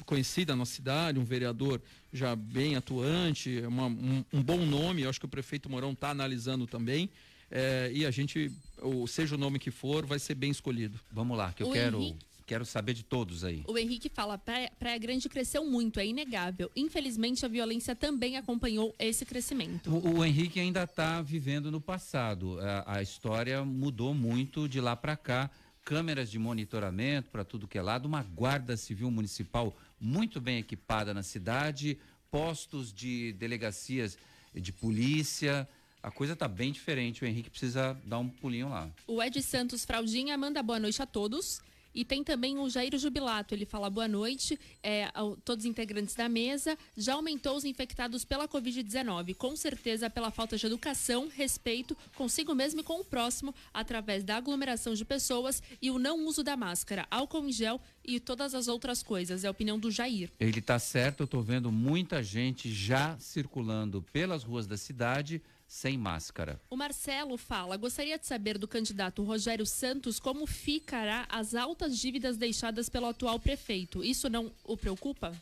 conhecida 0.06 0.56
na 0.56 0.66
cidade, 0.66 1.20
um 1.20 1.24
vereador 1.24 1.80
já 2.12 2.36
bem 2.36 2.76
atuante, 2.76 3.60
é 3.60 3.68
uma- 3.68 3.86
um, 3.88 4.24
um 4.34 4.42
bom 4.42 4.66
nome, 4.66 5.04
eu 5.04 5.10
acho 5.10 5.20
que 5.20 5.26
o 5.26 5.30
prefeito 5.30 5.70
Mourão 5.70 5.92
está 5.92 6.10
analisando 6.10 6.66
também. 6.68 7.10
é, 7.54 7.92
e 7.94 8.06
a 8.06 8.12
gente, 8.12 8.50
ou 8.82 9.06
seja 9.06 9.36
o 9.36 9.38
nome 9.38 9.60
que 9.60 9.70
for, 9.72 10.06
vai 10.06 10.18
ser 10.20 10.36
bem 10.36 10.50
escolhido. 10.52 10.98
Vamos 11.12 11.38
lá, 11.38 11.52
que 11.52 11.62
eu 11.62 11.68
O 11.68 11.74
quero, 11.74 11.98
Henrique- 12.02 12.26
quero 12.52 12.66
saber 12.66 12.94
de 12.94 13.04
todos 13.04 13.46
aí. 13.46 13.64
O 13.66 13.78
Henrique 13.78 14.10
fala: 14.10 14.38
Praia, 14.38 14.70
Praia 14.78 14.98
Grande 14.98 15.30
cresceu 15.30 15.64
muito, 15.64 16.02
é 16.02 16.06
inegável. 16.06 16.70
Infelizmente, 16.76 17.46
a 17.46 17.48
violência 17.48 17.96
também 17.96 18.36
acompanhou 18.36 18.94
esse 19.00 19.24
crescimento. 19.26 19.90
O, 19.90 20.18
o 20.18 20.26
Henrique 20.26 20.60
ainda 20.60 20.84
está 20.84 21.22
vivendo 21.22 21.72
no 21.72 21.80
passado. 21.80 22.60
A, 22.60 22.98
a 22.98 23.02
história 23.02 23.64
mudou 23.64 24.14
muito 24.14 24.68
de 24.68 24.82
lá 24.82 24.98
para 24.98 25.16
cá. 25.16 25.50
Câmeras 25.86 26.30
de 26.30 26.38
monitoramento 26.38 27.30
para 27.30 27.46
tudo 27.46 27.70
que 27.70 27.78
é 27.78 27.82
lado, 27.82 28.06
uma 28.06 28.22
guarda 28.22 28.76
civil 28.76 29.10
municipal 29.10 29.74
muito 29.98 30.42
bem 30.42 30.58
equipada 30.58 31.14
na 31.14 31.24
cidade, 31.24 31.98
postos 32.30 32.94
de 32.94 33.32
delegacias 33.34 34.18
de 34.54 34.74
polícia. 34.74 35.68
A 36.04 36.12
coisa 36.12 36.34
está 36.34 36.50
bem 36.50 36.72
diferente. 36.74 37.24
O 37.24 37.28
Henrique 37.28 37.50
precisa 37.50 37.98
dar 38.06 38.20
um 38.20 38.28
pulinho 38.28 38.70
lá. 38.70 38.90
O 39.08 39.24
Ed 39.24 39.42
Santos 39.42 39.86
Fraldinha 39.86 40.38
manda 40.38 40.62
boa 40.62 40.80
noite 40.80 41.02
a 41.02 41.06
todos. 41.06 41.62
E 41.94 42.06
tem 42.06 42.24
também 42.24 42.58
o 42.58 42.70
Jair 42.70 42.98
Jubilato, 42.98 43.54
ele 43.54 43.66
fala 43.66 43.90
boa 43.90 44.08
noite 44.08 44.60
é, 44.82 45.06
a 45.06 45.22
todos 45.44 45.66
os 45.66 45.70
integrantes 45.70 46.16
da 46.16 46.30
mesa. 46.30 46.78
Já 46.96 47.14
aumentou 47.14 47.56
os 47.56 47.66
infectados 47.66 48.24
pela 48.24 48.48
Covid-19, 48.48 49.36
com 49.36 49.56
certeza 49.56 50.10
pela 50.10 50.32
falta 50.32 50.58
de 50.58 50.66
educação, 50.66 51.28
respeito 51.28 51.98
consigo 52.16 52.56
mesmo 52.56 52.82
e 52.82 52.84
com 52.84 53.02
o 53.02 53.06
próximo, 53.06 53.54
através 53.74 54.24
da 54.24 54.38
aglomeração 54.38 54.94
de 54.94 55.04
pessoas 55.04 55.62
e 55.82 55.92
o 55.92 56.00
não 56.00 56.26
uso 56.26 56.44
da 56.44 56.56
máscara, 56.56 57.08
álcool 57.12 57.46
em 57.46 57.52
gel 57.52 57.80
e 58.04 58.20
todas 58.20 58.56
as 58.56 58.68
outras 58.68 59.04
coisas. 59.04 59.44
É 59.44 59.48
a 59.48 59.52
opinião 59.52 59.80
do 59.80 59.92
Jair. 59.92 60.32
Ele 60.40 60.60
está 60.60 60.80
certo, 60.80 61.22
eu 61.22 61.26
estou 61.26 61.42
vendo 61.42 61.72
muita 61.72 62.24
gente 62.24 62.72
já 62.74 63.18
circulando 63.20 64.02
pelas 64.02 64.44
ruas 64.44 64.66
da 64.66 64.78
cidade 64.78 65.42
sem 65.72 65.98
máscara. 65.98 66.60
O 66.70 66.76
Marcelo 66.76 67.38
fala: 67.38 67.78
gostaria 67.78 68.20
de 68.20 68.28
saber 68.28 68.58
do 68.58 68.68
candidato 68.68 69.24
Rogério 69.24 69.66
Santos 69.66 70.20
como 70.20 70.46
ficará 70.46 71.26
as 71.30 71.56
altas 71.56 71.98
dívidas 71.98 72.36
deixadas 72.36 72.90
pelo 72.90 73.06
atual 73.08 73.40
prefeito. 73.40 74.04
Isso 74.04 74.30
não 74.30 74.52
o 74.66 74.76
preocupa? 74.76 75.34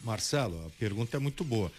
Marcelo, 0.00 0.66
a 0.66 0.70
pergunta 0.78 1.18
é 1.18 1.20
muito 1.20 1.44
boa. 1.44 1.70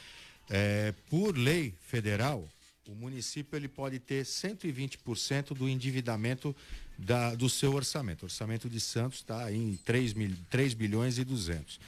É, 0.48 0.94
por 1.10 1.36
lei 1.36 1.74
federal, 1.82 2.48
o 2.88 2.94
município 2.94 3.58
ele 3.58 3.68
pode 3.68 3.98
ter 3.98 4.24
120% 4.24 5.56
do 5.56 5.68
endividamento 5.68 6.56
da, 7.00 7.34
do 7.34 7.50
seu 7.50 7.74
orçamento. 7.74 8.22
O 8.22 8.26
orçamento 8.26 8.70
de 8.70 8.80
Santos 8.80 9.20
está 9.20 9.52
em 9.52 9.78
3, 9.84 10.14
mil, 10.14 10.32
3 10.52 10.76
bilhões 10.76 11.18
e 11.18 11.24
200. 11.24 11.80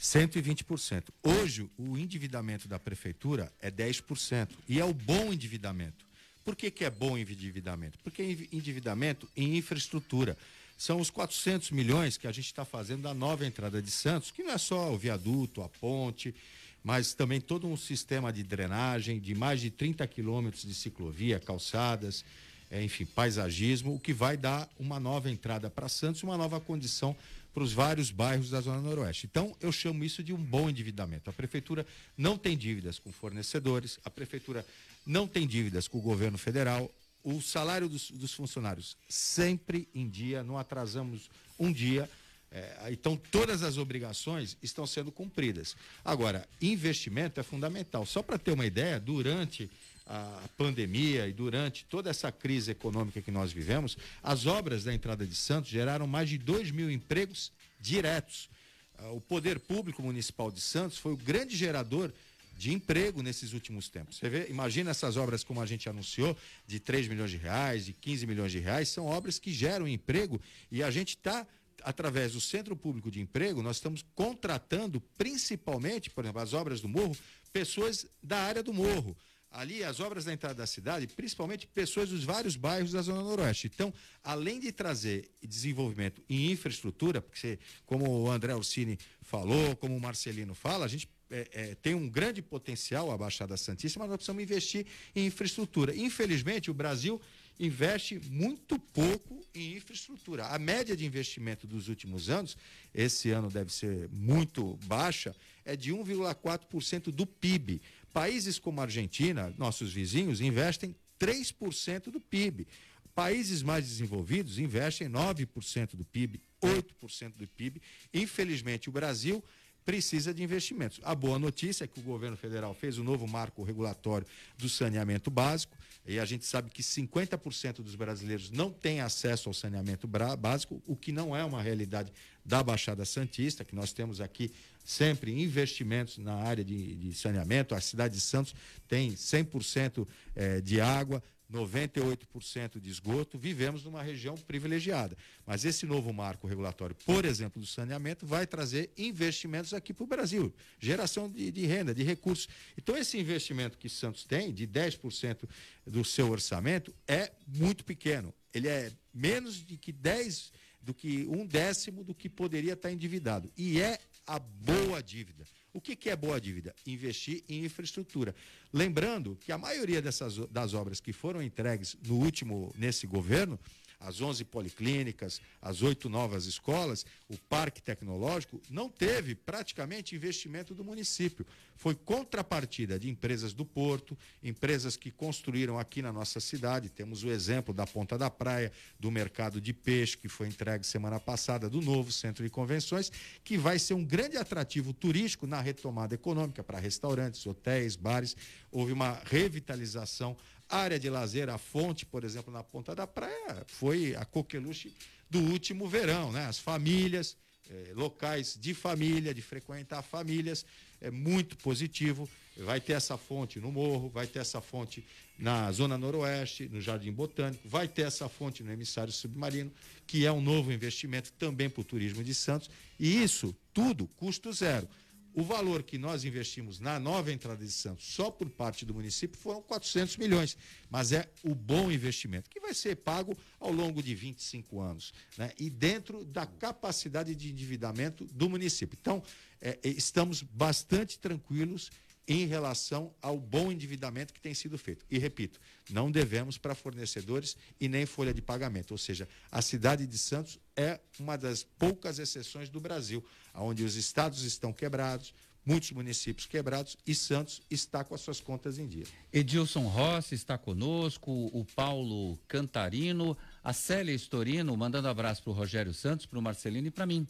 120%. 0.00 1.04
Hoje, 1.22 1.68
o 1.78 1.96
endividamento 1.96 2.68
da 2.68 2.78
prefeitura 2.78 3.52
é 3.60 3.70
10%. 3.70 4.48
E 4.68 4.80
é 4.80 4.84
o 4.84 4.94
bom 4.94 5.32
endividamento. 5.32 6.04
Por 6.44 6.54
que, 6.54 6.70
que 6.70 6.84
é 6.84 6.90
bom 6.90 7.16
endividamento? 7.16 7.98
Porque 8.00 8.22
é 8.22 8.56
endividamento 8.56 9.28
em 9.36 9.56
infraestrutura. 9.56 10.36
São 10.76 11.00
os 11.00 11.08
400 11.08 11.70
milhões 11.70 12.16
que 12.16 12.26
a 12.26 12.32
gente 12.32 12.46
está 12.46 12.64
fazendo 12.64 13.02
da 13.02 13.14
nova 13.14 13.46
entrada 13.46 13.80
de 13.80 13.90
Santos, 13.90 14.30
que 14.30 14.42
não 14.42 14.52
é 14.52 14.58
só 14.58 14.92
o 14.92 14.98
viaduto, 14.98 15.62
a 15.62 15.68
ponte, 15.68 16.34
mas 16.82 17.14
também 17.14 17.40
todo 17.40 17.66
um 17.66 17.76
sistema 17.76 18.32
de 18.32 18.42
drenagem 18.42 19.18
de 19.18 19.34
mais 19.34 19.60
de 19.60 19.70
30 19.70 20.06
quilômetros 20.06 20.64
de 20.64 20.74
ciclovia, 20.74 21.40
calçadas, 21.40 22.24
é, 22.70 22.82
enfim, 22.82 23.06
paisagismo, 23.06 23.94
o 23.94 24.00
que 24.00 24.12
vai 24.12 24.36
dar 24.36 24.68
uma 24.78 24.98
nova 24.98 25.30
entrada 25.30 25.70
para 25.70 25.88
Santos, 25.88 26.22
uma 26.22 26.36
nova 26.36 26.60
condição 26.60 27.16
para 27.54 27.62
os 27.62 27.72
vários 27.72 28.10
bairros 28.10 28.50
da 28.50 28.60
Zona 28.60 28.80
Noroeste. 28.80 29.26
Então, 29.26 29.56
eu 29.60 29.70
chamo 29.70 30.04
isso 30.04 30.24
de 30.24 30.32
um 30.32 30.36
bom 30.36 30.68
endividamento. 30.68 31.30
A 31.30 31.32
prefeitura 31.32 31.86
não 32.18 32.36
tem 32.36 32.58
dívidas 32.58 32.98
com 32.98 33.12
fornecedores, 33.12 34.00
a 34.04 34.10
prefeitura 34.10 34.66
não 35.06 35.28
tem 35.28 35.46
dívidas 35.46 35.86
com 35.86 35.98
o 35.98 36.02
governo 36.02 36.36
federal, 36.36 36.90
o 37.22 37.40
salário 37.40 37.88
dos, 37.88 38.10
dos 38.10 38.34
funcionários 38.34 38.96
sempre 39.08 39.88
em 39.94 40.08
dia, 40.08 40.42
não 40.42 40.58
atrasamos 40.58 41.30
um 41.58 41.72
dia. 41.72 42.10
É, 42.50 42.88
então, 42.90 43.16
todas 43.16 43.62
as 43.62 43.78
obrigações 43.78 44.56
estão 44.60 44.86
sendo 44.86 45.12
cumpridas. 45.12 45.76
Agora, 46.04 46.48
investimento 46.60 47.38
é 47.38 47.42
fundamental. 47.42 48.04
Só 48.04 48.20
para 48.20 48.36
ter 48.36 48.52
uma 48.52 48.66
ideia, 48.66 48.98
durante 48.98 49.70
a 50.06 50.48
pandemia 50.56 51.26
e 51.26 51.32
durante 51.32 51.84
toda 51.86 52.10
essa 52.10 52.30
crise 52.30 52.70
econômica 52.70 53.22
que 53.22 53.30
nós 53.30 53.52
vivemos, 53.52 53.96
as 54.22 54.46
obras 54.46 54.84
da 54.84 54.92
entrada 54.92 55.26
de 55.26 55.34
Santos 55.34 55.70
geraram 55.70 56.06
mais 56.06 56.28
de 56.28 56.36
2 56.36 56.70
mil 56.70 56.90
empregos 56.90 57.50
diretos. 57.80 58.50
Ah, 58.98 59.10
o 59.10 59.20
poder 59.20 59.58
público 59.58 60.02
municipal 60.02 60.50
de 60.50 60.60
Santos 60.60 60.98
foi 60.98 61.12
o 61.12 61.16
grande 61.16 61.56
gerador 61.56 62.12
de 62.56 62.72
emprego 62.72 63.22
nesses 63.22 63.52
últimos 63.52 63.88
tempos. 63.88 64.18
Você 64.18 64.28
vê, 64.28 64.46
imagina 64.48 64.90
essas 64.90 65.16
obras 65.16 65.42
como 65.42 65.60
a 65.60 65.66
gente 65.66 65.88
anunciou, 65.88 66.36
de 66.66 66.78
3 66.78 67.08
milhões 67.08 67.30
de 67.30 67.36
reais, 67.36 67.86
de 67.86 67.92
15 67.92 68.26
milhões 68.26 68.52
de 68.52 68.58
reais, 68.58 68.88
são 68.88 69.06
obras 69.06 69.38
que 69.38 69.52
geram 69.52 69.88
emprego 69.88 70.40
e 70.70 70.82
a 70.82 70.90
gente 70.90 71.16
está 71.16 71.46
através 71.82 72.32
do 72.32 72.40
Centro 72.40 72.76
Público 72.76 73.10
de 73.10 73.20
Emprego, 73.20 73.62
nós 73.62 73.76
estamos 73.76 74.04
contratando 74.14 75.00
principalmente, 75.18 76.08
por 76.08 76.24
exemplo, 76.24 76.40
as 76.40 76.54
obras 76.54 76.80
do 76.80 76.88
Morro, 76.88 77.16
pessoas 77.52 78.06
da 78.22 78.38
área 78.38 78.62
do 78.62 78.72
Morro 78.72 79.16
ali 79.54 79.84
as 79.84 80.00
obras 80.00 80.24
da 80.24 80.32
entrada 80.32 80.56
da 80.56 80.66
cidade, 80.66 81.06
principalmente 81.06 81.66
pessoas 81.68 82.08
dos 82.08 82.24
vários 82.24 82.56
bairros 82.56 82.90
da 82.90 83.00
Zona 83.00 83.22
Noroeste. 83.22 83.70
Então, 83.72 83.94
além 84.22 84.58
de 84.58 84.72
trazer 84.72 85.30
desenvolvimento 85.40 86.20
em 86.28 86.50
infraestrutura, 86.50 87.22
porque 87.22 87.58
como 87.86 88.08
o 88.08 88.30
André 88.30 88.52
Orsini 88.54 88.98
falou, 89.22 89.76
como 89.76 89.96
o 89.96 90.00
Marcelino 90.00 90.54
fala, 90.54 90.84
a 90.84 90.88
gente 90.88 91.08
é, 91.30 91.48
é, 91.52 91.74
tem 91.76 91.94
um 91.94 92.08
grande 92.08 92.42
potencial 92.42 93.10
a 93.10 93.16
Baixada 93.16 93.56
Santíssima, 93.56 94.04
mas 94.04 94.10
nós 94.10 94.16
precisamos 94.18 94.42
investir 94.42 94.86
em 95.14 95.26
infraestrutura. 95.26 95.96
Infelizmente, 95.96 96.70
o 96.70 96.74
Brasil 96.74 97.20
investe 97.58 98.20
muito 98.28 98.78
pouco 98.78 99.44
em 99.54 99.76
infraestrutura. 99.76 100.46
A 100.46 100.58
média 100.58 100.96
de 100.96 101.06
investimento 101.06 101.66
dos 101.66 101.88
últimos 101.88 102.28
anos, 102.28 102.56
esse 102.92 103.30
ano 103.30 103.48
deve 103.48 103.72
ser 103.72 104.08
muito 104.10 104.76
baixa, 104.84 105.34
é 105.64 105.76
de 105.76 105.92
1,4% 105.92 107.04
do 107.10 107.26
PIB. 107.26 107.80
Países 108.14 108.60
como 108.60 108.80
a 108.80 108.84
Argentina, 108.84 109.52
nossos 109.58 109.92
vizinhos, 109.92 110.40
investem 110.40 110.94
3% 111.18 112.12
do 112.12 112.20
PIB. 112.20 112.64
Países 113.12 113.60
mais 113.60 113.88
desenvolvidos 113.88 114.56
investem 114.60 115.08
9% 115.08 115.96
do 115.96 116.04
PIB, 116.04 116.40
8% 116.62 117.32
do 117.36 117.48
PIB. 117.48 117.82
Infelizmente, 118.14 118.88
o 118.88 118.92
Brasil 118.92 119.42
precisa 119.84 120.32
de 120.32 120.44
investimentos. 120.44 121.00
A 121.02 121.12
boa 121.12 121.40
notícia 121.40 121.84
é 121.84 121.86
que 121.88 121.98
o 121.98 122.02
governo 122.04 122.36
federal 122.36 122.72
fez 122.72 122.98
o 122.98 123.02
um 123.02 123.04
novo 123.04 123.26
marco 123.26 123.64
regulatório 123.64 124.26
do 124.56 124.68
saneamento 124.68 125.28
básico, 125.28 125.76
e 126.06 126.18
a 126.18 126.24
gente 126.24 126.44
sabe 126.44 126.70
que 126.70 126.82
50% 126.82 127.82
dos 127.82 127.94
brasileiros 127.94 128.50
não 128.50 128.70
têm 128.70 129.00
acesso 129.00 129.48
ao 129.48 129.54
saneamento 129.54 130.06
básico, 130.06 130.80
o 130.86 130.94
que 130.94 131.10
não 131.10 131.34
é 131.34 131.44
uma 131.44 131.60
realidade 131.62 132.12
da 132.44 132.62
Baixada 132.62 133.04
Santista, 133.04 133.64
que 133.64 133.74
nós 133.74 133.92
temos 133.92 134.20
aqui 134.20 134.52
sempre 134.84 135.32
investimentos 135.32 136.18
na 136.18 136.34
área 136.34 136.62
de, 136.62 136.94
de 136.94 137.14
saneamento. 137.14 137.74
A 137.74 137.80
cidade 137.80 138.14
de 138.14 138.20
Santos 138.20 138.54
tem 138.86 139.14
100% 139.14 140.06
é, 140.36 140.60
de 140.60 140.80
água, 140.80 141.22
98% 141.52 142.80
de 142.80 142.90
esgoto, 142.90 143.38
vivemos 143.38 143.84
numa 143.84 144.02
região 144.02 144.34
privilegiada. 144.36 145.16
Mas 145.46 145.64
esse 145.64 145.86
novo 145.86 146.12
marco 146.12 146.46
regulatório, 146.46 146.96
por 147.06 147.24
exemplo, 147.24 147.60
do 147.60 147.66
saneamento, 147.66 148.26
vai 148.26 148.46
trazer 148.46 148.90
investimentos 148.96 149.72
aqui 149.72 149.92
para 149.92 150.04
o 150.04 150.06
Brasil, 150.06 150.52
geração 150.78 151.30
de, 151.30 151.50
de, 151.52 151.66
renda, 151.66 151.94
de 151.94 152.02
recursos. 152.02 152.48
Então, 152.76 152.96
esse 152.96 153.18
investimento 153.18 153.78
que 153.78 153.88
Santos 153.88 154.24
tem, 154.24 154.52
de 154.52 154.66
10% 154.66 155.48
do 155.86 156.04
seu 156.04 156.30
orçamento, 156.30 156.94
é 157.06 157.30
muito 157.46 157.84
pequeno. 157.84 158.34
Ele 158.52 158.68
é 158.68 158.90
menos 159.12 159.64
de 159.64 159.76
que 159.76 159.92
10 159.92 160.52
do 160.84 160.92
que 160.92 161.26
um 161.30 161.46
décimo 161.46 162.04
do 162.04 162.14
que 162.14 162.28
poderia 162.28 162.74
estar 162.74 162.92
endividado. 162.92 163.50
E 163.56 163.80
é 163.80 163.98
a 164.26 164.38
boa 164.38 165.02
dívida. 165.02 165.44
O 165.72 165.80
que, 165.80 165.96
que 165.96 166.08
é 166.08 166.16
boa 166.16 166.40
dívida? 166.40 166.74
Investir 166.86 167.42
em 167.48 167.64
infraestrutura. 167.64 168.34
Lembrando 168.72 169.36
que 169.36 169.50
a 169.50 169.58
maioria 169.58 170.00
dessas, 170.00 170.36
das 170.48 170.72
obras 170.72 171.00
que 171.00 171.12
foram 171.12 171.42
entregues 171.42 171.96
no 172.06 172.16
último, 172.16 172.72
nesse 172.76 173.06
governo, 173.06 173.58
as 174.04 174.20
11 174.20 174.44
policlínicas, 174.44 175.40
as 175.60 175.82
oito 175.82 176.08
novas 176.08 176.44
escolas, 176.44 177.06
o 177.28 177.38
parque 177.38 177.80
tecnológico, 177.80 178.60
não 178.68 178.88
teve 178.88 179.34
praticamente 179.34 180.14
investimento 180.14 180.74
do 180.74 180.84
município. 180.84 181.46
Foi 181.76 181.94
contrapartida 181.94 182.98
de 182.98 183.10
empresas 183.10 183.52
do 183.52 183.64
Porto, 183.64 184.16
empresas 184.42 184.96
que 184.96 185.10
construíram 185.10 185.78
aqui 185.78 186.02
na 186.02 186.12
nossa 186.12 186.38
cidade. 186.38 186.88
Temos 186.88 187.24
o 187.24 187.30
exemplo 187.30 187.74
da 187.74 187.86
Ponta 187.86 188.16
da 188.16 188.30
Praia, 188.30 188.70
do 189.00 189.10
mercado 189.10 189.60
de 189.60 189.72
peixe, 189.72 190.16
que 190.16 190.28
foi 190.28 190.48
entregue 190.48 190.86
semana 190.86 191.18
passada, 191.18 191.68
do 191.68 191.80
novo 191.80 192.12
centro 192.12 192.44
de 192.44 192.50
convenções, 192.50 193.10
que 193.42 193.56
vai 193.56 193.78
ser 193.78 193.94
um 193.94 194.04
grande 194.04 194.36
atrativo 194.36 194.92
turístico 194.92 195.46
na 195.46 195.60
retomada 195.60 196.14
econômica 196.14 196.62
para 196.62 196.78
restaurantes, 196.78 197.44
hotéis, 197.46 197.96
bares. 197.96 198.36
Houve 198.70 198.92
uma 198.92 199.20
revitalização 199.24 200.36
área 200.68 200.98
de 200.98 201.08
lazer, 201.10 201.48
a 201.48 201.58
fonte, 201.58 202.06
por 202.06 202.24
exemplo, 202.24 202.52
na 202.52 202.62
Ponta 202.62 202.94
da 202.94 203.06
Praia, 203.06 203.64
foi 203.66 204.14
a 204.16 204.24
coqueluche 204.24 204.92
do 205.28 205.40
último 205.40 205.88
verão, 205.88 206.32
né? 206.32 206.46
As 206.46 206.58
famílias, 206.58 207.36
eh, 207.70 207.92
locais 207.94 208.56
de 208.60 208.74
família, 208.74 209.34
de 209.34 209.42
frequentar 209.42 210.02
famílias, 210.02 210.64
é 211.00 211.10
muito 211.10 211.56
positivo. 211.56 212.28
Vai 212.56 212.80
ter 212.80 212.92
essa 212.92 213.18
fonte 213.18 213.58
no 213.58 213.72
Morro, 213.72 214.08
vai 214.08 214.26
ter 214.26 214.38
essa 214.38 214.60
fonte 214.60 215.04
na 215.38 215.70
Zona 215.72 215.98
Noroeste, 215.98 216.68
no 216.68 216.80
Jardim 216.80 217.10
Botânico, 217.10 217.68
vai 217.68 217.88
ter 217.88 218.02
essa 218.02 218.28
fonte 218.28 218.62
no 218.62 218.70
Emissário 218.72 219.12
Submarino, 219.12 219.72
que 220.06 220.24
é 220.24 220.30
um 220.30 220.40
novo 220.40 220.72
investimento 220.72 221.32
também 221.32 221.68
para 221.68 221.80
o 221.80 221.84
turismo 221.84 222.22
de 222.22 222.34
Santos. 222.34 222.70
E 222.98 223.22
isso 223.22 223.54
tudo 223.72 224.06
custo 224.16 224.52
zero. 224.52 224.88
O 225.34 225.42
valor 225.42 225.82
que 225.82 225.98
nós 225.98 226.24
investimos 226.24 226.78
na 226.78 227.00
nova 227.00 227.32
entrada 227.32 227.64
de 227.64 227.72
Santos, 227.72 228.06
só 228.06 228.30
por 228.30 228.48
parte 228.48 228.86
do 228.86 228.94
município, 228.94 229.36
foram 229.38 229.60
400 229.60 230.16
milhões. 230.16 230.56
Mas 230.88 231.10
é 231.10 231.28
o 231.42 231.56
bom 231.56 231.90
investimento, 231.90 232.48
que 232.48 232.60
vai 232.60 232.72
ser 232.72 232.96
pago 232.96 233.36
ao 233.58 233.72
longo 233.72 234.00
de 234.00 234.14
25 234.14 234.80
anos. 234.80 235.12
Né? 235.36 235.50
E 235.58 235.68
dentro 235.68 236.24
da 236.24 236.46
capacidade 236.46 237.34
de 237.34 237.50
endividamento 237.50 238.24
do 238.26 238.48
município. 238.48 238.96
Então, 239.00 239.20
é, 239.60 239.76
estamos 239.82 240.40
bastante 240.40 241.18
tranquilos 241.18 241.90
em 242.26 242.46
relação 242.46 243.14
ao 243.20 243.38
bom 243.38 243.70
endividamento 243.70 244.32
que 244.32 244.40
tem 244.40 244.54
sido 244.54 244.78
feito. 244.78 245.04
E 245.10 245.18
repito, 245.18 245.60
não 245.90 246.10
devemos 246.10 246.56
para 246.56 246.74
fornecedores 246.74 247.56
e 247.80 247.88
nem 247.88 248.06
folha 248.06 248.32
de 248.32 248.40
pagamento. 248.40 248.92
Ou 248.92 248.98
seja, 248.98 249.28
a 249.50 249.60
cidade 249.60 250.06
de 250.06 250.18
Santos 250.18 250.58
é 250.76 251.00
uma 251.18 251.36
das 251.36 251.62
poucas 251.62 252.18
exceções 252.18 252.68
do 252.68 252.80
Brasil, 252.80 253.24
onde 253.54 253.84
os 253.84 253.96
estados 253.96 254.42
estão 254.42 254.72
quebrados, 254.72 255.34
muitos 255.66 255.90
municípios 255.92 256.46
quebrados 256.46 256.96
e 257.06 257.14
Santos 257.14 257.62
está 257.70 258.04
com 258.04 258.14
as 258.14 258.20
suas 258.20 258.40
contas 258.40 258.78
em 258.78 258.86
dia. 258.86 259.04
Edilson 259.32 259.86
Rossi 259.86 260.34
está 260.34 260.58
conosco, 260.58 261.30
o 261.30 261.64
Paulo 261.64 262.38
Cantarino, 262.46 263.36
a 263.62 263.72
Célia 263.72 264.12
Estorino 264.12 264.76
mandando 264.76 265.08
abraço 265.08 265.42
para 265.42 265.50
o 265.50 265.54
Rogério 265.54 265.94
Santos, 265.94 266.26
para 266.26 266.38
o 266.38 266.42
Marcelino 266.42 266.88
e 266.88 266.90
para 266.90 267.06
mim. 267.06 267.26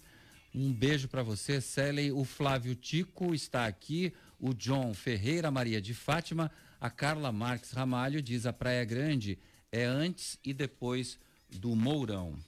Um 0.55 0.73
beijo 0.73 1.09
para 1.09 1.23
você, 1.23 1.61
Célei. 1.61 2.13
O 2.13 2.25
Flávio 2.25 2.77
Tico 2.77 3.35
está 3.35 3.67
aqui. 3.67 4.13
O 4.39 4.53
John 4.55 4.95
Ferreira, 4.95 5.51
Maria 5.51 5.81
de 5.81 5.95
Fátima. 5.95 6.51
A 6.81 6.91
Carla 6.91 7.33
Marques 7.33 7.73
Ramalho 7.73 8.21
diz: 8.21 8.47
a 8.47 8.53
Praia 8.53 8.85
Grande 8.85 9.39
é 9.73 9.85
antes 9.85 10.39
e 10.45 10.53
depois 10.53 11.19
do 11.51 11.75
Mourão. 11.75 12.39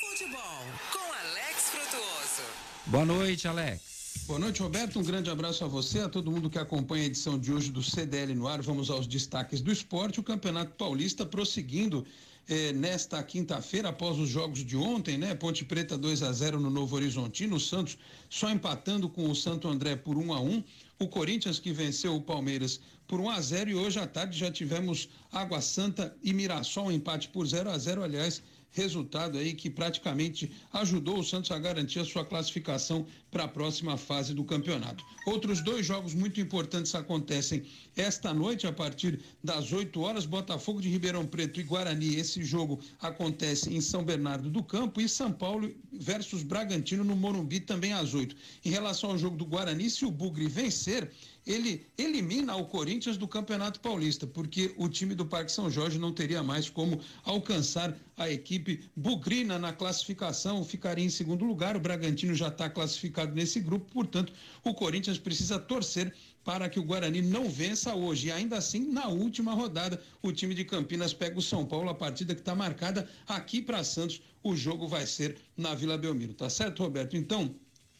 Futebol 0.00 0.64
com 0.92 1.12
Alex 1.12 1.70
Frutuoso. 1.70 2.42
Boa 2.86 3.04
noite, 3.04 3.48
Alex. 3.48 3.94
Boa 4.26 4.38
noite, 4.38 4.62
Roberto. 4.62 4.98
Um 4.98 5.02
grande 5.02 5.28
abraço 5.28 5.64
a 5.64 5.68
você, 5.68 6.00
a 6.00 6.08
todo 6.08 6.30
mundo 6.30 6.48
que 6.48 6.58
acompanha 6.58 7.02
a 7.02 7.06
edição 7.06 7.38
de 7.38 7.52
hoje 7.52 7.70
do 7.70 7.82
CDL 7.82 8.34
no 8.34 8.48
ar. 8.48 8.62
Vamos 8.62 8.88
aos 8.88 9.06
destaques 9.06 9.60
do 9.60 9.70
esporte. 9.70 10.18
O 10.18 10.22
Campeonato 10.22 10.72
Paulista 10.76 11.26
prosseguindo 11.26 12.06
eh, 12.48 12.72
nesta 12.72 13.22
quinta-feira, 13.22 13.88
após 13.88 14.18
os 14.18 14.28
jogos 14.28 14.64
de 14.64 14.76
ontem, 14.76 15.16
né? 15.16 15.34
Ponte 15.34 15.64
Preta 15.64 15.96
2 15.96 16.22
a 16.22 16.32
0 16.32 16.60
no 16.60 16.70
Novo 16.70 16.96
Horizontino, 16.96 17.56
o 17.56 17.60
Santos 17.60 17.98
só 18.28 18.50
empatando 18.50 19.08
com 19.08 19.30
o 19.30 19.34
Santo 19.34 19.68
André 19.68 19.96
por 19.96 20.16
1 20.16 20.32
a 20.32 20.40
1 20.40 20.64
o 20.98 21.08
Corinthians 21.08 21.58
que 21.58 21.72
venceu 21.72 22.14
o 22.14 22.20
Palmeiras 22.20 22.80
por 23.06 23.20
1 23.20 23.30
a 23.30 23.40
0 23.40 23.70
e 23.70 23.74
hoje 23.74 23.98
à 23.98 24.06
tarde 24.06 24.38
já 24.38 24.50
tivemos 24.50 25.08
Água 25.30 25.60
Santa 25.60 26.16
e 26.22 26.32
Mirassol, 26.32 26.86
um 26.86 26.92
empate 26.92 27.28
por 27.28 27.46
0 27.46 27.70
a 27.70 27.78
0 27.78 28.02
aliás, 28.02 28.42
resultado 28.70 29.38
aí 29.38 29.54
que 29.54 29.70
praticamente 29.70 30.50
ajudou 30.72 31.18
o 31.18 31.24
Santos 31.24 31.50
a 31.50 31.58
garantir 31.58 32.00
a 32.00 32.04
sua 32.04 32.24
classificação 32.24 33.06
para 33.34 33.44
a 33.44 33.48
próxima 33.48 33.96
fase 33.96 34.32
do 34.32 34.44
campeonato. 34.44 35.04
Outros 35.26 35.60
dois 35.60 35.84
jogos 35.84 36.14
muito 36.14 36.40
importantes 36.40 36.94
acontecem 36.94 37.64
esta 37.96 38.32
noite 38.32 38.64
a 38.64 38.72
partir 38.72 39.18
das 39.42 39.72
8 39.72 40.00
horas, 40.00 40.24
Botafogo 40.24 40.80
de 40.80 40.88
Ribeirão 40.88 41.26
Preto 41.26 41.58
e 41.58 41.64
Guarani. 41.64 42.14
Esse 42.14 42.44
jogo 42.44 42.78
acontece 43.00 43.74
em 43.74 43.80
São 43.80 44.04
Bernardo 44.04 44.48
do 44.48 44.62
Campo 44.62 45.00
e 45.00 45.08
São 45.08 45.32
Paulo 45.32 45.74
versus 45.92 46.44
Bragantino 46.44 47.02
no 47.02 47.16
Morumbi 47.16 47.58
também 47.58 47.92
às 47.92 48.14
8. 48.14 48.36
Em 48.64 48.70
relação 48.70 49.10
ao 49.10 49.18
jogo 49.18 49.36
do 49.36 49.44
Guarani, 49.44 49.90
se 49.90 50.04
o 50.04 50.12
Bugre 50.12 50.46
vencer, 50.46 51.10
ele 51.46 51.86
elimina 51.98 52.56
o 52.56 52.64
Corinthians 52.64 53.16
do 53.16 53.28
Campeonato 53.28 53.80
Paulista, 53.80 54.26
porque 54.26 54.72
o 54.78 54.88
time 54.88 55.14
do 55.14 55.26
Parque 55.26 55.52
São 55.52 55.70
Jorge 55.70 55.98
não 55.98 56.12
teria 56.12 56.42
mais 56.42 56.70
como 56.70 57.00
alcançar 57.24 57.94
a 58.16 58.30
equipe 58.30 58.88
bugrina 58.96 59.58
na 59.58 59.72
classificação, 59.72 60.64
ficaria 60.64 61.04
em 61.04 61.10
segundo 61.10 61.44
lugar. 61.44 61.76
O 61.76 61.80
Bragantino 61.80 62.34
já 62.34 62.48
está 62.48 62.70
classificado 62.70 63.23
nesse 63.26 63.60
grupo, 63.60 63.90
portanto, 63.92 64.32
o 64.62 64.74
Corinthians 64.74 65.18
precisa 65.18 65.58
torcer 65.58 66.14
para 66.44 66.68
que 66.68 66.78
o 66.78 66.84
Guarani 66.84 67.22
não 67.22 67.48
vença 67.48 67.94
hoje. 67.94 68.28
E 68.28 68.32
ainda 68.32 68.58
assim, 68.58 68.90
na 68.92 69.08
última 69.08 69.54
rodada, 69.54 70.00
o 70.22 70.30
time 70.30 70.54
de 70.54 70.64
Campinas 70.64 71.14
pega 71.14 71.38
o 71.38 71.42
São 71.42 71.64
Paulo, 71.64 71.88
a 71.88 71.94
partida 71.94 72.34
que 72.34 72.40
está 72.40 72.54
marcada 72.54 73.08
aqui 73.26 73.62
para 73.62 73.82
Santos. 73.82 74.20
O 74.42 74.54
jogo 74.54 74.86
vai 74.86 75.06
ser 75.06 75.38
na 75.56 75.74
Vila 75.74 75.96
Belmiro, 75.96 76.34
tá 76.34 76.50
certo, 76.50 76.82
Roberto? 76.82 77.16
Então, 77.16 77.54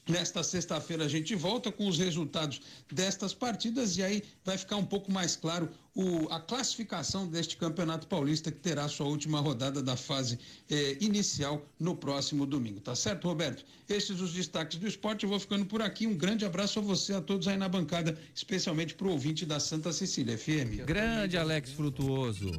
Nesta 0.06 0.42
sexta-feira 0.42 1.06
a 1.06 1.08
gente 1.08 1.34
volta 1.34 1.72
com 1.72 1.88
os 1.88 1.98
resultados 1.98 2.60
destas 2.92 3.32
partidas 3.32 3.96
e 3.96 4.02
aí 4.02 4.22
vai 4.44 4.58
ficar 4.58 4.76
um 4.76 4.84
pouco 4.84 5.10
mais 5.10 5.34
claro 5.34 5.70
o, 5.94 6.28
a 6.30 6.40
classificação 6.40 7.26
deste 7.26 7.56
Campeonato 7.56 8.06
Paulista 8.06 8.50
que 8.50 8.58
terá 8.58 8.88
sua 8.88 9.06
última 9.06 9.40
rodada 9.40 9.82
da 9.82 9.96
fase 9.96 10.38
eh, 10.68 10.96
inicial 11.00 11.64
no 11.78 11.94
próximo 11.94 12.44
domingo. 12.44 12.80
Tá 12.80 12.96
certo, 12.96 13.28
Roberto? 13.28 13.64
Estes 13.88 14.20
os 14.20 14.32
destaques 14.32 14.78
do 14.78 14.88
esporte. 14.88 15.22
Eu 15.22 15.30
vou 15.30 15.38
ficando 15.38 15.64
por 15.64 15.80
aqui. 15.80 16.06
Um 16.06 16.16
grande 16.16 16.44
abraço 16.44 16.80
a 16.80 16.82
você, 16.82 17.14
a 17.14 17.20
todos 17.20 17.46
aí 17.46 17.56
na 17.56 17.68
bancada, 17.68 18.18
especialmente 18.34 18.94
para 18.94 19.06
o 19.06 19.10
ouvinte 19.12 19.46
da 19.46 19.60
Santa 19.60 19.92
Cecília 19.92 20.36
FM. 20.36 20.84
Grande 20.84 21.36
Alex 21.36 21.70
Frutuoso. 21.70 22.50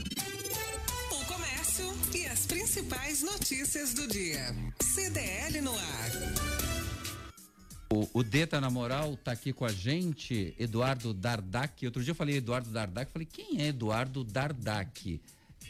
O 1.12 1.26
comércio 1.26 1.94
e 2.14 2.26
as 2.28 2.46
principais 2.46 3.22
notícias 3.22 3.94
do 3.94 4.08
dia. 4.08 4.56
CDL 4.82 5.62
no 5.62 5.74
ar. 5.74 6.85
O, 7.96 8.10
o 8.20 8.24
Deta 8.24 8.60
na 8.60 8.70
moral 8.70 9.16
tá 9.16 9.32
aqui 9.32 9.54
com 9.54 9.64
a 9.64 9.72
gente, 9.72 10.54
Eduardo 10.60 11.14
Dardak. 11.14 11.86
Outro 11.86 12.04
dia 12.04 12.12
eu 12.12 12.16
falei 12.16 12.36
Eduardo 12.36 12.70
Dardak, 12.70 13.10
falei, 13.10 13.26
quem 13.26 13.62
é 13.62 13.68
Eduardo 13.68 14.24
Dardak? 14.24 15.22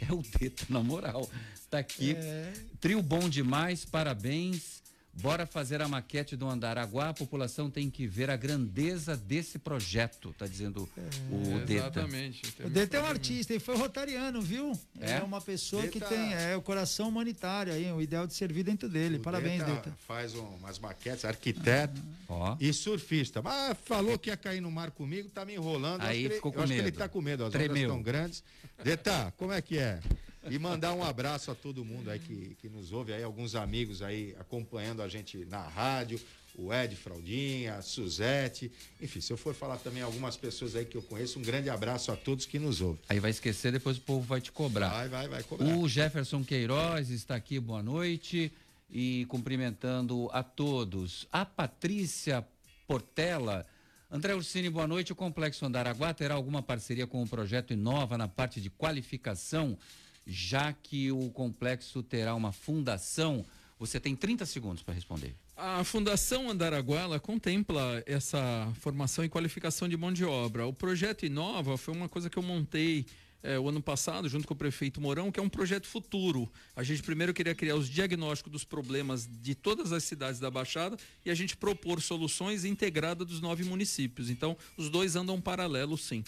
É 0.01 0.11
o 0.11 0.21
Deta 0.21 0.65
na 0.69 0.81
moral. 0.81 1.29
Tá 1.69 1.77
aqui. 1.79 2.15
É. 2.17 2.53
Trio 2.81 3.01
bom 3.01 3.29
demais, 3.29 3.85
parabéns. 3.85 4.83
Bora 5.21 5.45
fazer 5.45 5.81
a 5.81 5.87
maquete 5.87 6.35
do 6.35 6.47
Andaraguá. 6.47 7.09
A 7.09 7.13
população 7.13 7.69
tem 7.69 7.89
que 7.89 8.05
ver 8.05 8.29
a 8.29 8.35
grandeza 8.35 9.15
desse 9.15 9.57
projeto, 9.57 10.35
tá 10.37 10.45
dizendo 10.45 10.89
é, 10.97 11.01
o 11.33 11.59
Deta. 11.59 11.73
Exatamente. 11.73 12.41
O 12.63 12.69
Deta 12.69 12.97
é 12.97 13.01
um 13.01 13.05
artista 13.05 13.53
e 13.53 13.59
foi 13.59 13.77
rotariano, 13.77 14.41
viu? 14.41 14.77
É, 14.99 15.13
é 15.13 15.23
uma 15.23 15.39
pessoa 15.39 15.83
Deta... 15.83 15.93
que 15.93 16.05
tem 16.05 16.33
é, 16.33 16.55
o 16.55 16.61
coração 16.61 17.07
humanitário 17.07 17.71
aí, 17.71 17.89
o 17.91 18.01
ideal 18.01 18.27
de 18.27 18.33
servir 18.33 18.63
dentro 18.63 18.89
dele. 18.89 19.17
O 19.17 19.21
Parabéns, 19.21 19.59
Deta. 19.59 19.73
Deta. 19.73 19.97
Faz 20.05 20.35
um, 20.35 20.43
umas 20.55 20.79
maquetes, 20.79 21.23
arquiteto 21.23 22.01
ah, 22.29 22.57
e 22.59 22.73
surfista. 22.73 23.41
Mas 23.41 23.77
falou 23.85 24.19
que 24.19 24.29
ia 24.29 24.37
cair 24.37 24.61
no 24.61 24.69
mar 24.69 24.91
comigo, 24.91 25.29
tá 25.29 25.45
me 25.45 25.55
enrolando. 25.55 26.01
Aí 26.01 26.29
ficou 26.29 26.51
ele, 26.51 26.61
com 26.61 26.61
medo. 26.61 26.63
Acho 26.63 26.73
que 26.73 26.79
ele 26.79 26.91
tá 26.91 27.07
com 27.07 27.21
medo, 27.21 27.45
as 27.45 27.51
Tremeu. 27.51 27.83
ondas 27.83 27.87
tão 27.87 28.01
grandes. 28.01 28.43
Deta, 28.83 29.33
como 29.37 29.53
é 29.53 29.61
que 29.61 29.77
é? 29.77 30.01
E 30.49 30.59
mandar 30.59 30.93
um 30.93 31.03
abraço 31.03 31.49
a 31.51 31.55
todo 31.55 31.83
mundo 31.83 32.09
aí 32.09 32.19
que, 32.19 32.55
que 32.61 32.69
nos 32.69 32.91
ouve 32.91 33.13
aí, 33.13 33.23
alguns 33.23 33.55
amigos 33.55 34.01
aí 34.01 34.35
acompanhando 34.39 35.01
a 35.01 35.07
gente 35.07 35.45
na 35.45 35.61
rádio, 35.61 36.19
o 36.57 36.73
Ed 36.73 36.95
Fraldinha, 36.95 37.75
a 37.75 37.81
Suzete, 37.81 38.71
enfim, 39.01 39.19
se 39.19 39.31
eu 39.31 39.37
for 39.37 39.53
falar 39.53 39.77
também 39.77 40.01
algumas 40.01 40.37
pessoas 40.37 40.75
aí 40.75 40.85
que 40.85 40.95
eu 40.95 41.01
conheço, 41.01 41.39
um 41.39 41.41
grande 41.41 41.69
abraço 41.69 42.11
a 42.11 42.15
todos 42.15 42.45
que 42.45 42.57
nos 42.57 42.81
ouvem. 42.81 43.01
Aí 43.09 43.19
vai 43.19 43.31
esquecer, 43.31 43.71
depois 43.71 43.97
o 43.97 44.01
povo 44.01 44.21
vai 44.21 44.39
te 44.39 44.51
cobrar. 44.51 44.89
Vai, 44.89 45.09
vai, 45.09 45.27
vai 45.27 45.43
cobrar. 45.43 45.67
O 45.77 45.87
Jefferson 45.87 46.43
Queiroz 46.43 47.09
está 47.09 47.35
aqui, 47.35 47.59
boa 47.59 47.83
noite, 47.83 48.51
e 48.89 49.25
cumprimentando 49.27 50.29
a 50.31 50.43
todos. 50.43 51.27
A 51.31 51.45
Patrícia 51.45 52.45
Portela. 52.87 53.65
André 54.09 54.33
Ursini, 54.35 54.69
boa 54.69 54.87
noite. 54.87 55.11
O 55.11 55.15
Complexo 55.15 55.65
Andaraguá 55.65 56.13
terá 56.13 56.35
alguma 56.35 56.61
parceria 56.61 57.07
com 57.07 57.21
o 57.21 57.27
projeto 57.27 57.73
Inova 57.73 58.17
na 58.17 58.27
parte 58.27 58.61
de 58.61 58.69
qualificação? 58.69 59.77
Já 60.25 60.73
que 60.73 61.11
o 61.11 61.29
complexo 61.29 62.01
terá 62.01 62.33
uma 62.35 62.51
fundação. 62.51 63.45
Você 63.79 63.99
tem 63.99 64.15
30 64.15 64.45
segundos 64.45 64.81
para 64.81 64.93
responder. 64.93 65.35
A 65.55 65.83
Fundação 65.83 66.49
Andaraguá 66.49 67.19
contempla 67.19 68.03
essa 68.05 68.71
formação 68.81 69.23
e 69.23 69.29
qualificação 69.29 69.87
de 69.87 69.95
mão 69.95 70.11
de 70.11 70.25
obra. 70.25 70.65
O 70.65 70.73
projeto 70.73 71.25
Inova 71.25 71.77
foi 71.77 71.93
uma 71.93 72.09
coisa 72.09 72.29
que 72.29 72.37
eu 72.37 72.43
montei 72.43 73.05
é, 73.45 73.59
o 73.59 73.69
ano 73.69 73.81
passado, 73.81 74.27
junto 74.27 74.47
com 74.47 74.53
o 74.53 74.57
prefeito 74.57 74.99
Mourão, 74.99 75.31
que 75.31 75.39
é 75.39 75.43
um 75.43 75.47
projeto 75.47 75.87
futuro. 75.87 76.51
A 76.75 76.83
gente 76.83 77.03
primeiro 77.03 77.33
queria 77.33 77.53
criar 77.53 77.75
os 77.75 77.87
diagnósticos 77.87 78.51
dos 78.51 78.63
problemas 78.65 79.29
de 79.31 79.53
todas 79.53 79.93
as 79.93 80.03
cidades 80.03 80.39
da 80.39 80.49
Baixada 80.49 80.97
e 81.23 81.29
a 81.29 81.35
gente 81.35 81.55
propor 81.55 82.01
soluções 82.01 82.65
integradas 82.65 83.27
dos 83.27 83.39
nove 83.39 83.63
municípios. 83.63 84.29
Então, 84.29 84.57
os 84.75 84.89
dois 84.89 85.15
andam 85.15 85.39
paralelo, 85.39 85.97
sim. 85.97 86.23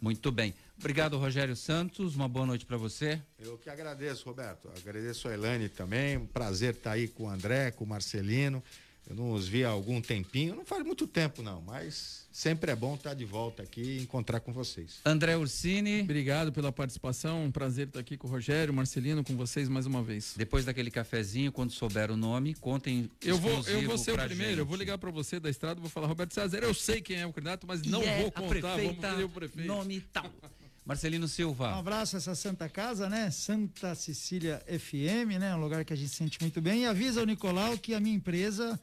Muito 0.00 0.30
bem. 0.30 0.54
Obrigado, 0.78 1.18
Rogério 1.18 1.56
Santos. 1.56 2.14
Uma 2.14 2.28
boa 2.28 2.46
noite 2.46 2.64
para 2.64 2.76
você. 2.76 3.20
Eu 3.38 3.58
que 3.58 3.68
agradeço, 3.68 4.24
Roberto. 4.26 4.70
Agradeço 4.76 5.28
a 5.28 5.34
Elane 5.34 5.68
também. 5.68 6.16
Um 6.16 6.26
prazer 6.26 6.74
estar 6.74 6.92
aí 6.92 7.08
com 7.08 7.24
o 7.24 7.28
André, 7.28 7.72
com 7.72 7.84
o 7.84 7.86
Marcelino. 7.86 8.62
Eu 9.08 9.16
não 9.16 9.32
os 9.32 9.48
vi 9.48 9.64
há 9.64 9.70
algum 9.70 10.02
tempinho, 10.02 10.54
não 10.54 10.66
faz 10.66 10.84
muito 10.84 11.06
tempo 11.06 11.42
não, 11.42 11.62
mas 11.62 12.28
sempre 12.30 12.70
é 12.70 12.76
bom 12.76 12.94
estar 12.94 13.14
de 13.14 13.24
volta 13.24 13.62
aqui 13.62 13.80
e 13.80 14.02
encontrar 14.02 14.38
com 14.40 14.52
vocês. 14.52 15.00
André 15.02 15.34
Ursini. 15.34 16.02
Obrigado 16.02 16.52
pela 16.52 16.70
participação, 16.70 17.42
um 17.42 17.50
prazer 17.50 17.86
estar 17.86 18.00
aqui 18.00 18.18
com 18.18 18.28
o 18.28 18.30
Rogério, 18.30 18.74
Marcelino, 18.74 19.24
com 19.24 19.34
vocês 19.34 19.66
mais 19.66 19.86
uma 19.86 20.02
vez. 20.02 20.34
Depois 20.36 20.66
daquele 20.66 20.90
cafezinho, 20.90 21.50
quando 21.50 21.72
souber 21.72 22.10
o 22.10 22.18
nome, 22.18 22.54
contem 22.54 23.10
Eu 23.22 23.38
vou, 23.38 23.62
eu 23.66 23.82
vou 23.86 23.96
ser 23.96 24.12
o 24.12 24.18
primeiro, 24.18 24.50
gente. 24.50 24.58
eu 24.58 24.66
vou 24.66 24.76
ligar 24.76 24.98
para 24.98 25.10
você 25.10 25.40
da 25.40 25.48
estrada, 25.48 25.80
vou 25.80 25.88
falar 25.88 26.06
Roberto 26.06 26.34
César, 26.34 26.58
eu 26.58 26.74
sei 26.74 27.00
quem 27.00 27.16
é 27.16 27.26
o 27.26 27.32
candidato, 27.32 27.66
mas 27.66 27.80
não 27.82 28.02
é 28.02 28.20
vou 28.20 28.30
contar, 28.30 28.76
vamos 28.76 28.98
querer 28.98 29.24
o 29.24 29.28
prefeito. 29.30 29.66
Nome 29.66 30.02
tal. 30.12 30.30
Marcelino 30.88 31.28
Silva. 31.28 31.74
Um 31.74 31.80
abraço 31.80 32.16
a 32.16 32.18
essa 32.18 32.34
Santa 32.34 32.66
Casa, 32.66 33.10
né? 33.10 33.30
Santa 33.30 33.94
Cecília 33.94 34.62
FM, 34.66 35.38
né? 35.38 35.54
Um 35.54 35.60
lugar 35.60 35.84
que 35.84 35.92
a 35.92 35.96
gente 35.96 36.14
sente 36.14 36.40
muito 36.40 36.62
bem. 36.62 36.84
E 36.84 36.86
avisa 36.86 37.20
o 37.22 37.26
Nicolau 37.26 37.76
que 37.76 37.92
a 37.92 38.00
minha 38.00 38.16
empresa, 38.16 38.80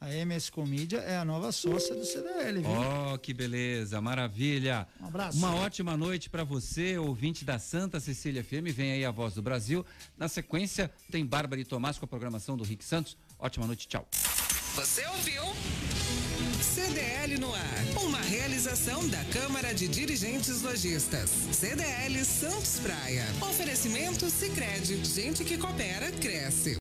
a 0.00 0.10
MS 0.14 0.50
Comídia, 0.50 0.98
é 0.98 1.16
a 1.18 1.24
nova 1.24 1.52
sócia 1.52 1.94
do 1.94 2.04
CDL, 2.04 2.62
viu? 2.62 2.70
Oh, 2.70 3.18
que 3.18 3.34
beleza, 3.34 4.00
maravilha. 4.00 4.88
Um 4.98 5.06
abraço. 5.06 5.36
Uma 5.36 5.54
ótima 5.56 5.96
noite 5.96 6.30
para 6.30 6.42
você, 6.42 6.96
ouvinte 6.96 7.44
da 7.44 7.58
Santa 7.58 8.00
Cecília 8.00 8.42
FM. 8.42 8.72
Vem 8.74 8.92
aí 8.92 9.04
a 9.04 9.10
voz 9.10 9.34
do 9.34 9.42
Brasil. 9.42 9.84
Na 10.16 10.26
sequência, 10.26 10.90
tem 11.10 11.26
Bárbara 11.26 11.60
e 11.60 11.64
Tomás 11.64 11.98
com 11.98 12.06
a 12.06 12.08
programação 12.08 12.56
do 12.56 12.64
Rick 12.64 12.82
Santos. 12.82 13.16
Ótima 13.38 13.66
noite, 13.66 13.86
tchau. 13.86 14.08
Você 14.74 15.04
ouviu? 15.06 15.42
CDL 16.62 17.38
no 17.38 17.52
ar. 17.52 17.84
Uma 18.04 18.20
realização 18.20 19.06
da 19.08 19.24
Câmara 19.24 19.74
de 19.74 19.88
Dirigentes 19.88 20.62
Lojistas. 20.62 21.30
CDL 21.52 22.24
Santos 22.24 22.78
Praia. 22.78 23.26
Oferecimento 23.40 24.30
Sicredi. 24.30 25.04
Gente 25.04 25.44
que 25.44 25.58
coopera 25.58 26.12
cresce. 26.12 26.78